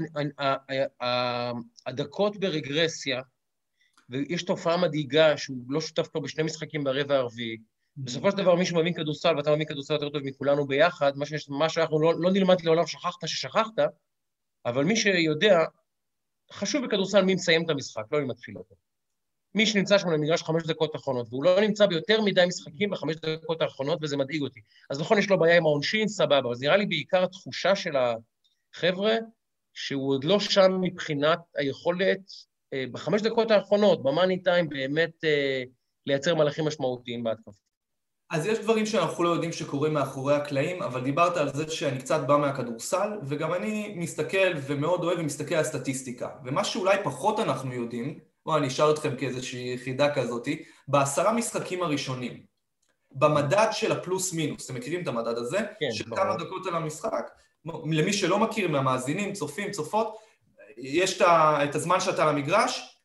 הדקות 1.86 2.38
ברגרסיה, 2.38 3.22
ויש 4.10 4.44
תופעה 4.44 4.78
מדאיגה 4.78 5.38
שהוא 5.38 5.58
לא 5.70 5.82
שותף 5.82 6.08
פה 6.08 6.20
בשני 6.20 6.44
משחקים 6.44 6.84
ברבע 6.84 7.16
הרביעי, 7.16 7.58
בסופו 7.98 8.32
של 8.32 8.38
דבר 8.38 8.56
מישהו 8.56 8.78
מבין 8.80 8.94
כדורסל, 8.94 9.38
ואתה 9.38 9.52
מבין 9.52 9.68
כדורסל 9.68 9.94
יותר 9.94 10.10
טוב 10.10 10.22
מכולנו 10.24 10.68
ביחד, 10.68 11.18
מה, 11.18 11.26
שיש, 11.26 11.50
מה 11.50 11.70
שאנחנו 11.70 12.02
לא, 12.02 12.14
לא 12.18 12.32
נלמד 12.32 12.62
לעולם 12.62 12.88
שכחת 12.88 13.28
ששכחת, 13.28 13.74
אבל 14.66 14.84
מי 14.84 14.96
שיודע, 14.96 15.60
חשוב 16.52 16.86
בכדורסל 16.86 17.22
מי 17.22 17.36
מסיים 17.36 17.66
את 17.66 17.70
המשחק, 17.70 18.04
לא 18.12 18.20
מי 18.20 18.26
מתחיל 18.26 18.58
אותו. 18.58 18.76
מי 19.56 19.66
שנמצא 19.66 19.98
שם 19.98 20.08
במגרש 20.08 20.44
חמש 20.44 20.64
דקות 20.64 20.96
האחרונות, 20.96 21.28
והוא 21.30 21.44
לא 21.44 21.62
נמצא 21.62 21.86
ביותר 21.86 22.22
מדי 22.22 22.46
משחקים 22.48 22.90
בחמש 22.90 23.16
דקות 23.16 23.62
האחרונות, 23.62 24.00
וזה 24.02 24.18
מדאיג 24.18 24.42
אותי. 24.42 24.60
אז 24.90 25.00
נכון, 25.00 25.18
יש 25.18 25.30
לו 25.30 25.40
בעיה 25.40 25.58
עם 25.58 25.66
העונשין, 25.66 26.08
סבבה, 26.08 26.40
אבל 26.40 26.56
זה 26.56 26.66
נראה 26.66 26.78
לי 26.78 26.86
בעיקר 26.86 27.24
התחושה 27.24 27.76
של 27.76 27.96
החבר'ה, 27.96 29.16
שהוא 29.74 30.14
עוד 30.14 30.24
לא 30.24 30.40
שם 30.40 30.82
מבחינת 30.82 31.40
היכולת, 31.56 32.20
אה, 32.74 32.86
בחמש 32.92 33.22
דקות 33.22 33.52
האחרונות, 33.52 34.04
במאני 34.04 34.44
טיים, 34.44 34.70
באמת 34.70 35.24
אה, 35.24 35.64
לייצר 36.06 36.36
מהלכים 36.36 36.66
משמעותיים 36.66 37.24
בהתקפה. 37.24 37.52
אז 38.32 38.46
יש 38.46 38.60
דברים 38.60 38.86
שאנחנו 38.86 39.24
לא 39.24 39.30
יודעים 39.30 39.52
שקורים 39.52 39.94
מאחורי 39.94 40.36
הקלעים, 40.36 40.84
אבל 40.84 41.04
דיברת 41.04 41.38
על 41.38 41.54
זה 41.54 41.72
שאני 41.72 42.00
קצת 42.00 42.28
בא 42.28 42.38
מהכדורסל, 42.38 43.10
וגם 43.24 43.54
אני 43.54 43.94
מסתכל 43.98 44.54
ומאוד 44.68 45.04
אוהב 45.04 45.20
ומסתכל 45.20 45.56
על 45.56 45.64
סטטיסטיקה. 45.64 46.30
ומה 46.46 46.64
שאולי 46.64 46.98
פחות 47.04 47.40
אנחנו 47.40 47.74
יודעים, 47.74 48.20
בואו 48.46 48.58
אני 48.58 48.68
אשאל 48.68 48.92
אתכם 48.92 49.16
כאיזושהי 49.16 49.74
יחידה 49.74 50.16
כזאתי, 50.16 50.64
בעשרה 50.88 51.34
משחקים 51.34 51.84
הראשונים, 51.84 52.46
במדד 53.12 53.68
של 53.72 53.92
הפלוס 53.92 54.34
מינוס, 54.34 54.66
אתם 54.66 54.76
מכירים 54.80 55.04
את 55.04 55.08
המדד 55.08 55.38
הזה? 55.38 55.58
כן, 55.58 55.92
של 55.92 56.10
ברור. 56.10 56.24
כמה 56.24 56.36
דקות 56.36 56.68
על 56.68 56.76
המשחק? 56.76 57.32
למי 57.92 58.14
שלא 58.14 58.40
מכיר 58.40 58.68
מהמאזינים, 58.68 59.34
צופים, 59.34 59.72
צופות, 59.72 60.18
יש 60.78 61.22
את 61.22 61.76
הזמן 61.76 62.00
שאתה 62.00 62.24
על 62.24 62.30
המגרש, 62.30 63.02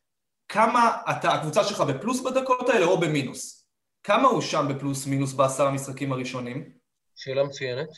כמה 0.47 0.97
אתה, 1.11 1.33
הקבוצה 1.33 1.63
שלך 1.63 1.81
בפלוס 1.81 2.21
בדקות 2.21 2.69
האלה 2.69 2.85
או 2.85 2.99
במינוס? 2.99 3.67
כמה 4.03 4.27
הוא 4.27 4.41
שם 4.41 4.65
בפלוס 4.69 5.07
מינוס 5.07 5.33
בעשרה 5.33 5.69
המשחקים 5.69 6.11
הראשונים? 6.11 6.71
שאלה 7.15 7.43
מצוינת. 7.43 7.89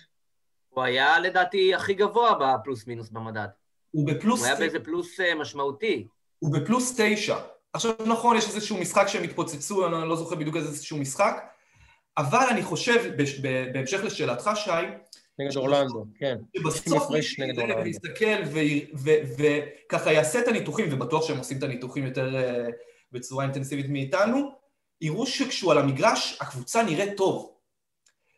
הוא 0.70 0.84
היה 0.84 1.20
לדעתי 1.20 1.76
הכי 1.76 1.94
גבוה 1.94 2.34
בפלוס 2.34 2.88
מינוס 2.88 3.10
במדד. 3.10 3.48
הוא 3.92 4.08
בפלוס, 4.08 4.40
הוא 4.40 4.48
היה 4.48 4.56
באיזה 4.56 4.80
פלוס 4.80 5.20
אה, 5.20 5.36
משמעותי. 5.36 6.08
הוא 6.44 6.54
בפלוס 6.54 6.94
תשע. 6.98 7.38
עכשיו 7.74 7.92
נכון, 8.06 8.38
יש 8.38 8.48
איזשהו 8.48 8.78
משחק 8.78 9.08
שהם 9.08 9.24
התפוצצו, 9.24 9.88
אני 9.88 10.10
לא 10.10 10.16
זוכר 10.16 10.36
בדיוק 10.36 10.56
איזשהו 10.56 10.98
משחק, 10.98 11.44
אבל 12.18 12.46
אני 12.50 12.64
חושב, 12.64 13.12
בהמשך 13.74 14.04
לשאלתך, 14.04 14.52
שי, 14.56 14.72
נגד 15.40 15.56
אורלנדו, 15.56 16.06
כן. 16.16 16.38
שבסוף 16.58 17.12
נגד 17.40 17.60
ו- 18.54 18.60
ו- 18.96 19.44
וככה 19.88 20.14
יעשה 20.14 20.40
את 20.40 20.48
הניתוחים, 20.48 20.86
ובטוח 20.92 21.28
שהם 21.28 21.38
עושים 21.38 21.58
את 21.58 21.64
הניתוחים 21.64 22.06
יותר 22.06 22.36
אה, 22.36 22.68
בצורה 23.12 23.44
אינטנסיבית 23.44 23.90
מאיתנו, 23.90 24.52
יראו 25.02 25.26
שכשהוא 25.26 25.72
על 25.72 25.78
המגרש, 25.78 26.38
הקבוצה 26.42 26.84
נראית 26.84 27.18
טוב. 27.18 27.53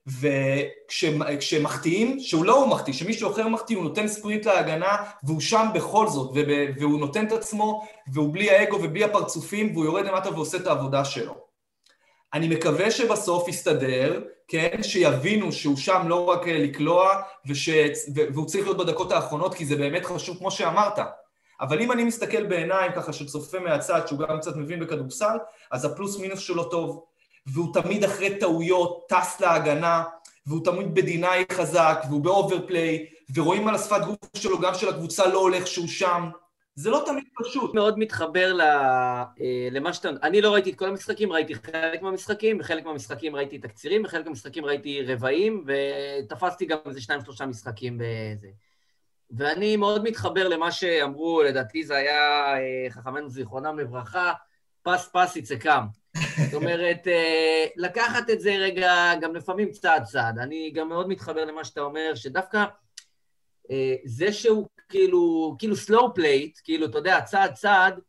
וכשמחטיאים, 0.08 2.20
שהוא 2.20 2.46
לא 2.46 2.54
הוא 2.54 2.68
מחטיא, 2.68 2.94
שמישהו 2.94 3.32
אחר 3.32 3.48
מחטיא, 3.48 3.76
הוא 3.76 3.84
נותן 3.84 4.08
ספרינט 4.08 4.46
להגנה, 4.46 4.96
והוא 5.24 5.42
שם 5.42 5.68
בכל 5.74 6.08
זאת, 6.08 6.32
והוא 6.80 7.00
נותן 7.00 7.28
את 7.28 7.32
עצמו, 7.32 7.88
והוא 8.14 8.34
בלי 8.34 8.50
האגו 8.50 8.76
ובלי 8.76 9.04
הפרצופים, 9.04 9.74
והוא 9.74 9.86
יורד 9.86 10.06
למטה 10.06 10.30
ועושה 10.30 10.58
את 10.58 10.68
העבודה 10.68 11.06
שלו. 11.06 11.36
אני 12.34 12.48
מקווה 12.48 12.92
שבסוף 12.92 13.48
יסתדר, 13.48 14.22
כן, 14.48 14.84
שיבינו 14.84 15.52
שהוא 15.52 15.78
שם 15.78 16.08
לא 16.08 16.26
רק 16.26 16.48
אה, 16.48 16.58
לקלוע, 16.58 17.22
וש... 17.46 17.70
והוא 18.34 18.46
צריך 18.46 18.66
להיות 18.66 18.78
בדקות 18.78 19.12
האחרונות, 19.12 19.56
כי 19.56 19.66
זה 19.66 19.76
באמת 19.76 20.06
חשוב, 20.06 20.38
כמו 20.38 20.52
שאמרת. 20.52 21.00
אבל 21.62 21.82
אם 21.82 21.92
אני 21.92 22.04
מסתכל 22.04 22.46
בעיניים 22.46 22.92
ככה 22.92 23.14
של 23.14 23.26
צופה 23.26 23.60
מהצד, 23.60 24.08
שהוא 24.08 24.20
גם 24.20 24.40
קצת 24.40 24.56
מבין 24.56 24.80
בכדורסל, 24.80 25.38
אז 25.72 25.86
הפלוס 25.86 26.20
מינוס 26.20 26.40
שלו 26.40 26.64
טוב, 26.64 27.06
והוא 27.46 27.74
תמיד 27.74 28.04
אחרי 28.04 28.40
טעויות 28.40 29.06
טס 29.10 29.40
להגנה, 29.40 30.04
והוא 30.48 30.64
תמיד 30.64 30.96
ב 30.96 31.06
deny 31.06 31.46
חזק, 31.52 32.04
והוא 32.10 32.22
ב 32.22 32.30
overplay, 32.30 33.06
ורואים 33.36 33.68
על 33.68 33.76
השפת 33.76 34.02
גוף 34.06 34.18
שלו 34.38 34.60
גם 34.60 34.74
של 34.74 34.90
הקבוצה 34.90 35.28
לא 35.28 35.40
הולך 35.40 35.68
שהוא 35.68 35.88
שם. 35.88 36.30
זה 36.76 36.90
לא 36.90 37.04
תמיד 37.06 37.24
פשוט. 37.44 37.74
מאוד 37.74 38.00
מתחבר 38.00 38.54
ל, 38.54 38.62
אה, 38.62 39.68
למה 39.72 39.94
שאתה... 39.94 40.10
אני 40.24 40.42
לא 40.42 40.54
ראיתי 40.54 40.70
את 40.70 40.76
כל 40.76 40.90
המשחקים, 40.90 41.32
ראיתי 41.32 41.56
חלק 41.56 42.02
מהמשחקים, 42.02 42.58
בחלק 42.58 42.86
מהמשחקים 42.86 43.36
ראיתי 43.36 43.60
תקצירים, 43.60 44.04
בחלק 44.04 44.26
מהמשחקים 44.26 44.66
ראיתי 44.66 45.02
רבעים, 45.02 45.66
ותפסתי 45.68 46.66
גם 46.66 46.78
איזה 46.86 47.02
שניים 47.02 47.22
שלושה 47.22 47.46
משחקים 47.46 47.98
בזה. 47.98 48.48
ואני 49.32 49.78
מאוד 49.78 50.04
מתחבר 50.04 50.48
למה 50.48 50.72
שאמרו, 50.72 51.44
לדעתי 51.44 51.84
זה 51.84 51.96
היה 51.96 52.54
אה, 52.58 52.90
חכמינו 52.90 53.30
זיכרונם 53.30 53.80
לברכה, 53.80 54.34
פס 54.84 55.10
פס 55.14 55.36
יצא 55.36 55.56
קם. 55.56 55.86
זאת 56.16 56.54
אומרת, 56.54 57.08
אה, 57.08 57.66
לקחת 57.76 58.30
את 58.30 58.42
זה 58.42 58.56
רגע, 58.56 59.14
גם 59.22 59.36
לפעמים 59.36 59.72
צעד 59.72 60.04
צעד. 60.04 60.40
אני 60.40 60.72
גם 60.72 60.90
מאוד 60.90 61.08
מתחבר 61.08 61.46
למה 61.46 61.64
שאתה 61.64 61.82
אומר, 61.82 62.12
שדווקא 62.16 62.66
אה, 63.72 63.96
זה 64.06 64.34
שהוא 64.34 64.68
כאילו, 64.90 65.56
כאילו 65.60 65.76
slow 65.76 66.20
plate, 66.20 66.62
כאילו, 66.64 66.86
אתה 66.86 66.98
יודע, 66.98 67.22
צעד 67.22 67.54
צעד, 67.54 68.00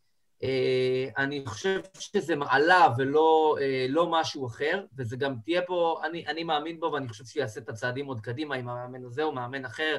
אה, 0.43 1.05
אני 1.17 1.43
חושב 1.45 1.81
שזה 1.99 2.35
מעלה 2.35 2.87
ולא 2.97 3.57
לא 3.89 4.07
משהו 4.11 4.47
אחר, 4.47 4.85
וזה 4.97 5.17
גם 5.17 5.35
תהיה 5.45 5.61
פה, 5.61 6.01
אני, 6.03 6.27
אני 6.27 6.43
מאמין 6.43 6.79
בו 6.79 6.91
ואני 6.93 7.07
חושב 7.07 7.25
שהוא 7.25 7.41
יעשה 7.41 7.59
את 7.59 7.69
הצעדים 7.69 8.05
עוד 8.05 8.19
קדימה 8.21 8.55
עם 8.55 8.69
המאמן 8.69 9.05
הזה 9.05 9.23
או 9.23 9.31
מאמן 9.31 9.65
אחר. 9.65 9.97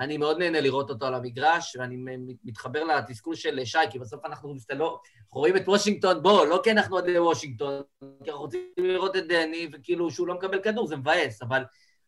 אני 0.00 0.16
מאוד 0.16 0.38
נהנה 0.38 0.60
לראות 0.60 0.90
אותו 0.90 1.06
על 1.06 1.14
המגרש, 1.14 1.76
ואני 1.76 1.96
מתחבר 2.44 2.84
לתסכול 2.84 3.34
של 3.34 3.60
שי, 3.64 3.78
כי 3.90 3.98
בסוף 3.98 4.24
אנחנו 4.24 4.54
מסתלו, 4.54 4.98
אנחנו 5.20 5.40
רואים 5.40 5.56
את 5.56 5.68
וושינגטון, 5.68 6.22
בוא, 6.22 6.46
לא 6.46 6.60
כי 6.64 6.70
אנחנו 6.70 6.96
אוהדי 6.96 7.18
וושינגטון, 7.18 7.82
כי 8.24 8.30
אנחנו 8.30 8.40
רוצים 8.40 8.60
לראות 8.76 9.16
את 9.16 9.26
דני, 9.28 9.68
וכאילו 9.72 10.10
שהוא 10.10 10.26
לא 10.26 10.34
מקבל 10.34 10.60
כדור, 10.62 10.86
זה 10.86 10.96
מבאס, 10.96 11.42
אבל 11.42 11.64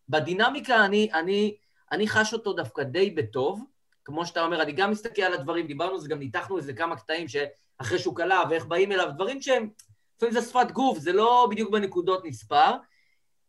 בדינמיקה 0.09 0.85
אני, 0.85 1.09
אני, 1.15 1.57
אני 1.93 2.09
חש 2.09 2.33
אותו 2.33 2.53
דווקא 2.53 2.83
די 2.83 3.11
בטוב, 3.11 3.65
כמו 4.05 4.27
שאתה 4.27 4.45
אומר, 4.45 4.63
אני 4.63 4.73
גם 4.73 4.91
מסתכל 4.91 5.23
על 5.23 5.35
הדברים, 5.35 5.67
דיברנו 5.67 5.95
על 5.95 6.01
זה, 6.01 6.09
גם 6.09 6.19
ניתחנו 6.19 6.57
איזה 6.59 6.73
כמה 6.73 6.97
קטעים 6.97 7.27
שאחרי 7.29 7.99
שהוא 7.99 8.17
קלע 8.17 8.43
ואיך 8.51 8.67
באים 8.67 8.93
אליו, 8.93 9.09
דברים 9.15 9.43
שהם, 9.43 9.69
לפעמים 10.17 10.35
זה 10.35 10.43
שפת 10.43 10.71
גוף, 10.73 10.99
זה 10.99 11.13
לא 11.13 11.49
בדיוק 11.51 11.71
בנקודות 11.71 12.25
נספר. 12.25 12.71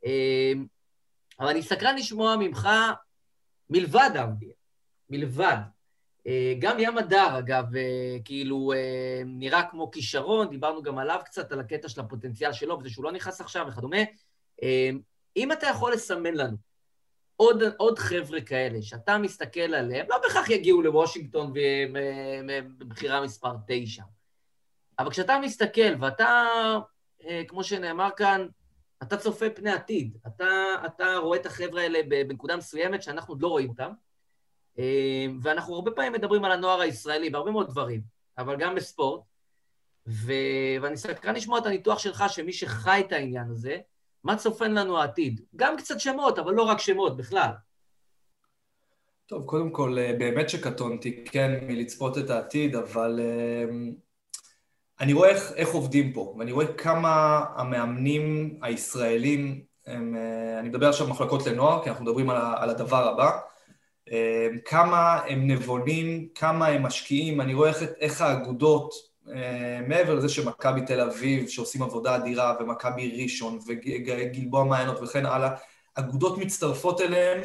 אה, 0.06 0.53
אבל 1.39 1.49
אני 1.49 1.62
סקרן 1.62 1.95
לשמוע 1.95 2.36
ממך, 2.36 2.69
מלבד 3.73 4.09
אבדיה, 4.15 4.53
מלבד. 5.09 5.57
אה, 6.27 6.53
גם 6.59 6.79
ים 6.79 6.97
הדר, 6.97 7.39
אגב, 7.39 7.75
אה, 7.75 8.17
כאילו, 8.25 8.73
אה, 8.75 9.21
נראה 9.25 9.63
כמו 9.63 9.91
כישרון, 9.91 10.49
דיברנו 10.49 10.83
גם 10.83 10.97
עליו 10.97 11.19
קצת, 11.25 11.51
על 11.51 11.59
הקטע 11.59 11.89
של 11.89 12.01
הפוטנציאל 12.01 12.53
שלו, 12.53 12.79
וזה 12.79 12.89
שהוא 12.89 13.05
לא 13.05 13.12
נכנס 13.12 13.41
עכשיו 13.41 13.65
וכדומה. 13.69 13.97
אם 15.38 15.51
אתה 15.51 15.67
יכול 15.67 15.93
לסמן 15.93 16.33
לנו 16.33 16.57
עוד, 17.36 17.63
עוד 17.77 17.99
חבר'ה 17.99 18.41
כאלה, 18.41 18.81
שאתה 18.81 19.17
מסתכל 19.17 19.59
עליהם, 19.59 20.05
לא 20.09 20.17
בהכרח 20.17 20.49
יגיעו 20.49 20.81
לוושינגטון 20.81 21.53
בבחירה 22.77 23.21
מספר 23.21 23.55
9, 23.67 24.03
אבל 24.99 25.09
כשאתה 25.09 25.39
מסתכל 25.41 25.95
ואתה, 25.99 26.45
כמו 27.47 27.63
שנאמר 27.63 28.09
כאן, 28.17 28.47
אתה 29.07 29.17
צופה 29.17 29.49
פני 29.49 29.71
עתיד, 29.71 30.17
אתה, 30.27 30.75
אתה 30.85 31.17
רואה 31.17 31.39
את 31.39 31.45
החבר'ה 31.45 31.81
האלה 31.81 31.99
בנקודה 32.27 32.57
מסוימת 32.57 33.03
שאנחנו 33.03 33.33
עוד 33.33 33.41
לא 33.41 33.47
רואים 33.47 33.69
אותם, 33.69 33.91
אה, 34.79 35.25
ואנחנו 35.41 35.75
הרבה 35.75 35.91
פעמים 35.91 36.13
מדברים 36.13 36.45
על 36.45 36.51
הנוער 36.51 36.81
הישראלי 36.81 37.29
בהרבה 37.29 37.51
מאוד 37.51 37.69
דברים, 37.69 38.01
אבל 38.37 38.55
גם 38.55 38.75
בספורט, 38.75 39.21
ו... 40.07 40.33
ואני 40.81 40.97
סקרן 40.97 41.35
לשמוע 41.35 41.59
את 41.59 41.65
הניתוח 41.65 41.99
שלך, 41.99 42.23
שמי 42.27 42.53
שחי 42.53 43.03
את 43.07 43.11
העניין 43.11 43.49
הזה, 43.51 43.77
מה 44.23 44.37
צופן 44.37 44.73
לנו 44.73 44.97
העתיד? 44.97 45.41
גם 45.55 45.77
קצת 45.77 45.99
שמות, 45.99 46.39
אבל 46.39 46.53
לא 46.53 46.63
רק 46.63 46.79
שמות, 46.79 47.17
בכלל. 47.17 47.51
טוב, 49.25 49.45
קודם 49.45 49.71
כל, 49.71 49.97
אה, 49.99 50.15
באמת 50.19 50.49
שקטונתי, 50.49 51.25
כן, 51.25 51.67
מלצפות 51.67 52.17
את 52.17 52.29
העתיד, 52.29 52.75
אבל 52.75 53.19
אה, 53.19 53.65
אני 55.03 55.13
רואה 55.13 55.29
איך, 55.29 55.51
איך 55.55 55.69
עובדים 55.69 56.13
פה, 56.13 56.35
ואני 56.39 56.51
רואה 56.51 56.73
כמה 56.73 57.45
המאמנים 57.55 58.57
הישראלים, 58.61 59.61
הם, 59.87 60.15
אה, 60.15 60.59
אני 60.59 60.69
מדבר 60.69 60.89
עכשיו 60.89 61.07
מחלקות 61.07 61.47
לנוער, 61.47 61.83
כי 61.83 61.89
אנחנו 61.89 62.05
מדברים 62.05 62.29
על, 62.29 62.37
על 62.57 62.69
הדבר 62.69 63.07
הבא, 63.07 63.31
אה, 64.11 64.47
כמה 64.65 65.19
הם 65.27 65.47
נבונים, 65.47 66.27
כמה 66.35 66.67
הם 66.67 66.83
משקיעים, 66.83 67.41
אני 67.41 67.53
רואה 67.53 67.69
איך, 67.69 67.83
איך 67.99 68.21
האגודות, 68.21 68.93
אה, 69.33 69.79
מעבר 69.87 70.13
לזה 70.15 70.29
שמכבי 70.29 70.81
תל 70.81 71.01
אביב, 71.01 71.47
שעושים 71.47 71.83
עבודה 71.83 72.15
אדירה, 72.15 72.55
ומכבי 72.59 73.23
ראשון, 73.23 73.59
וגלבוע 73.67 74.63
מעיינות 74.63 75.01
וכן 75.01 75.25
הלאה, 75.25 75.49
אגודות 75.95 76.37
מצטרפות 76.37 77.01
אליהם, 77.01 77.41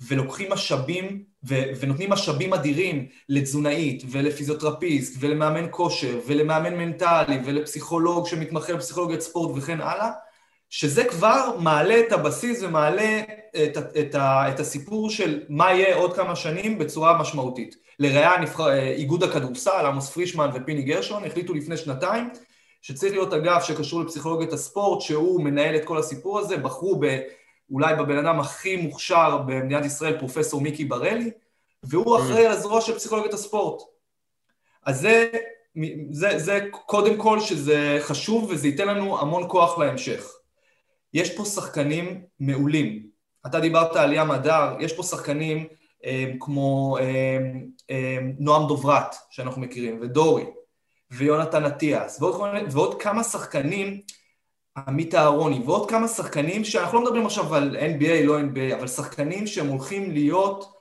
ולוקחים 0.00 0.52
משאבים, 0.52 1.24
ו- 1.48 1.62
ונותנים 1.80 2.10
משאבים 2.10 2.54
אדירים 2.54 3.06
לתזונאית, 3.28 4.02
ולפיזיותרפיסט, 4.10 5.16
ולמאמן 5.20 5.66
כושר, 5.70 6.18
ולמאמן 6.26 6.74
מנטלי, 6.74 7.38
ולפסיכולוג 7.44 8.26
שמתמחה 8.26 8.74
בפסיכולוגיית 8.74 9.20
ספורט 9.20 9.56
וכן 9.56 9.80
הלאה, 9.80 10.10
שזה 10.70 11.04
כבר 11.04 11.56
מעלה 11.58 12.00
את 12.00 12.12
הבסיס 12.12 12.62
ומעלה 12.62 13.20
את, 13.64 13.78
את, 14.00 14.14
ה- 14.14 14.48
את 14.48 14.60
הסיפור 14.60 15.10
של 15.10 15.40
מה 15.48 15.72
יהיה 15.72 15.96
עוד 15.96 16.16
כמה 16.16 16.36
שנים 16.36 16.78
בצורה 16.78 17.18
משמעותית. 17.18 17.76
לראיה, 17.98 18.40
נבחר, 18.40 18.72
איגוד 18.72 19.22
הכדורסל, 19.22 19.86
עמוס 19.86 20.10
פרישמן 20.10 20.50
ופיני 20.54 20.82
גרשון, 20.82 21.24
החליטו 21.24 21.54
לפני 21.54 21.76
שנתיים 21.76 22.28
שצריך 22.82 23.12
להיות 23.12 23.32
אגף 23.32 23.64
שקשור 23.64 24.02
לפסיכולוגיית 24.02 24.52
הספורט, 24.52 25.00
שהוא 25.00 25.42
מנהל 25.44 25.76
את 25.76 25.84
כל 25.84 25.98
הסיפור 25.98 26.38
הזה, 26.38 26.56
בחרו 26.56 27.00
ב... 27.00 27.18
אולי 27.70 27.94
בבן 27.94 28.18
אדם 28.18 28.40
הכי 28.40 28.76
מוכשר 28.76 29.38
במדינת 29.38 29.84
ישראל, 29.84 30.18
פרופסור 30.18 30.60
מיקי 30.60 30.84
ברלי, 30.84 31.30
והוא 31.82 32.16
אחראי 32.16 32.46
על 32.46 32.52
הזרוע 32.52 32.80
של 32.80 32.94
פסיכולוגיית 32.94 33.34
הספורט. 33.34 33.82
אז 34.86 35.00
זה, 35.00 35.30
זה, 36.10 36.38
זה 36.38 36.60
קודם 36.70 37.16
כל 37.16 37.40
שזה 37.40 37.98
חשוב 38.00 38.50
וזה 38.50 38.68
ייתן 38.68 38.88
לנו 38.88 39.20
המון 39.20 39.44
כוח 39.48 39.78
להמשך. 39.78 40.32
יש 41.14 41.36
פה 41.36 41.44
שחקנים 41.44 42.22
מעולים. 42.40 43.06
אתה 43.46 43.60
דיברת 43.60 43.96
על 43.96 44.12
ים 44.12 44.30
הדר, 44.30 44.76
יש 44.80 44.92
פה 44.92 45.02
שחקנים 45.02 45.66
אה, 46.04 46.32
כמו 46.40 46.98
אה, 47.00 47.38
אה, 47.90 48.18
נועם 48.38 48.68
דוברת, 48.68 49.14
שאנחנו 49.30 49.60
מכירים, 49.60 49.98
ודורי, 50.02 50.44
ויונתן 51.10 51.64
אטיאס, 51.64 52.22
ועוד, 52.22 52.40
ועוד 52.70 53.02
כמה 53.02 53.24
שחקנים, 53.24 54.00
עמית 54.76 55.14
אהרוני, 55.14 55.58
ועוד 55.58 55.90
כמה 55.90 56.08
שחקנים 56.08 56.64
שאנחנו 56.64 56.98
לא 56.98 57.04
מדברים 57.04 57.26
עכשיו 57.26 57.54
על 57.54 57.76
NBA, 57.76 58.24
לא 58.26 58.40
NBA, 58.40 58.74
אבל 58.78 58.88
שחקנים 58.88 59.46
שהם 59.46 59.66
הולכים 59.66 60.10
להיות 60.10 60.72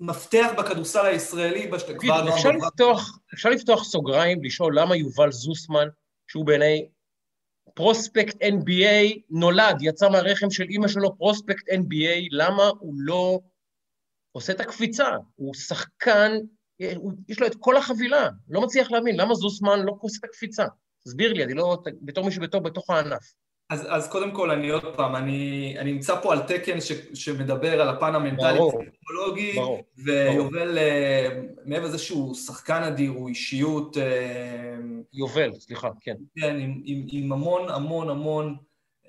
מפתח 0.00 0.50
בכדורסל 0.58 1.06
הישראלי, 1.06 1.70
נועם 2.04 2.28
אפשר 2.28 2.50
לפתוח, 2.50 3.18
אפשר 3.34 3.48
לפתוח 3.48 3.84
סוגריים, 3.84 4.44
לשאול 4.44 4.78
למה 4.78 4.96
יובל 4.96 5.32
זוסמן, 5.32 5.88
שהוא 6.26 6.46
בעיניי 6.46 6.88
פרוספקט 7.74 8.42
NBA, 8.42 9.20
נולד, 9.30 9.76
יצא 9.80 10.08
מהרחם 10.08 10.50
של 10.50 10.64
אימא 10.64 10.88
שלו 10.88 11.16
פרוספקט 11.18 11.68
NBA, 11.68 12.28
למה 12.30 12.62
הוא 12.78 12.94
לא 12.96 13.40
עושה 14.32 14.52
את 14.52 14.60
הקפיצה? 14.60 15.08
הוא 15.36 15.54
שחקן, 15.54 16.32
הוא, 16.96 17.12
יש 17.28 17.40
לו 17.40 17.46
את 17.46 17.54
כל 17.60 17.76
החבילה, 17.76 18.28
לא 18.48 18.60
מצליח 18.60 18.90
להבין, 18.90 19.20
למה 19.20 19.34
זוסמן 19.34 19.80
לא 19.80 19.96
עושה 20.00 20.18
את 20.18 20.24
הקפיצה? 20.24 20.64
תסביר 21.06 21.32
לי, 21.32 21.44
אני 21.44 21.54
לא, 21.54 21.78
בתור 22.02 22.24
מישהו 22.24 22.42
בתור, 22.42 22.60
בתוך 22.60 22.90
הענף. 22.90 23.34
אז, 23.70 23.86
אז 23.88 24.08
קודם 24.08 24.30
כל, 24.30 24.50
אני 24.50 24.68
עוד 24.68 24.96
פעם, 24.96 25.16
אני, 25.16 25.74
אני 25.78 25.92
נמצא 25.92 26.20
פה 26.20 26.32
על 26.32 26.40
תקן 26.40 26.80
ש, 26.80 26.92
שמדבר 27.14 27.80
על 27.80 27.88
הפן 27.88 28.14
המנטלי 28.14 28.58
הפסיכולוגי, 28.58 29.58
ויובל. 30.04 30.78
אה, 30.78 31.40
מעבר 31.64 31.84
לזה 31.84 31.98
שהוא 31.98 32.34
שחקן 32.34 32.82
אדיר, 32.82 33.10
הוא 33.10 33.28
אישיות... 33.28 33.96
אה, 33.96 34.76
יובל, 35.12 35.52
סליחה, 35.58 35.88
כן. 36.00 36.16
כן, 36.38 36.60
עם, 36.60 36.82
עם, 36.84 37.06
עם 37.12 37.32
המון 37.32 37.68
המון 37.68 38.10
המון 38.10 38.56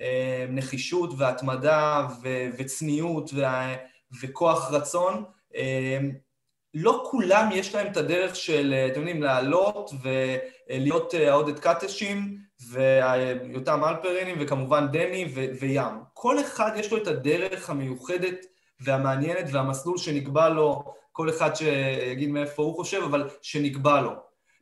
אה, 0.02 0.46
נחישות 0.50 1.10
והתמדה 1.18 2.08
ו, 2.24 2.28
וצניעות 2.58 3.32
וה, 3.34 3.76
וכוח 4.22 4.72
רצון. 4.72 5.24
לא 6.74 7.04
כולם 7.12 7.50
יש 7.54 7.76
להם 7.76 7.88
את 7.88 7.98
הדרך 7.98 8.36
של, 8.36 8.88
אתם 8.92 9.00
יודעים, 9.00 9.24
לעלות 9.24 9.92
ולהיות 10.04 11.14
העודד 11.14 11.60
קטשים, 11.60 12.38
ויותם 12.72 13.84
אלפרינים, 13.84 14.38
וכמובן 14.40 14.88
דני 14.92 15.34
וים. 15.60 15.94
כל 16.14 16.40
אחד 16.40 16.72
יש 16.76 16.92
לו 16.92 16.98
את 16.98 17.08
הדרך 17.08 17.70
המיוחדת 17.70 18.46
והמעניינת 18.80 19.46
והמסלול 19.52 19.98
שנקבע 19.98 20.50
לו, 20.50 20.84
כל 21.12 21.30
אחד 21.30 21.56
שיגיד 21.56 22.30
מאיפה 22.30 22.64
הוא 22.64 22.76
חושב, 22.76 23.02
אבל 23.04 23.30
שנקבע 23.42 24.02
לו. 24.02 24.12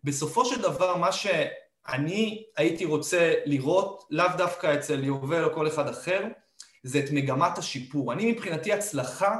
בסופו 0.03 0.45
של 0.45 0.61
דבר, 0.61 0.97
מה 0.97 1.11
שאני 1.11 2.43
הייתי 2.57 2.85
רוצה 2.85 3.33
לראות, 3.45 4.03
לאו 4.09 4.27
דווקא 4.37 4.73
אצל 4.73 5.03
יובל 5.03 5.43
או 5.43 5.53
כל 5.53 5.67
אחד 5.67 5.87
אחר, 5.87 6.23
זה 6.83 6.99
את 6.99 7.11
מגמת 7.11 7.57
השיפור. 7.57 8.13
אני 8.13 8.31
מבחינתי 8.31 8.73
הצלחה, 8.73 9.39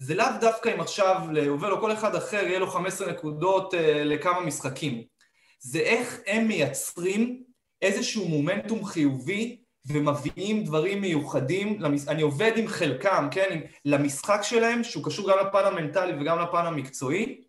זה 0.00 0.14
לאו 0.14 0.26
דווקא 0.40 0.74
אם 0.74 0.80
עכשיו 0.80 1.20
ליובל 1.32 1.72
או 1.72 1.80
כל 1.80 1.92
אחד 1.92 2.14
אחר 2.14 2.46
יהיה 2.46 2.58
לו 2.58 2.66
15 2.66 3.12
נקודות 3.12 3.74
אה, 3.74 4.04
לכמה 4.04 4.40
משחקים. 4.40 5.02
זה 5.60 5.78
איך 5.78 6.20
הם 6.26 6.48
מייצרים 6.48 7.42
איזשהו 7.82 8.28
מומנטום 8.28 8.84
חיובי 8.84 9.60
ומביאים 9.86 10.64
דברים 10.64 11.00
מיוחדים, 11.00 11.80
למש... 11.80 12.00
אני 12.08 12.22
עובד 12.22 12.52
עם 12.56 12.68
חלקם, 12.68 13.28
כן, 13.30 13.60
למשחק 13.84 14.40
שלהם, 14.42 14.84
שהוא 14.84 15.04
קשור 15.04 15.30
גם 15.30 15.46
לפן 15.46 15.64
המנטלי 15.64 16.12
וגם 16.20 16.38
לפן 16.38 16.66
המקצועי, 16.66 17.40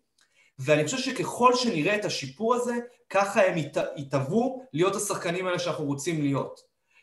ואני 0.58 0.84
חושב 0.84 0.98
שככל 0.98 1.54
שנראה 1.54 1.96
את 1.96 2.04
השיפור 2.04 2.54
הזה, 2.54 2.74
ככה 3.10 3.46
הם 3.46 3.54
יתהוו 3.96 4.62
להיות 4.72 4.96
השחקנים 4.96 5.46
האלה 5.46 5.58
שאנחנו 5.58 5.84
רוצים 5.84 6.22
להיות. 6.22 6.60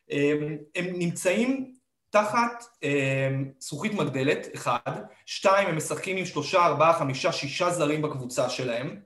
הם, 0.10 0.58
הם 0.76 0.86
נמצאים 0.86 1.74
תחת 2.10 2.64
זכוכית 3.60 3.94
מגדלת, 3.94 4.48
אחד, 4.56 5.02
שתיים, 5.26 5.68
הם 5.68 5.78
משחקים 5.78 6.18
עם 6.18 6.26
שלושה, 6.26 6.66
ארבעה, 6.66 7.00
חמישה, 7.00 7.32
שישה 7.32 7.70
זרים 7.70 8.02
בקבוצה 8.02 8.50
שלהם, 8.50 9.00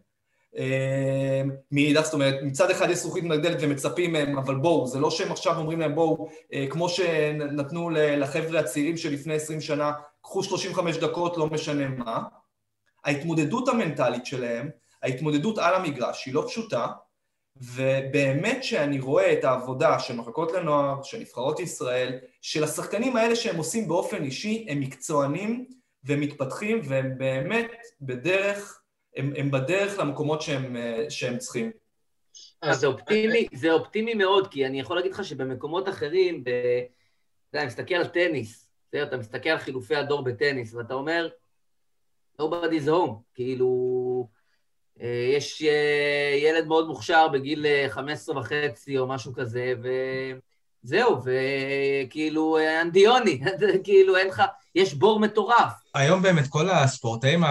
אמ, 0.58 1.52
מאידך, 1.72 2.02
זאת 2.02 2.14
אומרת, 2.14 2.36
מצד 2.44 2.72
אחד 2.72 2.90
יש 2.90 2.98
זכוכית 2.98 3.24
מגדלת 3.24 3.58
ומצפים 3.62 4.14
מהם, 4.14 4.38
אבל 4.38 4.56
בואו, 4.56 4.88
זה 4.88 5.00
לא 5.00 5.12
שהם 5.12 5.32
עכשיו 5.32 5.58
אומרים 5.58 5.80
להם 5.80 5.96
בואו, 5.96 6.30
אה, 6.54 6.66
כמו 6.70 6.90
שנתנו 6.90 7.90
לחבר'ה 7.90 8.60
הצעירים 8.60 8.98
שלפני 8.98 9.34
20 9.34 9.62
שנה, 9.62 9.92
קחו 10.22 10.44
35 10.44 10.98
דקות, 10.98 11.38
לא 11.38 11.48
משנה 11.48 11.88
מה. 11.88 12.24
ההתמודדות 13.06 13.68
המנטלית 13.70 14.26
שלהם, 14.26 14.70
ההתמודדות 15.04 15.58
על 15.58 15.76
המגרש 15.76 16.26
היא 16.26 16.34
לא 16.34 16.44
פשוטה, 16.48 16.88
ובאמת 17.58 18.64
שאני 18.64 19.00
רואה 19.00 19.34
את 19.34 19.44
העבודה 19.44 20.00
של 20.00 20.16
מחלקות 20.16 20.52
לנוער, 20.52 21.04
של 21.04 21.20
נבחרות 21.20 21.60
ישראל, 21.60 22.20
של 22.42 22.64
השחקנים 22.64 23.16
האלה 23.16 23.36
שהם 23.36 23.58
עושים 23.58 23.88
באופן 23.88 24.24
אישי, 24.24 24.66
הם 24.70 24.80
מקצוענים 24.80 25.66
והם 26.04 26.22
מתפתחים 26.22 26.82
והם 26.84 27.18
באמת 27.18 27.72
בדרך 28.02 28.84
הם, 29.16 29.34
הם 29.38 29.52
בדרך 29.52 30.00
למקומות 30.00 30.42
שהם, 30.42 30.76
אה, 30.76 31.06
שהם 31.10 31.38
צריכים. 31.38 31.72
אז 32.62 32.80
זה 32.80 32.88
אופטימי, 32.88 33.48
זה 33.54 33.72
אופטימי 33.72 34.14
מאוד, 34.14 34.48
כי 34.48 34.66
אני 34.66 34.80
יכול 34.80 34.96
להגיד 34.96 35.12
לך 35.12 35.24
שבמקומות 35.24 35.90
אחרים, 35.90 36.44
ב... 36.44 36.50
אתה 37.50 37.58
יודע, 37.58 37.68
מסתכל 37.68 37.96
על 37.96 38.08
טניס, 38.08 38.70
אתה 38.90 39.18
מסתכל 39.18 39.50
על 39.50 39.58
חילופי 39.58 39.96
הדור 39.96 40.24
בטניס, 40.24 40.74
ואתה 40.74 40.94
אומר, 40.94 41.30
nobody's 42.42 42.88
home, 42.88 43.12
כאילו, 43.36 43.70
יש 45.38 45.62
אה, 45.62 46.36
ילד 46.38 46.68
מאוד 46.68 46.88
מוכשר 46.88 47.28
בגיל 47.28 47.66
15 47.90 48.38
וחצי 48.40 48.98
או 48.98 49.08
משהו 49.08 49.34
כזה, 49.34 49.74
וזהו, 50.84 51.22
וכאילו, 51.24 52.58
אנדיוני, 52.82 53.42
כאילו, 53.84 54.18
אין 54.18 54.28
לך, 54.28 54.42
יש 54.76 54.94
בור 54.94 55.20
מטורף. 55.20 55.74
היום 55.94 56.22
באמת 56.22 56.48
כל 56.48 56.70
הספורטאים, 56.70 57.44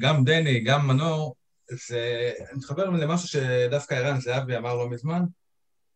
גם 0.00 0.24
דני, 0.24 0.60
גם 0.60 0.86
מנור, 0.86 1.34
זה... 1.70 2.32
מתחבר 2.52 2.84
למשהו 2.84 3.28
שדווקא 3.28 3.94
ערן 3.94 4.20
זהבי 4.20 4.56
אמר 4.56 4.74
לא 4.74 4.88
מזמן, 4.88 5.22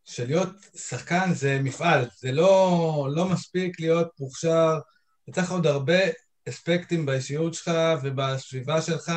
שלהיות 0.05 0.49
שחקן 0.77 1.35
זה 1.35 1.61
מפעל, 1.63 2.05
זה 2.19 2.33
לא, 2.33 3.09
לא 3.11 3.25
מספיק 3.25 3.81
להיות 3.81 4.09
מוכשר, 4.21 4.79
צריך 5.33 5.51
עוד 5.51 5.67
הרבה 5.67 5.99
אספקטים 6.49 7.07
באישיות 7.07 7.55
שלך 7.55 7.71
ובסביבה 8.03 8.83
שלך 8.83 9.13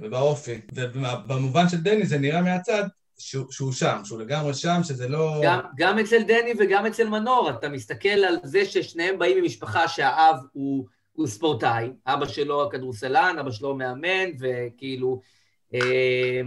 ובאופי. 0.00 0.60
ובמובן 0.72 1.68
של 1.68 1.76
דני 1.76 2.06
זה 2.06 2.18
נראה 2.18 2.42
מהצד 2.42 2.84
שהוא, 3.18 3.46
שהוא 3.50 3.72
שם, 3.72 4.00
שהוא 4.04 4.20
לגמרי 4.20 4.54
שם, 4.54 4.80
שזה 4.84 5.08
לא... 5.08 5.40
גם, 5.42 5.60
גם 5.76 5.98
אצל 5.98 6.22
דני 6.22 6.52
וגם 6.58 6.86
אצל 6.86 7.08
מנור, 7.08 7.50
אתה 7.50 7.68
מסתכל 7.68 8.08
על 8.08 8.36
זה 8.42 8.64
ששניהם 8.64 9.18
באים 9.18 9.42
ממשפחה 9.42 9.88
שהאב 9.88 10.36
הוא, 10.52 10.86
הוא 11.12 11.26
ספורטאי, 11.26 11.90
אבא 12.06 12.26
שלו 12.26 12.66
הכדורסלן, 12.66 13.36
אבא 13.40 13.50
שלו 13.50 13.74
מאמן, 13.74 14.30
וכאילו... 14.40 15.20
אה, 15.74 16.40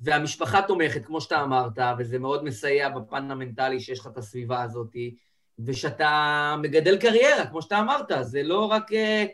והמשפחה 0.00 0.62
תומכת, 0.62 1.04
כמו 1.04 1.20
שאתה 1.20 1.42
אמרת, 1.42 1.78
וזה 1.98 2.18
מאוד 2.18 2.44
מסייע 2.44 2.88
בפן 2.88 3.30
המנטלי 3.30 3.80
שיש 3.80 4.00
לך 4.00 4.06
את 4.06 4.18
הסביבה 4.18 4.62
הזאת, 4.62 4.96
ושאתה 5.58 6.54
מגדל 6.62 6.96
קריירה, 6.96 7.46
כמו 7.46 7.62
שאתה 7.62 7.80
אמרת, 7.80 8.12
זה 8.20 8.42
לא 8.42 8.64
רק 8.64 8.92
אה, 8.92 9.24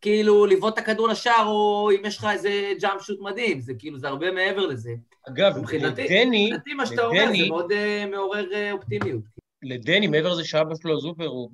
כאילו 0.00 0.46
לבעוט 0.46 0.74
את 0.74 0.78
הכדור 0.78 1.08
לשער, 1.08 1.46
או 1.46 1.90
אם 1.90 2.02
יש 2.04 2.18
לך 2.18 2.26
איזה 2.32 2.72
ג'אמפ 2.80 3.02
שוט 3.02 3.20
מדהים, 3.20 3.60
זה 3.60 3.72
כאילו, 3.78 3.98
זה 3.98 4.08
הרבה 4.08 4.30
מעבר 4.30 4.66
לזה. 4.66 4.90
אגב, 5.28 5.56
לדני... 5.72 6.44
מבחינתי 6.44 6.74
מה 6.74 6.86
שאתה 6.86 7.06
אומר 7.06 7.26
זה 7.36 7.44
מאוד 7.48 7.72
uh, 7.72 8.10
מעורר 8.10 8.44
uh, 8.50 8.72
אופטימיות. 8.72 9.22
לדני, 9.62 10.06
מעבר 10.06 10.32
לזה 10.32 10.44
שאבא 10.44 10.74
שלו 10.82 11.00
זופר, 11.00 11.26
הוא... 11.26 11.50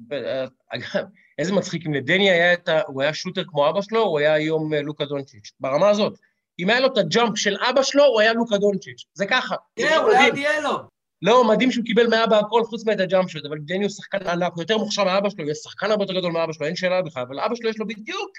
אגב, 0.68 1.04
איזה 1.38 1.52
מצחיק, 1.52 1.86
אם 1.86 1.94
לדני 1.94 2.30
היה 2.30 2.52
את 2.52 2.68
ה... 2.68 2.80
הוא 2.86 3.02
היה 3.02 3.14
שוטר 3.14 3.42
כמו 3.46 3.68
אבא 3.68 3.82
שלו, 3.82 4.02
הוא 4.02 4.18
היה 4.18 4.34
היום 4.34 4.74
אה, 4.74 4.82
לוקה 4.82 5.04
דונצ'יץ'. 5.04 5.52
ברמה 5.60 5.88
הזאת. 5.88 6.18
אם 6.58 6.70
היה 6.70 6.80
לו 6.80 6.86
את 6.86 6.98
ה 6.98 7.06
jump 7.06 7.38
של 7.38 7.56
אבא 7.70 7.82
שלו, 7.82 8.04
הוא 8.04 8.20
היה 8.20 8.32
לוקה 8.32 8.58
דונצ'יץ'. 8.58 9.04
זה 9.14 9.26
ככה. 9.26 9.56
כן, 9.76 9.98
אולי 10.02 10.28
עוד 10.28 10.36
יהיה 10.36 10.60
לו. 10.60 10.78
לא, 11.22 11.48
מדהים 11.48 11.70
שהוא 11.70 11.84
קיבל 11.84 12.06
מאבא 12.06 12.38
הכל 12.38 12.64
חוץ 12.64 12.86
מאת 12.86 13.00
ה 13.00 13.06
jump 13.06 13.30
shot, 13.30 13.44
אבל 13.44 13.58
דני 13.58 13.84
הוא 13.84 13.90
שחקן 13.90 14.26
ענק, 14.26 14.52
הוא 14.54 14.62
יותר 14.62 14.78
מוכשר 14.78 15.04
מאבא 15.04 15.30
שלו, 15.30 15.44
הוא 15.44 15.54
שחקן 15.54 15.90
הרבה 15.90 16.04
יותר 16.04 16.14
גדול 16.14 16.32
מאבא 16.32 16.52
שלו, 16.52 16.66
אין 16.66 16.76
שאלה 16.76 17.02
בכלל, 17.02 17.22
אבל 17.22 17.40
אבא 17.40 17.54
שלו 17.54 17.68
יש 17.68 17.78
לו 17.78 17.86
בדיוק 17.86 18.30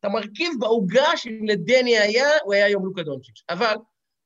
את 0.00 0.04
המרכיב 0.04 0.52
בעוגה 0.58 1.16
שאם 1.16 1.44
לדני 1.46 1.98
היה, 1.98 2.28
הוא 2.44 2.54
היה 2.54 2.64
היום 2.64 2.86
לוקה 2.86 3.02
דונצ'יץ'. 3.02 3.42
אבל 3.48 3.74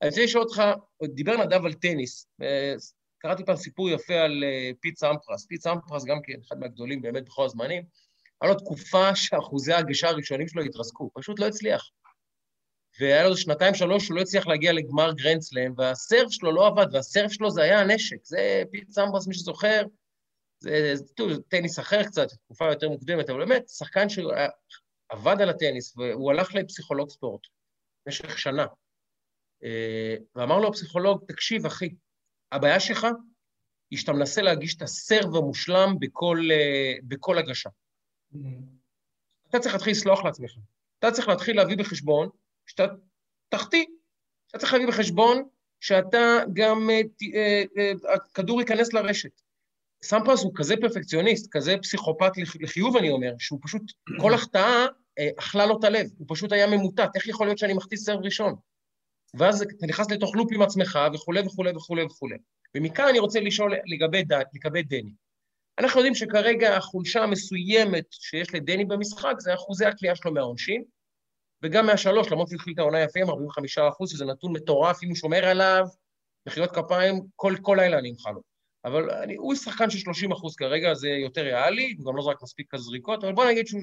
אני 0.03 0.09
רוצה 0.09 0.25
לשאול 0.25 0.45
אותך, 0.45 0.63
דיבר 1.05 1.37
נדב 1.37 1.65
על 1.65 1.73
טניס, 1.73 2.27
קראתי 3.19 3.45
פעם 3.45 3.57
סיפור 3.57 3.91
יפה 3.91 4.15
על 4.15 4.45
אה, 4.45 4.71
פיט 4.81 4.97
סמפרס. 4.99 5.47
פיט 5.47 5.63
סמפרס 5.63 6.05
גם 6.05 6.19
כן 6.23 6.33
אחד 6.47 6.61
מהגדולים 6.61 7.03
באמת 7.03 7.25
בכל 7.25 7.45
הזמנים. 7.45 7.83
היה 8.41 8.51
לו 8.51 8.59
תקופה 8.59 9.17
שאחוזי 9.17 9.73
ההגשה 9.73 10.09
הראשונים 10.09 10.49
שלו 10.49 10.63
התרסקו, 10.63 11.11
פשוט 11.15 11.41
לא 11.41 11.47
הצליח. 11.47 11.91
והיה 13.01 13.29
לו 13.29 13.37
שנתיים-שלוש 13.37 14.05
שהוא 14.05 14.17
לא 14.17 14.21
הצליח 14.21 14.47
להגיע 14.47 14.73
לגמר 14.73 15.13
גרנדסלאם, 15.13 15.75
וה 15.77 15.92
serve 15.92 16.31
שלו 16.31 16.53
לא 16.53 16.67
עבד, 16.67 16.87
וה 16.93 17.04
serve 17.04 17.33
שלו 17.33 17.51
זה 17.51 17.63
היה 17.63 17.81
הנשק. 17.81 18.17
זה 18.25 18.63
פיט 18.71 18.91
סמפרס, 18.91 19.27
מי 19.27 19.35
שזוכר, 19.35 19.83
זה, 20.59 20.93
זה, 20.95 21.05
זה 21.35 21.43
טניס 21.49 21.79
אחר 21.79 22.03
קצת, 22.03 22.29
תקופה 22.45 22.65
יותר 22.65 22.89
מוקדמת, 22.89 23.31
אבל 23.31 23.39
באמת, 23.39 23.69
שחקן 23.69 24.09
שהיה 24.09 24.49
עבד 25.09 25.37
על 25.41 25.51
הטניס, 25.51 25.97
והוא 25.97 26.31
הלך 26.31 26.55
לפסיכולוג 26.55 27.11
ספורט 27.11 27.41
במשך 28.07 28.39
שנה. 28.39 28.67
אה, 29.65 30.17
ואמר 30.35 30.59
לו 30.59 30.69
הפסיכולוג, 30.69 31.25
תקשיב, 31.29 31.67
אחי, 31.67 31.95
הבעיה 32.53 32.81
שלך 32.81 33.07
היא 33.91 33.99
שאתה 33.99 34.13
מנסה 34.13 34.43
להגיש 34.43 34.77
את 34.77 34.83
ה 34.83 34.92
serve 34.92 35.37
המושלם 35.37 35.95
בכל, 36.01 36.39
אה, 36.53 36.93
בכל 37.03 37.39
הגשה. 37.39 37.71
אתה 39.49 39.59
צריך 39.59 39.75
להתחיל 39.75 39.93
לסלוח 39.93 40.25
לעצמך. 40.25 40.51
אתה 40.99 41.11
צריך 41.11 41.29
להתחיל 41.29 41.57
להביא 41.57 41.77
בחשבון 41.77 42.29
שאתה 42.73 42.87
תחטיא. 43.49 43.85
אתה 44.51 44.59
צריך 44.59 44.73
להביא 44.73 44.89
בחשבון 44.89 45.43
שאתה 45.81 46.39
גם, 46.53 46.91
הכדור 48.15 48.61
ייכנס 48.61 48.93
לרשת. 48.93 49.41
סמפרס 50.05 50.43
הוא 50.43 50.53
כזה 50.55 50.75
פרפקציוניסט, 50.77 51.49
כזה 51.51 51.77
פסיכופת 51.83 52.33
לחיוב, 52.61 52.97
אני 52.97 53.11
אומר, 53.11 53.33
שהוא 53.39 53.59
פשוט, 53.63 53.83
כל 54.21 54.35
החטאה 54.35 54.87
אה, 55.19 55.29
אכלה 55.39 55.67
לו 55.67 55.79
את 55.79 55.85
הלב, 55.85 56.07
הוא 56.19 56.27
פשוט 56.31 56.53
היה 56.53 56.67
ממוטט, 56.67 57.11
איך 57.17 57.29
יכול 57.29 57.47
להיות 57.47 57.59
שאני 57.59 57.75
מחטיא 57.75 57.99
סרב 57.99 58.21
ראשון? 58.25 58.55
ואז 59.35 59.63
אתה 59.63 59.87
נכנס 59.87 60.11
לתוך 60.11 60.37
לופ 60.37 60.49
עם 60.53 60.63
עצמך, 60.63 60.99
וכולי 61.15 61.41
וכולי 61.41 61.71
וכולי 61.77 62.03
וכולי. 62.03 62.37
ומכאן 62.77 63.05
אני 63.09 63.19
רוצה 63.19 63.41
לשאול 63.41 63.75
לגבי, 63.87 64.23
ד, 64.23 64.33
לגבי 64.55 64.83
דני. 64.83 65.13
אנחנו 65.79 66.01
יודעים 66.01 66.15
שכרגע 66.15 66.77
החולשה 66.77 67.23
המסוימת 67.23 68.05
שיש 68.11 68.55
לדני 68.55 68.85
במשחק 68.85 69.35
זה 69.39 69.55
אחוזי 69.55 69.87
הקליעה 69.87 70.17
שלו 70.17 70.33
מהעונשין, 70.33 70.85
וגם 71.63 71.87
מהשלוש, 71.87 72.33
למרות 72.33 72.49
שהוא 72.49 72.57
התחיל 72.57 72.73
את 72.75 72.79
העונה 72.79 73.01
יפה 73.01 73.21
עם 73.21 73.31
45 73.31 73.79
אחוז, 73.79 74.11
שזה 74.11 74.25
נתון 74.25 74.53
מטורף, 74.53 75.03
אם 75.03 75.09
הוא 75.09 75.17
שומר 75.17 75.45
עליו, 75.45 75.85
מחיאות 76.47 76.71
כפיים, 76.71 77.21
כל, 77.37 77.55
כל 77.63 77.77
לילה 77.81 77.99
אני 77.99 78.11
אמחא 78.11 78.29
לו. 78.29 78.41
אבל 78.85 79.11
אני, 79.11 79.35
הוא 79.35 79.55
שחקן 79.55 79.91
של 79.91 79.99
30 79.99 80.33
אחוז 80.33 80.57
כרגע, 80.57 80.95
זה 80.95 81.09
יותר 81.09 81.43
ריאלי, 81.43 81.95
הוא 81.99 82.07
גם 82.07 82.17
לא 82.17 82.23
זרק 82.23 82.43
מספיק 82.43 82.67
כזריקות, 82.71 83.25
אבל 83.25 83.33
בוא 83.33 83.45
נגיד 83.45 83.67
שהוא... 83.67 83.83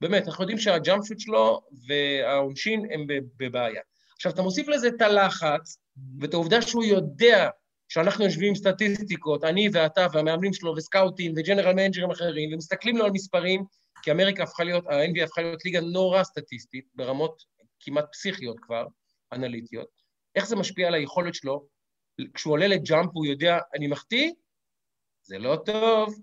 באמת, 0.00 0.26
אנחנו 0.26 0.42
יודעים 0.42 0.58
שהג'אמפ 0.58 1.06
שוט 1.06 1.20
שלו 1.20 1.60
והעונשין 1.88 2.86
הם 2.92 3.06
בבעיה. 3.36 3.80
עכשיו, 4.16 4.32
אתה 4.32 4.42
מוסיף 4.42 4.68
לזה 4.68 4.88
את 4.88 5.00
הלחץ, 5.00 5.78
ואת 6.20 6.34
העובדה 6.34 6.62
שהוא 6.62 6.84
יודע 6.84 7.48
שאנחנו 7.88 8.24
יושבים 8.24 8.48
עם 8.48 8.54
סטטיסטיקות, 8.54 9.44
אני 9.44 9.68
ואתה 9.72 10.06
והמאמנים 10.12 10.52
שלו 10.52 10.74
וסקאוטים 10.76 11.32
וג'נרל 11.36 11.72
מנג'רים 11.72 12.10
אחרים, 12.10 12.52
ומסתכלים 12.52 12.96
לו 12.96 13.04
על 13.04 13.10
מספרים, 13.10 13.64
כי 14.02 14.10
אמריקה 14.10 14.42
הפכה 14.42 14.64
להיות, 14.64 14.86
ה-NBA 14.86 15.24
הפכה 15.24 15.42
להיות 15.42 15.64
ליגה 15.64 15.80
נורא 15.80 16.22
סטטיסטית, 16.22 16.84
ברמות 16.94 17.42
כמעט 17.80 18.04
פסיכיות 18.12 18.56
כבר, 18.60 18.86
אנליטיות. 19.32 19.88
איך 20.34 20.46
זה 20.46 20.56
משפיע 20.56 20.88
על 20.88 20.94
היכולת 20.94 21.34
שלו 21.34 21.66
כשהוא 22.34 22.52
עולה 22.52 22.66
לג'אמפ 22.66 23.10
הוא 23.12 23.26
יודע, 23.26 23.58
אני 23.74 23.86
מחטיא, 23.86 24.32
זה 25.22 25.38
לא 25.38 25.56
טוב. 25.66 26.14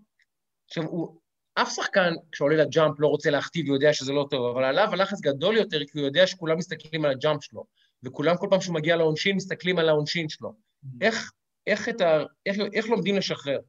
עכשיו, 0.67 0.84
הוא, 0.84 1.19
אף 1.55 1.73
שחקן 1.75 2.13
כשעולה 2.32 2.63
לג'אמפ 2.63 2.95
לא 2.99 3.07
רוצה 3.07 3.30
להחטיא 3.30 3.63
והוא 3.63 3.75
יודע 3.75 3.93
שזה 3.93 4.13
לא 4.13 4.28
טוב, 4.30 4.55
אבל 4.55 4.63
עליו 4.63 4.88
הלחץ 4.91 5.21
גדול 5.21 5.57
יותר 5.57 5.80
כי 5.86 5.99
הוא 5.99 6.05
יודע 6.05 6.28
שכולם 6.28 6.57
מסתכלים 6.57 7.05
על 7.05 7.11
הג'אמפ 7.11 7.43
שלו, 7.43 7.65
וכולם 8.03 8.38
כל 8.38 8.47
פעם 8.49 8.61
שהוא 8.61 8.75
מגיע 8.75 8.95
לעונשין 8.95 9.36
מסתכלים 9.36 9.80
על 9.80 9.89
העונשין 9.89 10.30
שלו. 10.30 10.49
Mm-hmm. 10.49 10.88
איך, 11.01 11.32
איך, 11.67 11.88
ה, 11.88 12.23
איך, 12.45 12.57
איך 12.73 12.86
לומדים 12.86 13.15
לשחרר 13.15 13.59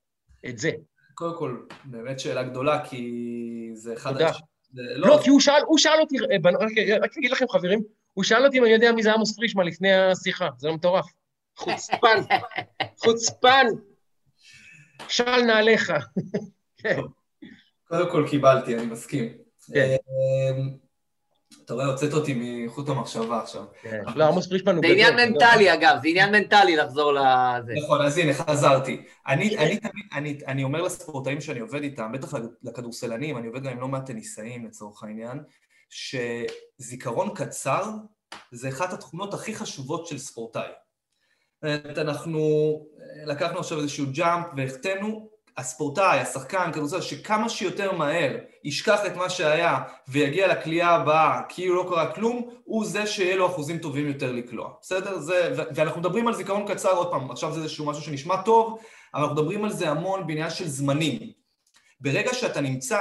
את 0.49 0.59
זה? 0.59 0.71
קודם 1.19 1.37
כל, 1.39 1.57
באמת 1.85 2.21
שאלה 2.21 2.43
גדולה, 2.43 2.85
כי 2.85 3.71
זה 3.75 3.95
אחד... 3.95 4.13
תודה. 4.13 4.31
לא, 4.75 5.09
לא, 5.09 5.21
כי 5.25 5.31
הוא 5.31 5.41
שאל, 5.41 5.63
הוא 5.67 5.79
שאל 5.79 6.01
אותי, 6.01 6.17
אה, 6.19 6.51
רק 7.03 7.17
אגיד 7.19 7.31
לכם 7.31 7.49
חברים, 7.49 7.83
הוא 8.15 8.25
שאל 8.25 8.47
אותי 8.47 8.59
אם 8.59 8.65
אני 8.65 8.73
יודע 8.73 8.93
מי 8.93 9.03
זה 9.03 9.13
עמוס 9.13 9.37
פרישמן 9.37 9.67
לפני 9.67 9.93
השיחה, 9.93 10.49
זה 10.59 10.71
מטורף. 10.71 11.07
חוצפן, 11.57 12.19
חוצפן. 13.05 13.67
של 15.09 15.43
נעליך. 15.43 15.93
קודם 17.89 18.11
כל 18.11 18.27
קיבלתי, 18.31 18.75
אני 18.75 18.87
מסכים. 18.87 19.29
כן. 19.75 19.97
אתה 21.69 21.75
רואה, 21.75 21.87
הוצאת 21.87 22.13
אותי 22.13 22.35
מחוט 22.67 22.89
המחשבה 22.89 23.41
עכשיו. 23.41 23.65
כן. 23.83 24.03
לא, 24.15 24.25
עמוס 24.25 24.47
פרישמן 24.47 24.77
הוא 24.77 24.83
גדול. 24.83 24.97
זה 24.97 25.09
עניין 25.09 25.31
מנטלי, 25.31 25.75
אגב, 25.75 25.97
זה 26.03 26.09
עניין 26.09 26.33
מנטלי 26.33 26.77
לחזור 26.77 27.13
לזה. 27.13 27.75
נכון, 27.85 28.03
אז 28.03 28.19
הנה, 28.19 28.35
חזרתי. 28.35 29.03
אני 30.47 30.65
אומר 30.65 30.83
לספורטאים 30.83 31.41
שאני 31.41 31.61
עובד 31.61 31.83
איתם, 31.83 32.13
בטח 32.13 32.35
לכדורסלנים, 32.63 33.37
אני 33.37 33.47
עובד 33.47 33.63
גם 33.63 33.73
עם 33.73 33.81
לא 33.81 33.89
מעט 33.89 34.07
טניסאים 34.07 34.67
לצורך 34.67 35.03
העניין, 35.03 35.41
שזיכרון 35.91 37.35
קצר 37.35 37.85
זה 38.51 38.69
אחת 38.69 38.93
התכונות 38.93 39.35
הכי 39.35 39.55
חשובות 39.55 40.07
של 40.07 40.19
ספורטאי. 40.19 40.71
אנחנו 41.97 42.41
לקחנו 43.27 43.59
עכשיו 43.59 43.79
איזשהו 43.79 44.07
ג'אמפ 44.13 44.47
והחטאנו, 44.57 45.29
הספורטאי, 45.59 46.21
השחקן, 46.21 46.71
כדורסל, 46.73 47.01
שכמה 47.01 47.49
שיותר 47.49 47.93
מהר 47.93 48.37
ישכח 48.65 49.01
את 49.07 49.17
מה 49.17 49.31
שהיה 49.31 49.79
ויגיע 50.09 50.49
לקליעה 50.49 50.95
הבאה 50.95 51.41
כאילו 51.49 51.75
לא 51.75 51.87
קרה 51.89 52.13
כלום, 52.13 52.51
הוא 52.65 52.87
זה 52.87 53.07
שיהיה 53.07 53.37
לו 53.37 53.47
אחוזים 53.47 53.79
טובים 53.79 54.07
יותר 54.07 54.33
לקלוע. 54.33 54.71
בסדר? 54.81 55.19
זה, 55.19 55.55
ואנחנו 55.75 56.01
מדברים 56.01 56.29
על 56.29 56.35
זיכרון 56.35 56.67
קצר 56.69 56.93
עוד 56.93 57.11
פעם, 57.11 57.31
עכשיו 57.31 57.53
זה 57.53 57.61
איזשהו 57.61 57.87
משהו 57.87 58.03
שנשמע 58.03 58.43
טוב, 58.43 58.79
אבל 59.15 59.23
אנחנו 59.23 59.37
מדברים 59.37 59.65
על 59.65 59.73
זה 59.73 59.91
המון 59.91 60.27
בעניין 60.27 60.51
של 60.51 60.69
זמנים. 60.69 61.33
ברגע 62.01 62.35
שאתה 62.35 62.61
נמצא, 62.61 63.01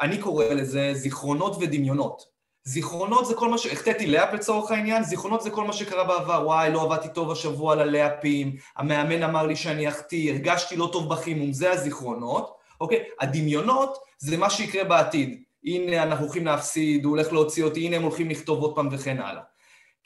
אני 0.00 0.18
קורא 0.18 0.44
לזה 0.44 0.90
זיכרונות 0.94 1.56
ודמיונות. 1.60 2.33
זיכרונות 2.64 3.26
זה 3.26 3.34
כל 3.34 3.48
מה 3.48 3.58
ש... 3.58 3.66
החטאתי 3.66 4.06
לאפ 4.06 4.32
לצורך 4.32 4.70
העניין, 4.70 5.02
זיכרונות 5.02 5.42
זה 5.42 5.50
כל 5.50 5.64
מה 5.64 5.72
שקרה 5.72 6.04
בעבר, 6.04 6.42
וואי, 6.44 6.72
לא 6.72 6.82
עבדתי 6.82 7.08
טוב 7.08 7.30
השבוע 7.30 7.72
על 7.72 7.80
הלאפים, 7.80 8.56
המאמן 8.76 9.22
אמר 9.22 9.46
לי 9.46 9.56
שאני 9.56 9.88
אחטיא, 9.88 10.32
הרגשתי 10.32 10.76
לא 10.76 10.88
טוב 10.92 11.08
בחימום, 11.08 11.52
זה 11.52 11.72
הזיכרונות, 11.72 12.54
אוקיי? 12.80 13.04
הדמיונות 13.20 13.98
זה 14.18 14.36
מה 14.36 14.50
שיקרה 14.50 14.84
בעתיד. 14.84 15.42
הנה 15.64 16.02
אנחנו 16.02 16.24
הולכים 16.24 16.46
להפסיד, 16.46 17.04
הוא 17.04 17.10
הולך 17.10 17.32
להוציא 17.32 17.64
אותי, 17.64 17.86
הנה 17.86 17.96
הם 17.96 18.02
הולכים 18.02 18.30
לכתוב 18.30 18.62
עוד 18.62 18.74
פעם 18.74 18.88
וכן 18.92 19.18
הלאה. 19.18 19.42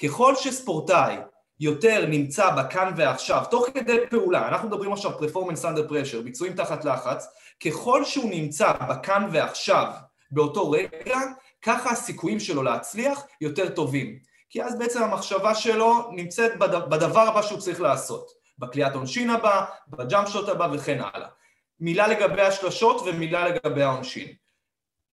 ככל 0.03 0.35
שספורטאי 0.37 1.17
יותר 1.61 2.07
נמצא 2.07 2.51
בכאן 2.51 2.93
ועכשיו, 2.97 3.45
תוך 3.51 3.67
כדי 3.75 3.99
פעולה, 4.11 4.49
אנחנו 4.49 4.69
מדברים 4.69 4.93
עכשיו 4.93 5.19
פרפורמנס 5.19 5.65
אנדר 5.65 5.89
פרשר, 5.89 6.23
ביצועים 6.23 6.53
תחת 6.53 6.85
לחץ, 6.85 7.27
ככל 7.65 8.05
שהוא 8.05 8.31
נמצא 8.31 8.73
בכאן 8.73 9.29
ועכשיו, 9.33 9.87
באותו 10.31 10.71
רגע, 10.71 11.19
ככה 11.63 11.91
הסיכויים 11.91 12.41
שלו 12.41 12.63
להצליח 12.63 13.23
יותר 13.41 13.69
טובים. 13.69 14.19
כי 14.51 14.63
אז 14.63 14.79
בעצם 14.79 15.03
המחשבה 15.03 15.55
שלו 15.55 16.11
נמצאת 16.13 16.59
בדבר 16.59 17.21
הבא 17.21 17.43
שהוא 17.43 17.59
צריך 17.59 17.81
לעשות, 17.81 18.31
בקליעת 18.59 18.95
עונשין 18.95 19.31
הבא, 19.31 19.65
ב 19.89 19.97
jump 19.97 20.29
shot 20.29 20.49
הבא 20.49 20.69
וכן 20.73 21.01
הלאה. 21.01 21.29
מילה 21.81 22.09
לגבי 22.09 22.43
השלשות 22.43 23.03
ומילה 23.07 23.49
לגבי 23.49 23.83
העונשין. 23.83 24.29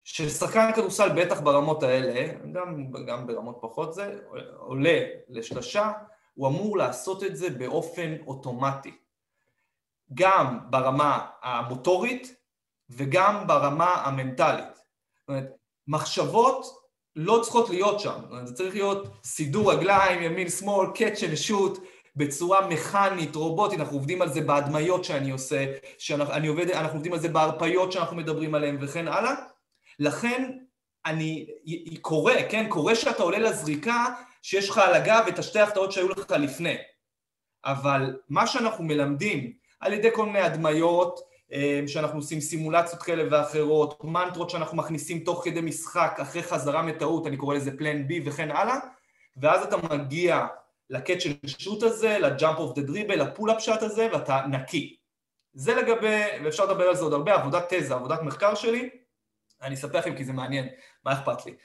ששחקן 0.03 0.71
כדורסל 0.75 1.09
בטח 1.09 1.39
ברמות 1.39 1.83
האלה, 1.83 2.33
גם, 2.51 2.91
גם 3.07 3.27
ברמות 3.27 3.57
פחות 3.61 3.93
זה, 3.93 4.19
עולה 4.57 4.99
לשלשה, 5.29 5.91
הוא 6.33 6.47
אמור 6.47 6.77
לעשות 6.77 7.23
את 7.23 7.35
זה 7.35 7.49
באופן 7.49 8.15
אוטומטי. 8.27 8.97
גם 10.13 10.59
ברמה 10.69 11.27
המוטורית 11.41 12.35
וגם 12.89 13.47
ברמה 13.47 13.93
המנטלית. 13.93 14.75
זאת 14.75 15.29
אומרת, 15.29 15.51
מחשבות 15.87 16.85
לא 17.15 17.39
צריכות 17.43 17.69
להיות 17.69 17.99
שם, 17.99 18.19
זה 18.43 18.53
צריך 18.53 18.73
להיות 18.73 19.07
סידור 19.23 19.71
רגליים, 19.71 20.23
ימין, 20.23 20.49
שמאל, 20.49 20.87
catch 20.95 21.23
and 21.23 21.35
shoot, 21.35 21.79
בצורה 22.15 22.67
מכנית, 22.67 23.35
רובוטית, 23.35 23.79
אנחנו 23.79 23.97
עובדים 23.97 24.21
על 24.21 24.29
זה 24.29 24.41
בהדמיות 24.41 25.03
שאני 25.03 25.31
עושה, 25.31 25.65
שאני 25.97 26.47
עובד, 26.47 26.69
אנחנו 26.69 26.95
עובדים 26.97 27.13
על 27.13 27.19
זה 27.19 27.29
בהרפיות 27.29 27.91
שאנחנו 27.91 28.15
מדברים 28.17 28.55
עליהן 28.55 28.77
וכן 28.81 29.07
הלאה. 29.07 29.35
לכן 29.99 30.57
אני 31.05 31.47
קורא, 32.01 32.33
כן, 32.49 32.69
קורא 32.69 32.93
שאתה 32.95 33.23
עולה 33.23 33.39
לזריקה 33.39 34.05
שיש 34.41 34.69
לך 34.69 34.77
על 34.77 34.93
הגב 34.93 35.25
את 35.27 35.39
השתי 35.39 35.59
ההפתעות 35.59 35.91
שהיו 35.91 36.09
לך 36.09 36.31
לפני. 36.31 36.75
אבל 37.65 38.17
מה 38.29 38.47
שאנחנו 38.47 38.83
מלמדים 38.83 39.53
על 39.79 39.93
ידי 39.93 40.09
כל 40.13 40.25
מיני 40.25 40.41
הדמיות, 40.41 41.19
שאנחנו 41.87 42.19
עושים 42.19 42.41
סימולציות 42.41 43.03
כאלה 43.03 43.23
ואחרות, 43.31 44.03
מנטרות 44.03 44.49
שאנחנו 44.49 44.77
מכניסים 44.77 45.19
תוך 45.19 45.41
כדי 45.45 45.61
משחק, 45.61 46.17
אחרי 46.21 46.43
חזרה 46.43 46.81
מטעות, 46.81 47.27
אני 47.27 47.37
קורא 47.37 47.55
לזה 47.55 47.77
פלן 47.77 48.07
בי 48.07 48.21
וכן 48.25 48.51
הלאה, 48.51 48.79
ואז 49.37 49.63
אתה 49.63 49.77
מגיע 49.77 50.47
ל 50.89 50.95
catch 50.95 51.21
and 51.21 51.33
shoot 51.47 51.83
הזה, 51.83 52.17
ל 52.19 52.27
jump 52.27 52.57
off 52.59 52.75
the 52.75 52.81
dribble, 52.81 53.21
ל 53.21 53.26
pull-up 53.26 53.61
shot 53.61 53.83
הזה, 53.83 54.07
ואתה 54.13 54.41
נקי. 54.49 54.95
זה 55.53 55.75
לגבי, 55.75 56.21
ואפשר 56.43 56.65
לדבר 56.65 56.83
על 56.83 56.95
זה 56.95 57.03
עוד 57.03 57.13
הרבה, 57.13 57.33
עבודת 57.33 57.73
תזה, 57.73 57.93
עבודת 57.93 58.21
מחקר 58.21 58.55
שלי, 58.55 58.89
אני 59.61 59.75
אספר 59.75 59.97
לכם 59.97 60.15
כי 60.15 60.23
זה 60.23 60.33
מעניין, 60.33 60.67
מה 61.05 61.13
אכפת 61.13 61.45
לי. 61.45 61.55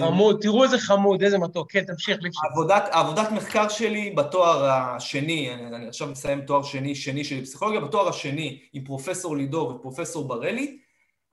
חמוד, 0.00 0.38
תראו 0.42 0.64
איזה 0.64 0.78
חמוד, 0.78 1.22
איזה 1.22 1.38
מתוק, 1.38 1.72
כן, 1.72 1.84
תמשיך 1.84 2.18
לפשוט. 2.22 2.44
עבודת, 2.50 2.88
עבודת 2.90 3.30
מחקר 3.30 3.68
שלי 3.68 4.10
בתואר 4.10 4.64
השני, 4.64 5.54
אני, 5.54 5.76
אני 5.76 5.88
עכשיו 5.88 6.08
מסיים 6.08 6.40
תואר 6.40 6.62
שני, 6.62 6.94
שני 6.94 7.24
שלי 7.24 7.40
בפסיכולוגיה, 7.40 7.80
בתואר 7.80 8.08
השני 8.08 8.62
עם 8.72 8.84
פרופסור 8.84 9.36
לידור 9.36 9.70
ופרופסור 9.70 10.28
בר-אלי, 10.28 10.78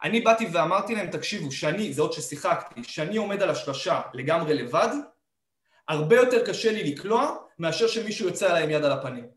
אני 0.04 0.22
באתי 0.22 0.48
ואמרתי 0.52 0.96
להם, 0.96 1.08
תקשיבו, 1.08 1.52
שאני, 1.52 1.94
זה 1.94 2.02
עוד 2.02 2.14
ששיחקתי, 2.14 2.84
שאני 2.84 3.18
עומד 3.18 3.42
על 3.42 3.50
השלשה 3.50 4.02
לגמרי 4.14 4.54
לבד, 4.54 4.90
הרבה 5.88 6.16
יותר 6.16 6.46
קשה 6.46 6.72
לי 6.72 6.92
לקלוע 6.92 7.36
מאשר 7.60 7.88
שמישהו 7.88 8.28
יוצא 8.28 8.50
עליי 8.50 8.64
עם 8.64 8.70
יד 8.70 8.84
על 8.84 8.92
הפנים. 8.92 9.28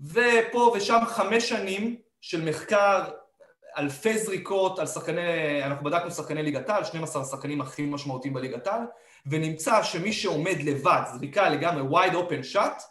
ופה 0.00 0.72
ושם 0.76 0.98
חמש 1.06 1.48
שנים 1.48 1.96
של 2.20 2.44
מחקר 2.44 3.04
אלפי 3.78 4.18
זריקות 4.18 4.78
על 4.78 4.86
שחקני, 4.86 5.64
אנחנו 5.64 5.84
בדקנו 5.84 6.10
שחקני 6.10 6.42
ליגת 6.42 6.68
העל, 6.68 6.84
12 6.84 7.22
השחקנים 7.22 7.60
הכי 7.60 7.86
משמעותיים 7.86 8.34
בליגת 8.34 8.66
העל, 8.66 8.82
ונמצא 9.26 9.82
שמי 9.82 10.12
שעומד 10.12 10.56
לבד, 10.64 11.02
זריקה 11.14 11.48
לגמרי 11.48 11.98
wide 11.98 12.12
open 12.12 12.54
shot, 12.54 12.82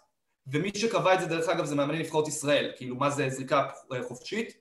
ומי 0.48 0.72
שקבע 0.76 1.14
את 1.14 1.20
זה 1.20 1.26
דרך 1.26 1.50
אגב 1.50 1.66
זה 1.66 1.76
מאמני 1.76 2.00
נבחרות 2.00 2.28
ישראל, 2.28 2.72
כאילו 2.78 2.96
מה 2.96 3.10
זה 3.10 3.30
זריקה 3.30 3.68
חופשית, 4.02 4.58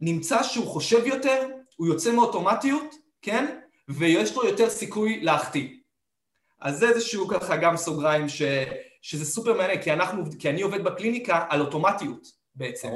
נמצא 0.00 0.42
שהוא 0.42 0.66
חושב 0.66 1.06
יותר, 1.06 1.46
הוא 1.76 1.86
יוצא 1.86 2.12
מאוטומטיות, 2.12 2.94
כן? 3.22 3.58
ויש 3.88 4.36
לו 4.36 4.44
יותר 4.44 4.70
סיכוי 4.70 5.20
להחטיא. 5.20 5.68
אז 6.60 6.78
זה 6.78 6.88
איזשהו 6.88 7.28
ככה 7.28 7.56
גם 7.56 7.76
סוגריים 7.76 8.28
ש, 8.28 8.42
שזה 9.02 9.24
סופר 9.24 9.54
מעניין, 9.54 9.82
כי, 9.82 9.92
אנחנו, 9.92 10.24
כי 10.38 10.50
אני 10.50 10.62
עובד 10.62 10.84
בקליניקה 10.84 11.46
על 11.48 11.60
אוטומטיות 11.60 12.26
בעצם. 12.54 12.88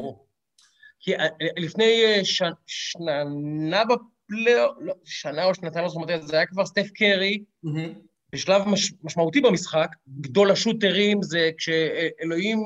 כי 1.00 1.14
אה, 1.16 1.26
לפני 1.56 2.04
אה, 2.04 2.24
ש... 2.24 2.42
שנה 2.66 3.82
בפלייאוף, 3.84 4.76
לא, 4.80 4.94
שנה 5.04 5.44
או 5.44 5.54
שנתיים, 5.54 5.84
לא 5.84 5.90
זוכר 5.90 6.20
זה 6.20 6.36
היה 6.36 6.46
כבר 6.46 6.66
סטף 6.66 6.86
קרי, 6.94 7.44
mm-hmm. 7.66 7.98
בשלב 8.32 8.68
מש... 8.68 8.92
משמעותי 9.02 9.40
במשחק, 9.40 9.88
גדול 10.20 10.50
השוטרים 10.50 11.22
זה 11.22 11.50
כשאלוהים, 11.58 12.58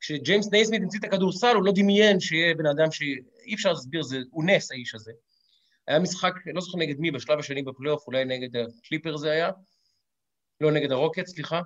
כשג'יימס 0.00 0.52
נייסמית 0.52 0.82
המציא 0.82 0.98
את 0.98 1.04
הכדורסל, 1.04 1.54
הוא 1.54 1.64
לא 1.64 1.72
דמיין 1.74 2.20
שיהיה 2.20 2.54
בן 2.54 2.66
אדם 2.66 2.90
שאי 2.90 3.54
אפשר 3.54 3.68
להסביר, 3.68 4.02
זה, 4.02 4.18
הוא 4.30 4.44
נס 4.44 4.72
האיש 4.72 4.94
הזה. 4.94 5.12
היה 5.88 5.98
משחק, 5.98 6.32
לא 6.54 6.60
זוכר 6.60 6.78
נגד 6.78 6.98
מי, 6.98 7.10
בשלב 7.10 7.38
השני 7.38 7.62
בפלייאוף, 7.62 8.06
אולי 8.06 8.24
נגד 8.24 8.56
הקליפר 8.56 9.16
זה 9.16 9.30
היה, 9.30 9.50
לא 10.60 10.72
נגד 10.72 10.92
הרוקט, 10.92 11.26
סליחה, 11.26 11.60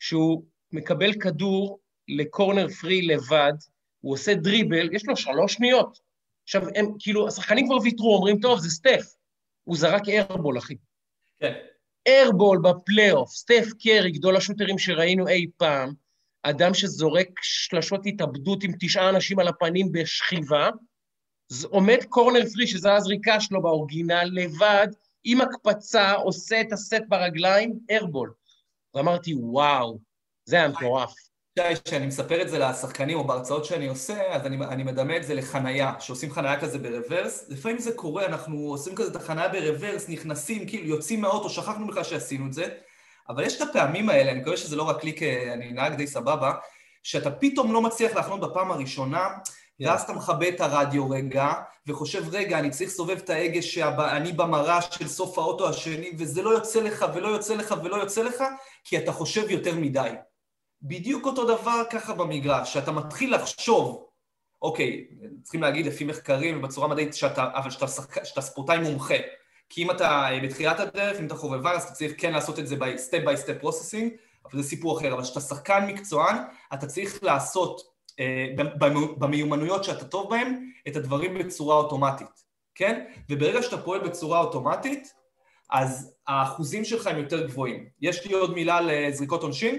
שהוא 0.00 0.44
מקבל 0.72 1.12
כדור 1.12 1.80
לקורנר 2.08 2.68
פרי 2.68 3.02
לבד, 3.02 3.52
הוא 4.00 4.14
עושה 4.14 4.34
דריבל, 4.34 4.94
יש 4.94 5.06
לו 5.06 5.16
שלוש 5.16 5.54
שניות. 5.54 5.98
עכשיו, 6.44 6.62
הם, 6.74 6.86
כאילו, 6.98 7.28
השחקנים 7.28 7.66
כבר 7.66 7.76
ויתרו, 7.82 8.16
אומרים, 8.16 8.38
טוב, 8.40 8.60
זה 8.60 8.70
סטף. 8.70 9.14
הוא 9.64 9.76
זרק 9.76 10.08
איירבול, 10.08 10.58
אחי. 10.58 10.74
כן. 11.40 11.52
איירבול 12.06 12.58
בפלייאוף, 12.62 13.30
סטף 13.30 13.66
קרי, 13.82 14.10
גדול 14.10 14.36
השוטרים 14.36 14.78
שראינו 14.78 15.28
אי 15.28 15.46
פעם, 15.56 15.92
אדם 16.42 16.74
שזורק 16.74 17.28
שלשות 17.42 18.00
התאבדות 18.06 18.62
עם 18.62 18.72
תשעה 18.80 19.10
אנשים 19.10 19.38
על 19.38 19.48
הפנים 19.48 19.92
בשכיבה, 19.92 20.68
עומד 21.64 21.98
קורנר 22.08 22.40
פרי, 22.54 22.66
שזו 22.66 22.90
הזריקה 22.90 23.40
שלו 23.40 23.62
באורגינל, 23.62 24.30
לבד, 24.32 24.88
עם 25.24 25.40
הקפצה, 25.40 26.12
עושה 26.12 26.60
את 26.60 26.72
הסט 26.72 27.02
ברגליים, 27.08 27.78
איירבול. 27.90 28.32
ואמרתי, 28.94 29.34
וואו, 29.34 29.98
זה 30.44 30.56
היה 30.56 30.68
מטורף. 30.68 31.14
כשאני 31.84 32.06
מספר 32.06 32.42
את 32.42 32.48
זה 32.48 32.58
לשחקנים 32.58 33.18
או 33.18 33.24
בהרצאות 33.24 33.64
שאני 33.64 33.86
עושה, 33.86 34.34
אז 34.34 34.46
אני, 34.46 34.56
אני 34.64 34.82
מדמה 34.82 35.16
את 35.16 35.24
זה 35.24 35.34
לחנייה, 35.34 35.92
שעושים 36.00 36.32
חנייה 36.32 36.60
כזה 36.60 36.78
ברוורס. 36.78 37.44
לפעמים 37.48 37.78
זה 37.78 37.92
קורה, 37.92 38.26
אנחנו 38.26 38.56
עושים 38.58 38.94
כזה 38.94 39.10
את 39.10 39.16
החנייה 39.16 39.48
ברוורס, 39.48 40.08
נכנסים, 40.08 40.66
כאילו 40.66 40.86
יוצאים 40.86 41.20
מהאוטו, 41.20 41.50
שכחנו 41.50 41.86
בכלל 41.86 42.04
שעשינו 42.04 42.46
את 42.46 42.52
זה, 42.52 42.68
אבל 43.28 43.44
יש 43.44 43.62
את 43.62 43.68
הפעמים 43.68 44.08
האלה, 44.08 44.30
אני 44.30 44.40
מקווה 44.40 44.56
שזה 44.56 44.76
לא 44.76 44.82
רק 44.82 45.04
לי, 45.04 45.16
כי 45.16 45.52
אני 45.52 45.72
נהג 45.72 45.94
די 45.94 46.06
סבבה, 46.06 46.52
שאתה 47.02 47.30
פתאום 47.30 47.72
לא 47.72 47.82
מצליח 47.82 48.14
להחנות 48.14 48.40
בפעם 48.40 48.70
הראשונה, 48.70 49.28
ואז 49.80 50.02
אתה 50.02 50.12
מכבה 50.12 50.48
את 50.48 50.60
הרדיו 50.60 51.10
רגע, 51.10 51.52
וחושב, 51.86 52.34
רגע, 52.34 52.58
אני 52.58 52.70
צריך 52.70 52.90
לסובב 52.90 53.16
את 53.16 53.30
ההגה 53.30 53.62
שאני 53.62 54.32
במראה 54.32 54.82
של 54.82 55.08
סוף 55.08 55.38
האוטו 55.38 55.68
השני, 55.68 56.10
וזה 56.18 56.42
לא 56.42 56.50
יוצא 56.50 56.80
לך 56.80 57.06
ולא 57.14 57.28
יוצא 57.28 57.54
לך 57.54 57.74
ולא 57.84 57.96
יוצא 57.96 58.22
לך, 58.22 58.44
כי 58.84 58.98
אתה 58.98 59.12
חושב 59.12 59.50
יותר 59.50 59.74
מדי. 59.74 60.10
בדיוק 60.82 61.26
אותו 61.26 61.44
דבר 61.44 61.82
ככה 61.90 62.14
במגרש, 62.14 62.72
שאתה 62.72 62.92
מתחיל 62.92 63.34
לחשוב, 63.34 64.04
אוקיי, 64.62 65.06
צריכים 65.42 65.62
להגיד 65.62 65.86
לפי 65.86 66.04
מחקרים 66.04 66.58
ובצורה 66.58 66.88
מדעית, 66.88 67.14
שאתה, 67.14 67.50
אבל 67.54 67.70
שאתה, 67.70 67.86
שאתה 68.24 68.40
ספורטאי 68.40 68.78
מומחה. 68.78 69.14
כי 69.68 69.82
אם 69.82 69.90
אתה 69.90 70.28
בתחילת 70.42 70.80
הדרך, 70.80 71.20
אם 71.20 71.26
אתה 71.26 71.34
חובבן, 71.34 71.70
אז 71.70 71.84
אתה 71.84 71.92
צריך 71.92 72.12
כן 72.18 72.32
לעשות 72.32 72.58
את 72.58 72.66
זה 72.66 72.76
ב-step 72.76 73.24
by 73.24 73.36
step 73.36 73.64
processing, 73.64 74.08
אבל 74.44 74.62
זה 74.62 74.68
סיפור 74.68 74.98
אחר. 74.98 75.14
אבל 75.14 75.22
כשאתה 75.22 75.40
שחקן 75.40 75.86
מקצוען, 75.86 76.36
אתה 76.74 76.86
צריך 76.86 77.22
לעשות 77.22 77.80
אה, 78.20 78.46
במיומנויות 79.18 79.84
שאתה 79.84 80.04
טוב 80.04 80.30
בהן, 80.30 80.70
את 80.88 80.96
הדברים 80.96 81.38
בצורה 81.38 81.76
אוטומטית, 81.76 82.44
כן? 82.74 83.04
וברגע 83.30 83.62
שאתה 83.62 83.78
פועל 83.78 84.00
בצורה 84.00 84.38
אוטומטית, 84.38 85.12
אז 85.70 86.14
האחוזים 86.26 86.84
שלך 86.84 87.06
הם 87.06 87.18
יותר 87.18 87.46
גבוהים. 87.46 87.88
יש 88.00 88.26
לי 88.26 88.32
עוד 88.32 88.54
מילה 88.54 88.80
לזריקות 88.80 89.42
עונשין? 89.42 89.78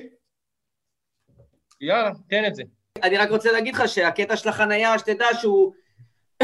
יאללה, 1.82 2.12
תן 2.30 2.46
את 2.48 2.56
זה. 2.56 2.64
אני 3.04 3.18
רק 3.18 3.30
רוצה 3.30 3.52
להגיד 3.52 3.76
לך 3.76 3.88
שהקטע 3.88 4.36
של 4.36 4.50
החנייה, 4.50 5.00
שתדע 5.00 5.28
שהוא 5.42 5.74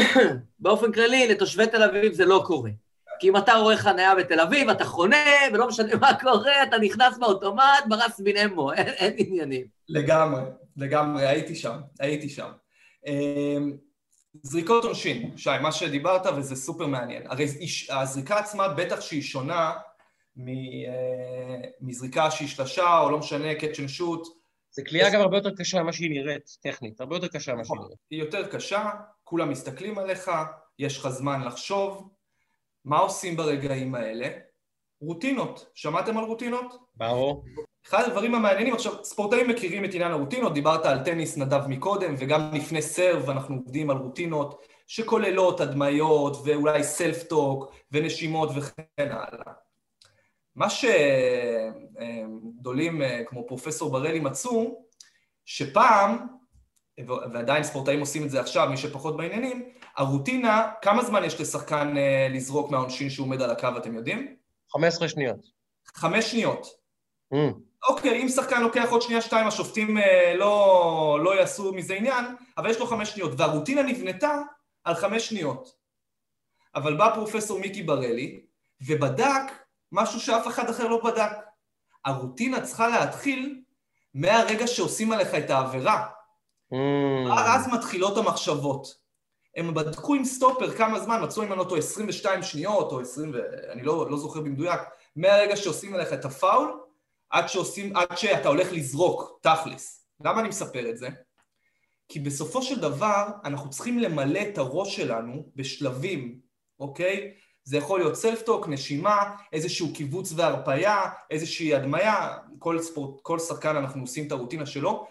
באופן 0.58 0.92
כללי, 0.92 1.28
לתושבי 1.28 1.66
תל 1.66 1.82
אביב 1.82 2.12
זה 2.12 2.24
לא 2.24 2.42
קורה. 2.46 2.70
כי 3.18 3.28
אם 3.28 3.36
אתה 3.36 3.54
רואה 3.54 3.76
חנייה 3.76 4.14
בתל 4.14 4.40
אביב, 4.40 4.68
אתה 4.68 4.84
חונה, 4.84 5.24
ולא 5.52 5.68
משנה 5.68 5.96
מה 5.96 6.20
קורה, 6.20 6.62
אתה 6.62 6.78
נכנס 6.78 7.18
באוטומט, 7.18 7.84
ברס 7.88 8.20
בין 8.20 8.36
אמו, 8.36 8.72
אין, 8.72 8.86
אין 8.88 9.14
עניינים. 9.16 9.66
לגמרי, 9.88 10.42
לגמרי, 10.76 11.26
הייתי 11.26 11.54
שם, 11.54 11.78
הייתי 12.00 12.28
שם. 12.28 12.48
אמ, 13.06 13.76
זריקות 14.42 14.84
עונשין, 14.84 15.36
שי, 15.36 15.50
מה 15.62 15.72
שדיברת, 15.72 16.26
וזה 16.36 16.56
סופר 16.56 16.86
מעניין. 16.86 17.22
הרי 17.26 17.46
הזריקה 17.90 18.38
עצמה, 18.38 18.68
בטח 18.68 19.00
שהיא 19.00 19.22
שונה 19.22 19.72
אה, 20.38 21.68
מזריקה 21.80 22.30
שהיא 22.30 22.48
שלשה, 22.48 22.98
או 22.98 23.10
לא 23.10 23.18
משנה, 23.18 23.50
and 23.50 23.88
shoot, 23.88 24.28
זה 24.76 24.82
קליעה 24.84 25.10
גם 25.10 25.20
הרבה 25.20 25.36
יותר 25.36 25.50
קשה 25.56 25.82
ממה 25.82 25.92
שהיא 25.92 26.10
נראית, 26.10 26.56
טכנית, 26.62 27.00
הרבה 27.00 27.16
יותר 27.16 27.28
קשה 27.28 27.54
ממה 27.54 27.64
שהיא 27.64 27.74
נכון. 27.74 27.86
נראית. 27.86 27.98
היא 28.10 28.20
יותר 28.20 28.46
קשה, 28.46 28.90
כולם 29.24 29.50
מסתכלים 29.50 29.98
עליך, 29.98 30.30
יש 30.78 30.98
לך 30.98 31.08
זמן 31.08 31.44
לחשוב. 31.44 32.08
מה 32.84 32.98
עושים 32.98 33.36
ברגעים 33.36 33.94
האלה? 33.94 34.28
רוטינות. 35.00 35.70
שמעתם 35.74 36.18
על 36.18 36.24
רוטינות? 36.24 36.76
ברור. 36.94 37.44
אחד 37.86 38.02
הדברים 38.04 38.34
המעניינים, 38.34 38.74
עכשיו, 38.74 39.04
ספורטאים 39.04 39.48
מכירים 39.48 39.84
את 39.84 39.94
עניין 39.94 40.12
הרוטינות, 40.12 40.54
דיברת 40.54 40.86
על 40.86 41.04
טניס 41.04 41.36
נדב 41.36 41.66
מקודם, 41.68 42.14
וגם 42.18 42.50
לפני 42.54 42.82
סרב 42.82 43.30
אנחנו 43.30 43.56
עובדים 43.56 43.90
על 43.90 43.96
רוטינות 43.96 44.66
שכוללות 44.86 45.60
הדמיות 45.60 46.36
ואולי 46.44 46.84
סלף-טוק 46.84 47.72
ונשימות 47.92 48.50
וכן 48.56 49.10
הלאה. 49.10 49.52
מה 50.56 50.66
שגדולים 52.60 53.02
אה, 53.02 53.22
כמו 53.26 53.46
פרופסור 53.46 53.90
בראלי 53.90 54.20
מצאו, 54.20 54.84
שפעם, 55.44 56.26
ועדיין 57.06 57.64
ספורטאים 57.64 58.00
עושים 58.00 58.24
את 58.24 58.30
זה 58.30 58.40
עכשיו, 58.40 58.68
מי 58.70 58.76
שפחות 58.76 59.16
בעניינים, 59.16 59.72
הרוטינה, 59.96 60.72
כמה 60.82 61.04
זמן 61.04 61.24
יש 61.24 61.40
לשחקן 61.40 61.96
אה, 61.96 62.28
לזרוק 62.30 62.70
מהעונשין 62.70 63.10
שהוא 63.10 63.26
עומד 63.26 63.42
על 63.42 63.50
הקו, 63.50 63.68
אתם 63.76 63.94
יודעים? 63.94 64.36
15 64.72 65.08
שניות. 65.08 65.36
חמש 65.86 66.30
שניות. 66.30 66.66
Mm. 67.34 67.36
אוקיי, 67.88 68.22
אם 68.22 68.28
שחקן 68.28 68.62
לוקח 68.62 68.90
עוד 68.90 69.02
שנייה 69.02 69.20
שתיים, 69.20 69.46
השופטים 69.46 69.98
אה, 69.98 70.34
לא, 70.36 71.18
לא 71.24 71.38
יעשו 71.38 71.72
מזה 71.72 71.94
עניין, 71.94 72.24
אבל 72.58 72.70
יש 72.70 72.78
לו 72.78 72.86
חמש 72.86 73.10
שניות, 73.10 73.32
והרוטינה 73.36 73.82
נבנתה 73.82 74.40
על 74.84 74.94
חמש 74.94 75.28
שניות. 75.28 75.76
אבל 76.74 76.96
בא 76.96 77.14
פרופסור 77.14 77.60
מיקי 77.60 77.82
בראלי, 77.82 78.40
ובדק 78.86 79.65
משהו 79.96 80.20
שאף 80.20 80.46
אחד 80.46 80.70
אחר 80.70 80.88
לא 80.88 81.00
בדק. 81.04 81.30
הרוטינה 82.04 82.60
צריכה 82.60 82.88
להתחיל 82.88 83.62
מהרגע 84.14 84.66
שעושים 84.66 85.12
עליך 85.12 85.34
את 85.34 85.50
העבירה. 85.50 86.06
Mm. 86.72 87.32
אז 87.32 87.68
מתחילות 87.72 88.16
המחשבות. 88.16 88.86
הם 89.56 89.74
בדקו 89.74 90.14
עם 90.14 90.24
סטופר 90.24 90.76
כמה 90.76 91.00
זמן, 91.00 91.22
מצאו 91.24 91.42
אם 91.42 91.52
אני 91.52 91.58
לא 91.58 91.64
טועה 91.64 91.78
22 91.78 92.42
שניות 92.42 92.92
או 92.92 93.00
20, 93.00 93.34
אני 93.72 93.82
לא, 93.82 94.10
לא 94.10 94.16
זוכר 94.16 94.40
במדויק, 94.40 94.80
מהרגע 95.16 95.56
שעושים 95.56 95.94
עליך 95.94 96.12
את 96.12 96.24
הפאול, 96.24 96.80
עד, 97.30 97.48
שעושים, 97.48 97.96
עד 97.96 98.16
שאתה 98.16 98.48
הולך 98.48 98.72
לזרוק, 98.72 99.40
תכלס. 99.42 100.06
למה 100.24 100.40
אני 100.40 100.48
מספר 100.48 100.90
את 100.90 100.96
זה? 100.96 101.08
כי 102.08 102.20
בסופו 102.20 102.62
של 102.62 102.80
דבר 102.80 103.26
אנחנו 103.44 103.70
צריכים 103.70 103.98
למלא 103.98 104.40
את 104.52 104.58
הראש 104.58 104.96
שלנו 104.96 105.50
בשלבים, 105.56 106.40
אוקיי? 106.80 107.34
זה 107.66 107.76
יכול 107.76 108.00
להיות 108.00 108.14
סלפטוק, 108.14 108.68
נשימה, 108.68 109.36
איזשהו 109.52 109.92
קיבוץ 109.94 110.32
והרפייה, 110.36 111.00
איזושהי 111.30 111.74
הדמיה, 111.74 112.36
כל 112.58 112.80
ספורט, 112.80 113.20
כל 113.22 113.38
שחקן 113.38 113.76
אנחנו 113.76 114.00
עושים 114.00 114.26
את 114.26 114.32
הרוטינה 114.32 114.66
שלו, 114.66 115.06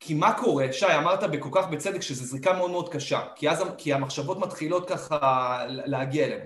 כי 0.00 0.14
מה 0.14 0.32
קורה, 0.32 0.66
שי, 0.72 0.86
אמרת 0.98 1.24
בכל 1.24 1.48
כך 1.52 1.68
בצדק 1.68 2.02
שזו 2.02 2.24
זריקה 2.24 2.52
מאוד 2.52 2.70
מאוד 2.70 2.88
קשה, 2.88 3.20
כי 3.34 3.50
אז 3.50 3.64
כי 3.78 3.92
המחשבות 3.92 4.38
מתחילות 4.38 4.88
ככה 4.88 5.58
להגיע 5.68 6.26
אלינו. 6.26 6.44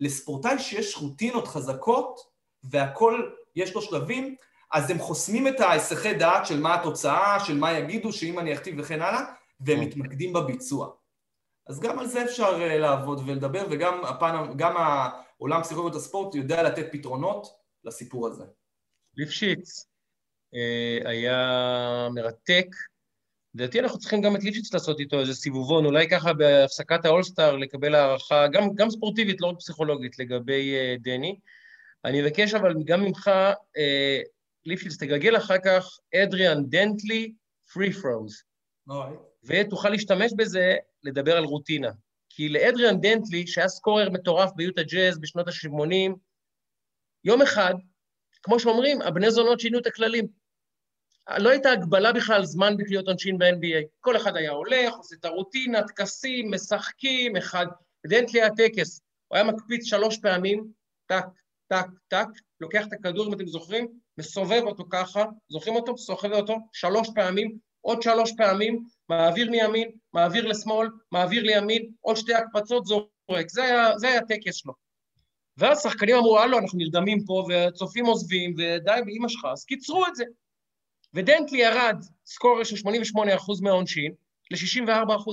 לספורטאי 0.00 0.58
שיש 0.58 0.96
רוטינות 0.96 1.48
חזקות 1.48 2.20
והכל, 2.64 3.22
יש 3.56 3.74
לו 3.74 3.82
שלבים, 3.82 4.34
אז 4.72 4.90
הם 4.90 4.98
חוסמים 4.98 5.48
את 5.48 5.60
ההיסחי 5.60 6.14
דעת 6.14 6.46
של 6.46 6.60
מה 6.60 6.74
התוצאה, 6.74 7.40
של 7.40 7.58
מה 7.58 7.72
יגידו, 7.72 8.12
שאם 8.12 8.38
אני 8.38 8.52
אכתיב 8.52 8.74
וכן 8.78 9.02
הלאה, 9.02 9.20
והם 9.60 9.80
מתמקדים 9.80 10.32
בביצוע. 10.32 10.88
אז 11.70 11.80
גם 11.80 11.98
על 11.98 12.06
זה 12.06 12.24
אפשר 12.24 12.58
אה, 12.60 12.78
לעבוד 12.78 13.20
ולדבר, 13.26 13.66
וגם 13.70 14.04
הפן, 14.04 14.56
גם 14.56 14.74
העולם 14.76 15.62
פסיכולוגיות 15.62 15.96
הספורט 16.02 16.34
יודע 16.34 16.62
לתת 16.62 16.86
פתרונות 16.92 17.46
לסיפור 17.84 18.26
הזה. 18.26 18.44
ליפשיץ 19.16 19.86
אה, 20.54 20.98
היה 21.10 22.08
מרתק, 22.14 22.66
לדעתי 23.54 23.80
אנחנו 23.80 23.98
צריכים 23.98 24.22
גם 24.22 24.36
את 24.36 24.42
ליפשיץ 24.42 24.74
לעשות 24.74 25.00
איתו 25.00 25.20
איזה 25.20 25.34
סיבובון, 25.34 25.84
אולי 25.84 26.08
ככה 26.08 26.32
בהפסקת 26.32 27.04
האולסטאר 27.04 27.56
לקבל 27.56 27.94
הערכה, 27.94 28.46
גם, 28.48 28.74
גם 28.74 28.90
ספורטיבית, 28.90 29.40
לא 29.40 29.46
רק 29.46 29.58
פסיכולוגית, 29.58 30.18
לגבי 30.18 30.74
אה, 30.74 31.02
דני. 31.02 31.38
אני 32.04 32.22
מבקש 32.22 32.54
אבל 32.54 32.74
גם 32.84 33.04
ממך, 33.04 33.30
ליפשיץ, 34.66 34.96
תגגל 34.96 35.36
אחר 35.36 35.58
כך 35.64 35.98
אדריאן 36.14 36.64
דנטלי, 36.66 37.32
free 37.72 37.92
throws. 37.92 38.42
ותוכל 39.44 39.88
להשתמש 39.88 40.32
בזה 40.36 40.76
לדבר 41.04 41.36
על 41.36 41.44
רוטינה. 41.44 41.90
כי 42.28 42.48
לאדריאן 42.48 43.00
דנטלי, 43.00 43.46
שהיה 43.46 43.68
scorer 43.68 44.10
מטורף 44.10 44.50
ביוטה 44.56 44.82
ג'אז 44.82 45.18
בשנות 45.18 45.48
ה-80, 45.48 46.12
יום 47.24 47.42
אחד, 47.42 47.74
כמו 48.42 48.60
שאומרים, 48.60 49.02
הבני 49.02 49.30
זונות 49.30 49.60
שינו 49.60 49.78
את 49.78 49.86
הכללים. 49.86 50.26
לא 51.38 51.50
הייתה 51.50 51.70
הגבלה 51.70 52.12
בכלל 52.12 52.44
זמן 52.44 52.76
בקליעות 52.76 53.08
עונשין 53.08 53.38
ב-NBA. 53.38 53.84
כל 54.00 54.16
אחד 54.16 54.36
היה 54.36 54.50
הולך, 54.50 54.94
עושה 54.94 55.16
את 55.20 55.24
הרוטינה, 55.24 55.82
טקסים, 55.82 56.50
משחקים, 56.54 57.36
אחד... 57.36 57.66
דנטלי 58.06 58.42
היה 58.42 58.50
טקס. 58.56 59.00
הוא 59.28 59.36
היה 59.36 59.44
מקפיץ 59.44 59.84
שלוש 59.84 60.18
פעמים, 60.18 60.72
טק, 61.06 61.24
טק, 61.68 61.86
טק, 62.08 62.26
לוקח 62.60 62.86
את 62.86 62.92
הכדור, 62.92 63.26
אם 63.28 63.32
אתם 63.32 63.46
זוכרים, 63.46 63.88
מסובב 64.18 64.62
אותו 64.62 64.84
ככה, 64.90 65.24
זוכרים 65.48 65.76
אותו? 65.76 65.98
סוחב 65.98 66.32
אותו 66.32 66.56
שלוש 66.72 67.08
פעמים, 67.14 67.58
עוד 67.80 68.02
שלוש 68.02 68.32
פעמים, 68.36 68.84
מעביר 69.08 69.50
מימין, 69.50 69.90
מעביר 70.12 70.46
לשמאל, 70.46 70.88
מעביר 71.12 71.42
לימין, 71.42 71.90
עוד 72.00 72.16
שתי 72.16 72.34
הקפצות, 72.34 72.86
זורק. 72.86 73.48
זה 73.48 73.64
היה, 73.64 73.98
זה 73.98 74.08
היה 74.08 74.20
טקס 74.20 74.54
שלו. 74.54 74.72
ואז 75.56 75.82
שחקנים 75.82 76.16
אמרו, 76.16 76.38
הלו, 76.38 76.58
אנחנו 76.58 76.78
נרדמים 76.78 77.24
פה, 77.26 77.44
והצופים 77.48 78.06
עוזבים, 78.06 78.54
ודי 78.58 79.00
באמא 79.06 79.28
שלך, 79.28 79.44
אז 79.52 79.64
קיצרו 79.64 80.06
את 80.06 80.16
זה. 80.16 80.24
ודנטלי 81.14 81.58
ירד 81.58 81.96
סקורר 82.26 82.64
של 82.64 82.76
88% 82.76 83.18
מהעונשין 83.62 84.12
ל-64%. 84.50 85.30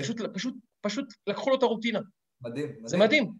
פשוט, 0.00 0.20
פשוט, 0.34 0.54
פשוט 0.80 1.14
לקחו 1.26 1.50
לו 1.50 1.56
את 1.56 1.62
הרוטינה. 1.62 2.00
מדהים, 2.42 2.66
מדהים. 2.68 2.86
זה 2.86 2.96
מדהים. 2.96 3.32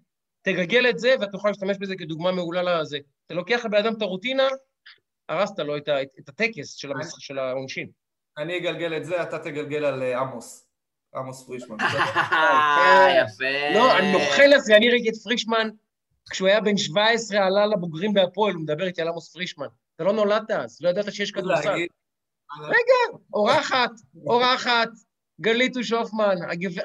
תגגל 0.42 0.90
את 0.90 0.98
זה, 0.98 1.14
ואתה 1.20 1.36
יכול 1.36 1.50
להשתמש 1.50 1.76
בזה 1.80 1.96
כדוגמה 1.96 2.32
מעולה 2.32 2.80
לזה. 2.80 2.98
אתה 3.26 3.34
לוקח 3.34 3.64
לבן 3.64 3.78
אדם 3.78 3.94
את 3.96 4.02
הרוטינה, 4.02 4.48
הרסת 5.28 5.58
לו 5.58 5.76
את, 5.76 5.88
את, 5.88 6.08
את 6.18 6.28
הטקס 6.28 6.74
של, 6.74 6.92
המס... 6.92 7.14
של 7.18 7.38
העונשין. 7.38 7.90
אני 8.38 8.58
אגלגל 8.58 8.96
את 8.96 9.04
זה, 9.04 9.22
אתה 9.22 9.38
תגלגל 9.38 9.84
על 9.84 10.02
אה, 10.02 10.18
עמוס. 10.18 10.68
עמוס 11.14 11.46
פרישמן. 11.46 11.76
יפה. 13.22 13.74
לא, 13.74 13.98
אני 13.98 14.12
נוכל 14.12 14.42
לזה, 14.42 14.76
אני 14.76 14.90
ראיתי 14.90 15.08
את 15.08 15.16
פרישמן, 15.24 15.68
כשהוא 16.30 16.48
היה 16.48 16.60
בן 16.60 16.76
17, 16.76 17.46
עלה 17.46 17.66
לבוגרים 17.66 18.14
בהפועל, 18.14 18.54
הוא 18.54 18.62
מדבר 18.62 18.86
איתי 18.86 19.02
על 19.02 19.08
עמוס 19.08 19.32
פרישמן. 19.32 19.66
אתה 19.96 20.04
לא 20.04 20.12
נולדת 20.12 20.50
אז, 20.50 20.78
לא 20.80 20.88
ידעת 20.88 21.12
שיש 21.12 21.30
כדורסל. 21.30 21.74
רגע, 22.60 23.18
אורחת, 23.34 23.90
אורחת, 24.26 24.88
גלית 25.40 25.76
הושופמן, 25.76 26.36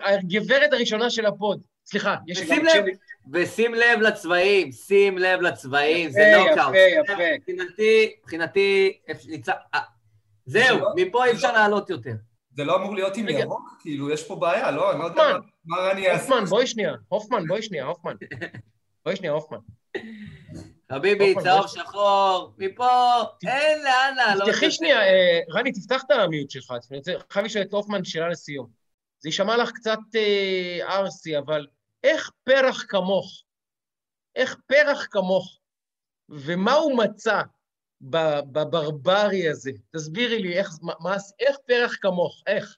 הגברת 0.04 0.74
הראשונה 0.74 1.10
של 1.10 1.26
ה 1.26 1.33
pod. 1.33 1.61
סליחה, 1.86 2.16
יש 2.28 2.41
ושים 2.41 2.66
לב, 2.66 2.86
ושים 3.34 3.74
לב 3.74 3.99
לצבעים, 4.01 4.72
שים 4.72 5.18
לב 5.18 5.41
לצבעים, 5.41 6.10
זה 6.12 6.34
נוקאוט. 6.38 6.76
יפה, 6.76 7.14
יפה. 7.14 7.24
מבחינתי, 7.38 8.16
מבחינתי, 8.24 8.97
אה, 9.74 9.80
זהו, 10.45 10.79
מפה 10.95 11.25
אי 11.25 11.31
אפשר 11.31 11.53
לעלות 11.53 11.89
יותר. 11.89 12.13
זה 12.51 12.63
לא 12.63 12.75
אמור 12.75 12.95
להיות 12.95 13.17
עם 13.17 13.29
ירוק? 13.29 13.69
כאילו, 13.79 14.09
יש 14.09 14.27
פה 14.27 14.35
בעיה, 14.35 14.71
לא? 14.71 14.91
אני 14.91 14.99
לא 14.99 15.05
יודע 15.05 15.37
מה 15.65 15.77
רני 15.77 16.01
יעשה. 16.01 16.23
הופמן, 16.23 16.45
בואי 16.45 16.67
שנייה, 16.67 16.93
הופמן, 17.07 17.47
בואי 17.47 17.61
שנייה, 17.61 17.85
הופמן. 17.85 18.15
בואי 19.05 19.15
שנייה, 19.15 19.33
הופמן. 19.33 19.57
חביבי, 20.91 21.35
צהוב 21.43 21.67
שחור, 21.67 22.53
מפה 22.57 23.21
אין 23.47 23.83
לאן 23.83 24.13
לעלות. 24.15 24.47
תפתחי 24.49 24.71
שנייה, 24.71 25.01
אה, 25.01 25.39
רני, 25.49 25.71
תפתח 25.71 26.03
את 26.05 26.11
המיוט 26.11 26.49
שלך. 26.49 26.73
אני 26.91 27.01
חייב 27.29 27.45
לשאול 27.45 27.63
את 27.63 27.73
הופמן 27.73 28.03
שאלה 28.03 28.29
לסיום. 28.29 28.67
זה 29.19 29.29
יישמע 29.29 29.57
לך 29.57 29.71
קצת 29.71 29.99
ארסי, 30.81 31.37
אבל 31.37 31.67
איך 32.03 32.31
פרח 32.43 32.85
כמוך, 32.89 33.43
איך 34.35 34.55
פרח 34.67 35.07
כמוך, 35.11 35.59
ומה 36.29 36.73
הוא 36.73 36.97
מצא 36.97 37.41
בברברי 38.04 39.49
הזה? 39.49 39.72
תסבירי 39.95 40.41
לי, 40.41 40.54
איך, 40.54 40.70
מה, 40.82 41.16
איך 41.39 41.58
פרח 41.66 41.95
כמוך, 42.01 42.43
איך? 42.47 42.78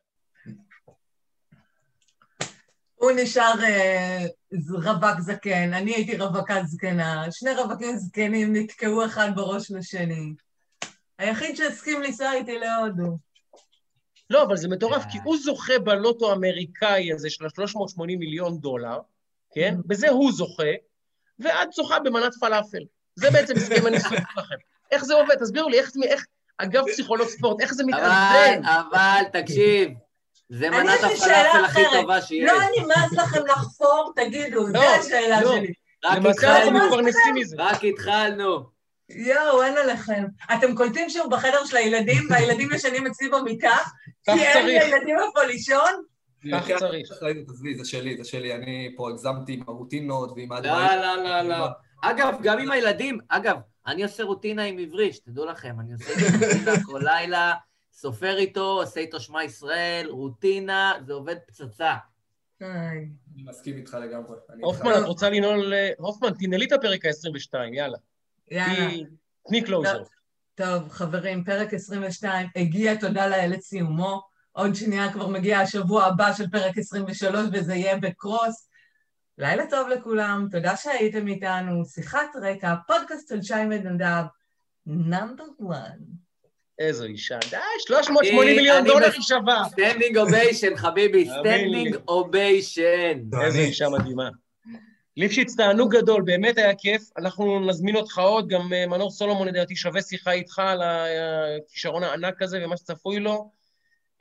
הוא 2.95 3.11
נשאר 3.15 3.53
אה, 3.63 4.25
רווק 4.69 5.19
זקן, 5.19 5.73
אני 5.73 5.95
הייתי 5.95 6.17
רווקה 6.17 6.63
זקנה, 6.63 7.31
שני 7.31 7.53
רווקים 7.55 7.97
זקנים 7.97 8.55
נתקעו 8.55 9.05
אחד 9.05 9.29
בראש 9.35 9.71
לשני. 9.71 10.33
היחיד 11.17 11.55
שהסכים 11.55 12.01
לנסוע 12.01 12.33
איתי 12.33 12.59
להודו. 12.59 13.17
לא, 14.29 14.43
אבל 14.43 14.57
זה 14.57 14.67
מטורף, 14.67 15.03
כי 15.11 15.17
הוא 15.23 15.37
זוכה 15.37 15.79
בלוטו 15.79 16.31
האמריקאי 16.31 17.13
הזה 17.13 17.29
של 17.29 17.45
ה-380 17.45 18.01
מיליון 18.05 18.59
דולר, 18.59 18.99
כן? 19.53 19.75
בזה 19.85 20.09
הוא 20.09 20.31
זוכה, 20.31 20.71
ואת 21.39 21.71
זוכה 21.71 21.99
במנת 21.99 22.33
פלאפל. 22.39 22.83
זה 23.15 23.31
בעצם 23.31 23.53
הסכם 23.57 23.85
הניסוי 23.85 24.17
שלכם. 24.17 24.74
איך 24.91 25.05
זה 25.05 25.13
עובד? 25.13 25.35
תסבירו 25.35 25.69
לי, 25.69 25.79
איך, 25.79 25.91
איך 26.03 26.25
אגב 26.57 26.83
פסיכולוג 26.87 27.27
ספורט, 27.27 27.61
איך 27.61 27.73
זה 27.73 27.83
מתאזן? 27.85 28.61
אבל, 28.63 28.75
אבל, 28.91 29.23
תקשיב, 29.33 29.89
זה 30.49 30.69
מנת 30.69 30.99
הפלאפל 31.03 31.65
הכי 31.65 31.81
טובה 31.93 32.21
שיש. 32.21 32.51
לא 32.51 32.59
נמאס 32.77 33.13
לכם 33.13 33.45
לחפור, 33.45 34.13
תגידו, 34.15 34.65
זו 34.67 34.83
השאלה 34.83 35.39
שלי. 35.39 35.73
למתי 36.03 36.47
אנחנו 36.47 36.71
מתפרנסים 36.71 37.35
מזה? 37.35 37.55
רק 37.59 37.83
התחלנו. 37.83 38.75
יואו, 39.09 39.63
אין 39.63 39.77
עליכם. 39.77 40.25
אתם 40.53 40.75
קולטים 40.75 41.09
שהוא 41.09 41.31
בחדר 41.31 41.65
של 41.65 41.77
הילדים, 41.77 42.23
והילדים 42.29 42.69
ישנים 42.73 43.07
אצלי 43.07 43.29
במיטה? 43.29 43.77
כי 44.23 44.31
אין 44.31 44.53
צריך. 44.53 44.83
לילדים 44.83 45.15
איפה 45.19 45.43
לישון? 45.43 45.91
כך 46.51 46.71
צריך. 46.79 47.11
אחריות, 47.11 47.49
עזבי, 47.49 47.75
זה 47.75 47.85
שלי, 47.85 48.17
זה 48.17 48.23
שלי. 48.23 48.55
אני 48.55 48.93
פה 48.97 49.09
הגזמתי 49.09 49.53
עם 49.53 49.63
הרוטינות 49.67 50.31
ועם 50.35 50.51
לא, 50.51 50.57
הדברים. 50.57 50.99
לא, 51.01 51.23
לא, 51.23 51.41
לא. 51.41 51.67
אגב, 52.01 52.37
גם 52.41 52.59
עם 52.59 52.71
הילדים, 52.71 53.17
אגב, 53.29 53.55
אני 53.87 54.03
עושה 54.03 54.23
רוטינה 54.23 54.63
עם 54.63 54.77
עברי, 54.77 55.13
שתדעו 55.13 55.45
לכם, 55.45 55.79
אני 55.79 55.93
עושה 55.93 56.13
רוטינה 56.13 56.71
כל 56.85 57.01
לילה, 57.03 57.53
סופר 57.93 58.37
איתו, 58.37 58.81
עושה 58.81 58.99
איתו 58.99 59.19
שמע 59.19 59.43
ישראל, 59.43 60.07
רוטינה, 60.09 60.93
זה 61.05 61.13
עובד 61.13 61.35
פצצה. 61.47 61.95
אני 62.61 63.09
מסכים 63.35 63.77
איתך 63.77 63.97
לגמרי. 64.01 64.37
הופמן, 64.61 64.91
את 64.91 65.05
רוצה 65.05 65.29
לנעול... 65.29 65.73
הופמן, 65.97 66.29
תנעלי 66.39 66.65
את 66.65 66.71
הפרק 66.71 67.05
ה-22, 67.05 67.57
יאללה. 67.73 67.97
יאללה. 68.51 69.03
תני 69.47 69.63
קלוזר. 69.63 70.03
טוב, 70.55 70.89
חברים, 70.89 71.43
פרק 71.43 71.73
22 71.73 72.47
הגיע, 72.55 72.95
תודה 72.95 73.27
לאל 73.27 73.51
לסיומו. 73.53 74.21
עוד 74.51 74.75
שנייה 74.75 75.13
כבר 75.13 75.27
מגיע 75.27 75.59
השבוע 75.59 76.03
הבא 76.03 76.33
של 76.33 76.49
פרק 76.49 76.77
23, 76.77 77.39
וזה 77.53 77.75
יהיה 77.75 77.97
בקרוס. 77.97 78.69
לילה 79.37 79.63
טוב 79.69 79.87
לכולם, 79.89 80.47
תודה 80.51 80.77
שהייתם 80.77 81.27
איתנו. 81.27 81.85
שיחת 81.85 82.35
רקע, 82.41 82.73
פודקאסט 82.87 83.29
של 83.29 83.41
שי 83.41 83.53
ונדב, 83.53 84.23
number 84.85 85.43
1. 85.71 85.77
איזו 86.79 87.03
אישה. 87.05 87.37
די, 87.49 87.57
380 87.79 88.55
מיליון 88.55 88.85
דולר 88.85 89.11
היא 89.13 89.21
שווה. 89.21 89.63
standing 89.69 90.17
ovation, 90.17 90.75
חביבי. 90.75 91.29
standing 91.39 91.95
ovation. 92.07 93.19
איזו 93.45 93.59
אישה 93.59 93.89
מדהימה. 93.89 94.29
ליפשיץ, 95.17 95.55
תענוג 95.55 95.95
גדול, 95.95 96.21
באמת 96.21 96.57
היה 96.57 96.75
כיף. 96.75 97.09
אנחנו 97.17 97.59
נזמין 97.59 97.95
אותך 97.95 98.19
עוד, 98.19 98.47
גם 98.47 98.73
אה, 98.73 98.87
מנור 98.87 99.11
סולומון, 99.11 99.47
לדעתי, 99.47 99.75
שווה 99.75 100.01
שיחה 100.01 100.31
איתך 100.31 100.59
על 100.59 100.81
הכישרון 100.81 102.03
הענק 102.03 102.41
הזה 102.41 102.65
ומה 102.65 102.77
שצפוי 102.77 103.19
לו. 103.19 103.51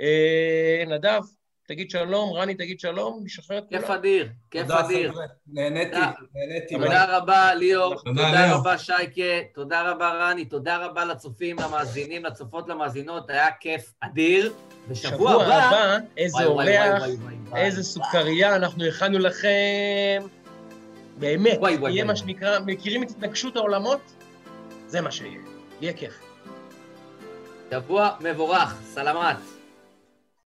אה, 0.00 0.84
נדב, 0.86 1.22
תגיד 1.66 1.90
שלום, 1.90 2.32
רני, 2.32 2.54
תגיד 2.54 2.80
שלום, 2.80 3.20
נשחרר 3.24 3.58
את 3.58 3.64
כיף 3.68 3.84
כולם. 3.84 3.98
אדיר, 3.98 4.28
כיף 4.50 4.70
אדיר. 4.70 5.12
נהניתי, 5.52 5.90
תודה. 5.90 6.10
נהניתי. 6.34 6.74
תודה 6.74 7.16
רבה, 7.16 7.54
ליאור, 7.54 8.02
תודה. 8.02 8.54
רבה, 8.54 8.78
שייקה, 8.78 9.22
תודה 9.54 9.90
רבה, 9.90 10.10
רני, 10.10 10.44
תודה 10.44 10.76
רבה 10.76 11.04
לצופים, 11.04 11.56
למאזינים, 11.58 12.24
לצופות, 12.24 12.68
למאזינות, 12.68 13.30
היה 13.30 13.46
כיף 13.60 13.92
אדיר. 14.00 14.52
ושבוע 14.88 15.32
שבוע 15.32 15.54
הבא... 15.54 15.96
איזה 16.16 16.44
אורח. 16.44 17.02
איזה 17.56 17.82
סוכריה 17.82 18.56
אנחנו 18.56 18.84
הכנו 18.84 19.18
לכם. 19.18 20.22
באמת, 21.18 21.58
יהיה. 21.88 22.04
מה 22.04 22.16
שנקרא, 22.16 22.58
מכירים 22.66 23.02
את 23.02 23.10
התנגשות 23.10 23.56
העולמות? 23.56 24.00
זה 24.86 25.00
מה 25.00 25.10
שיהיה. 25.10 25.40
יהיה 25.80 25.92
כיף. 25.92 26.20
שבוע 27.70 28.10
מבורך, 28.20 28.74
סלמת. 28.84 29.53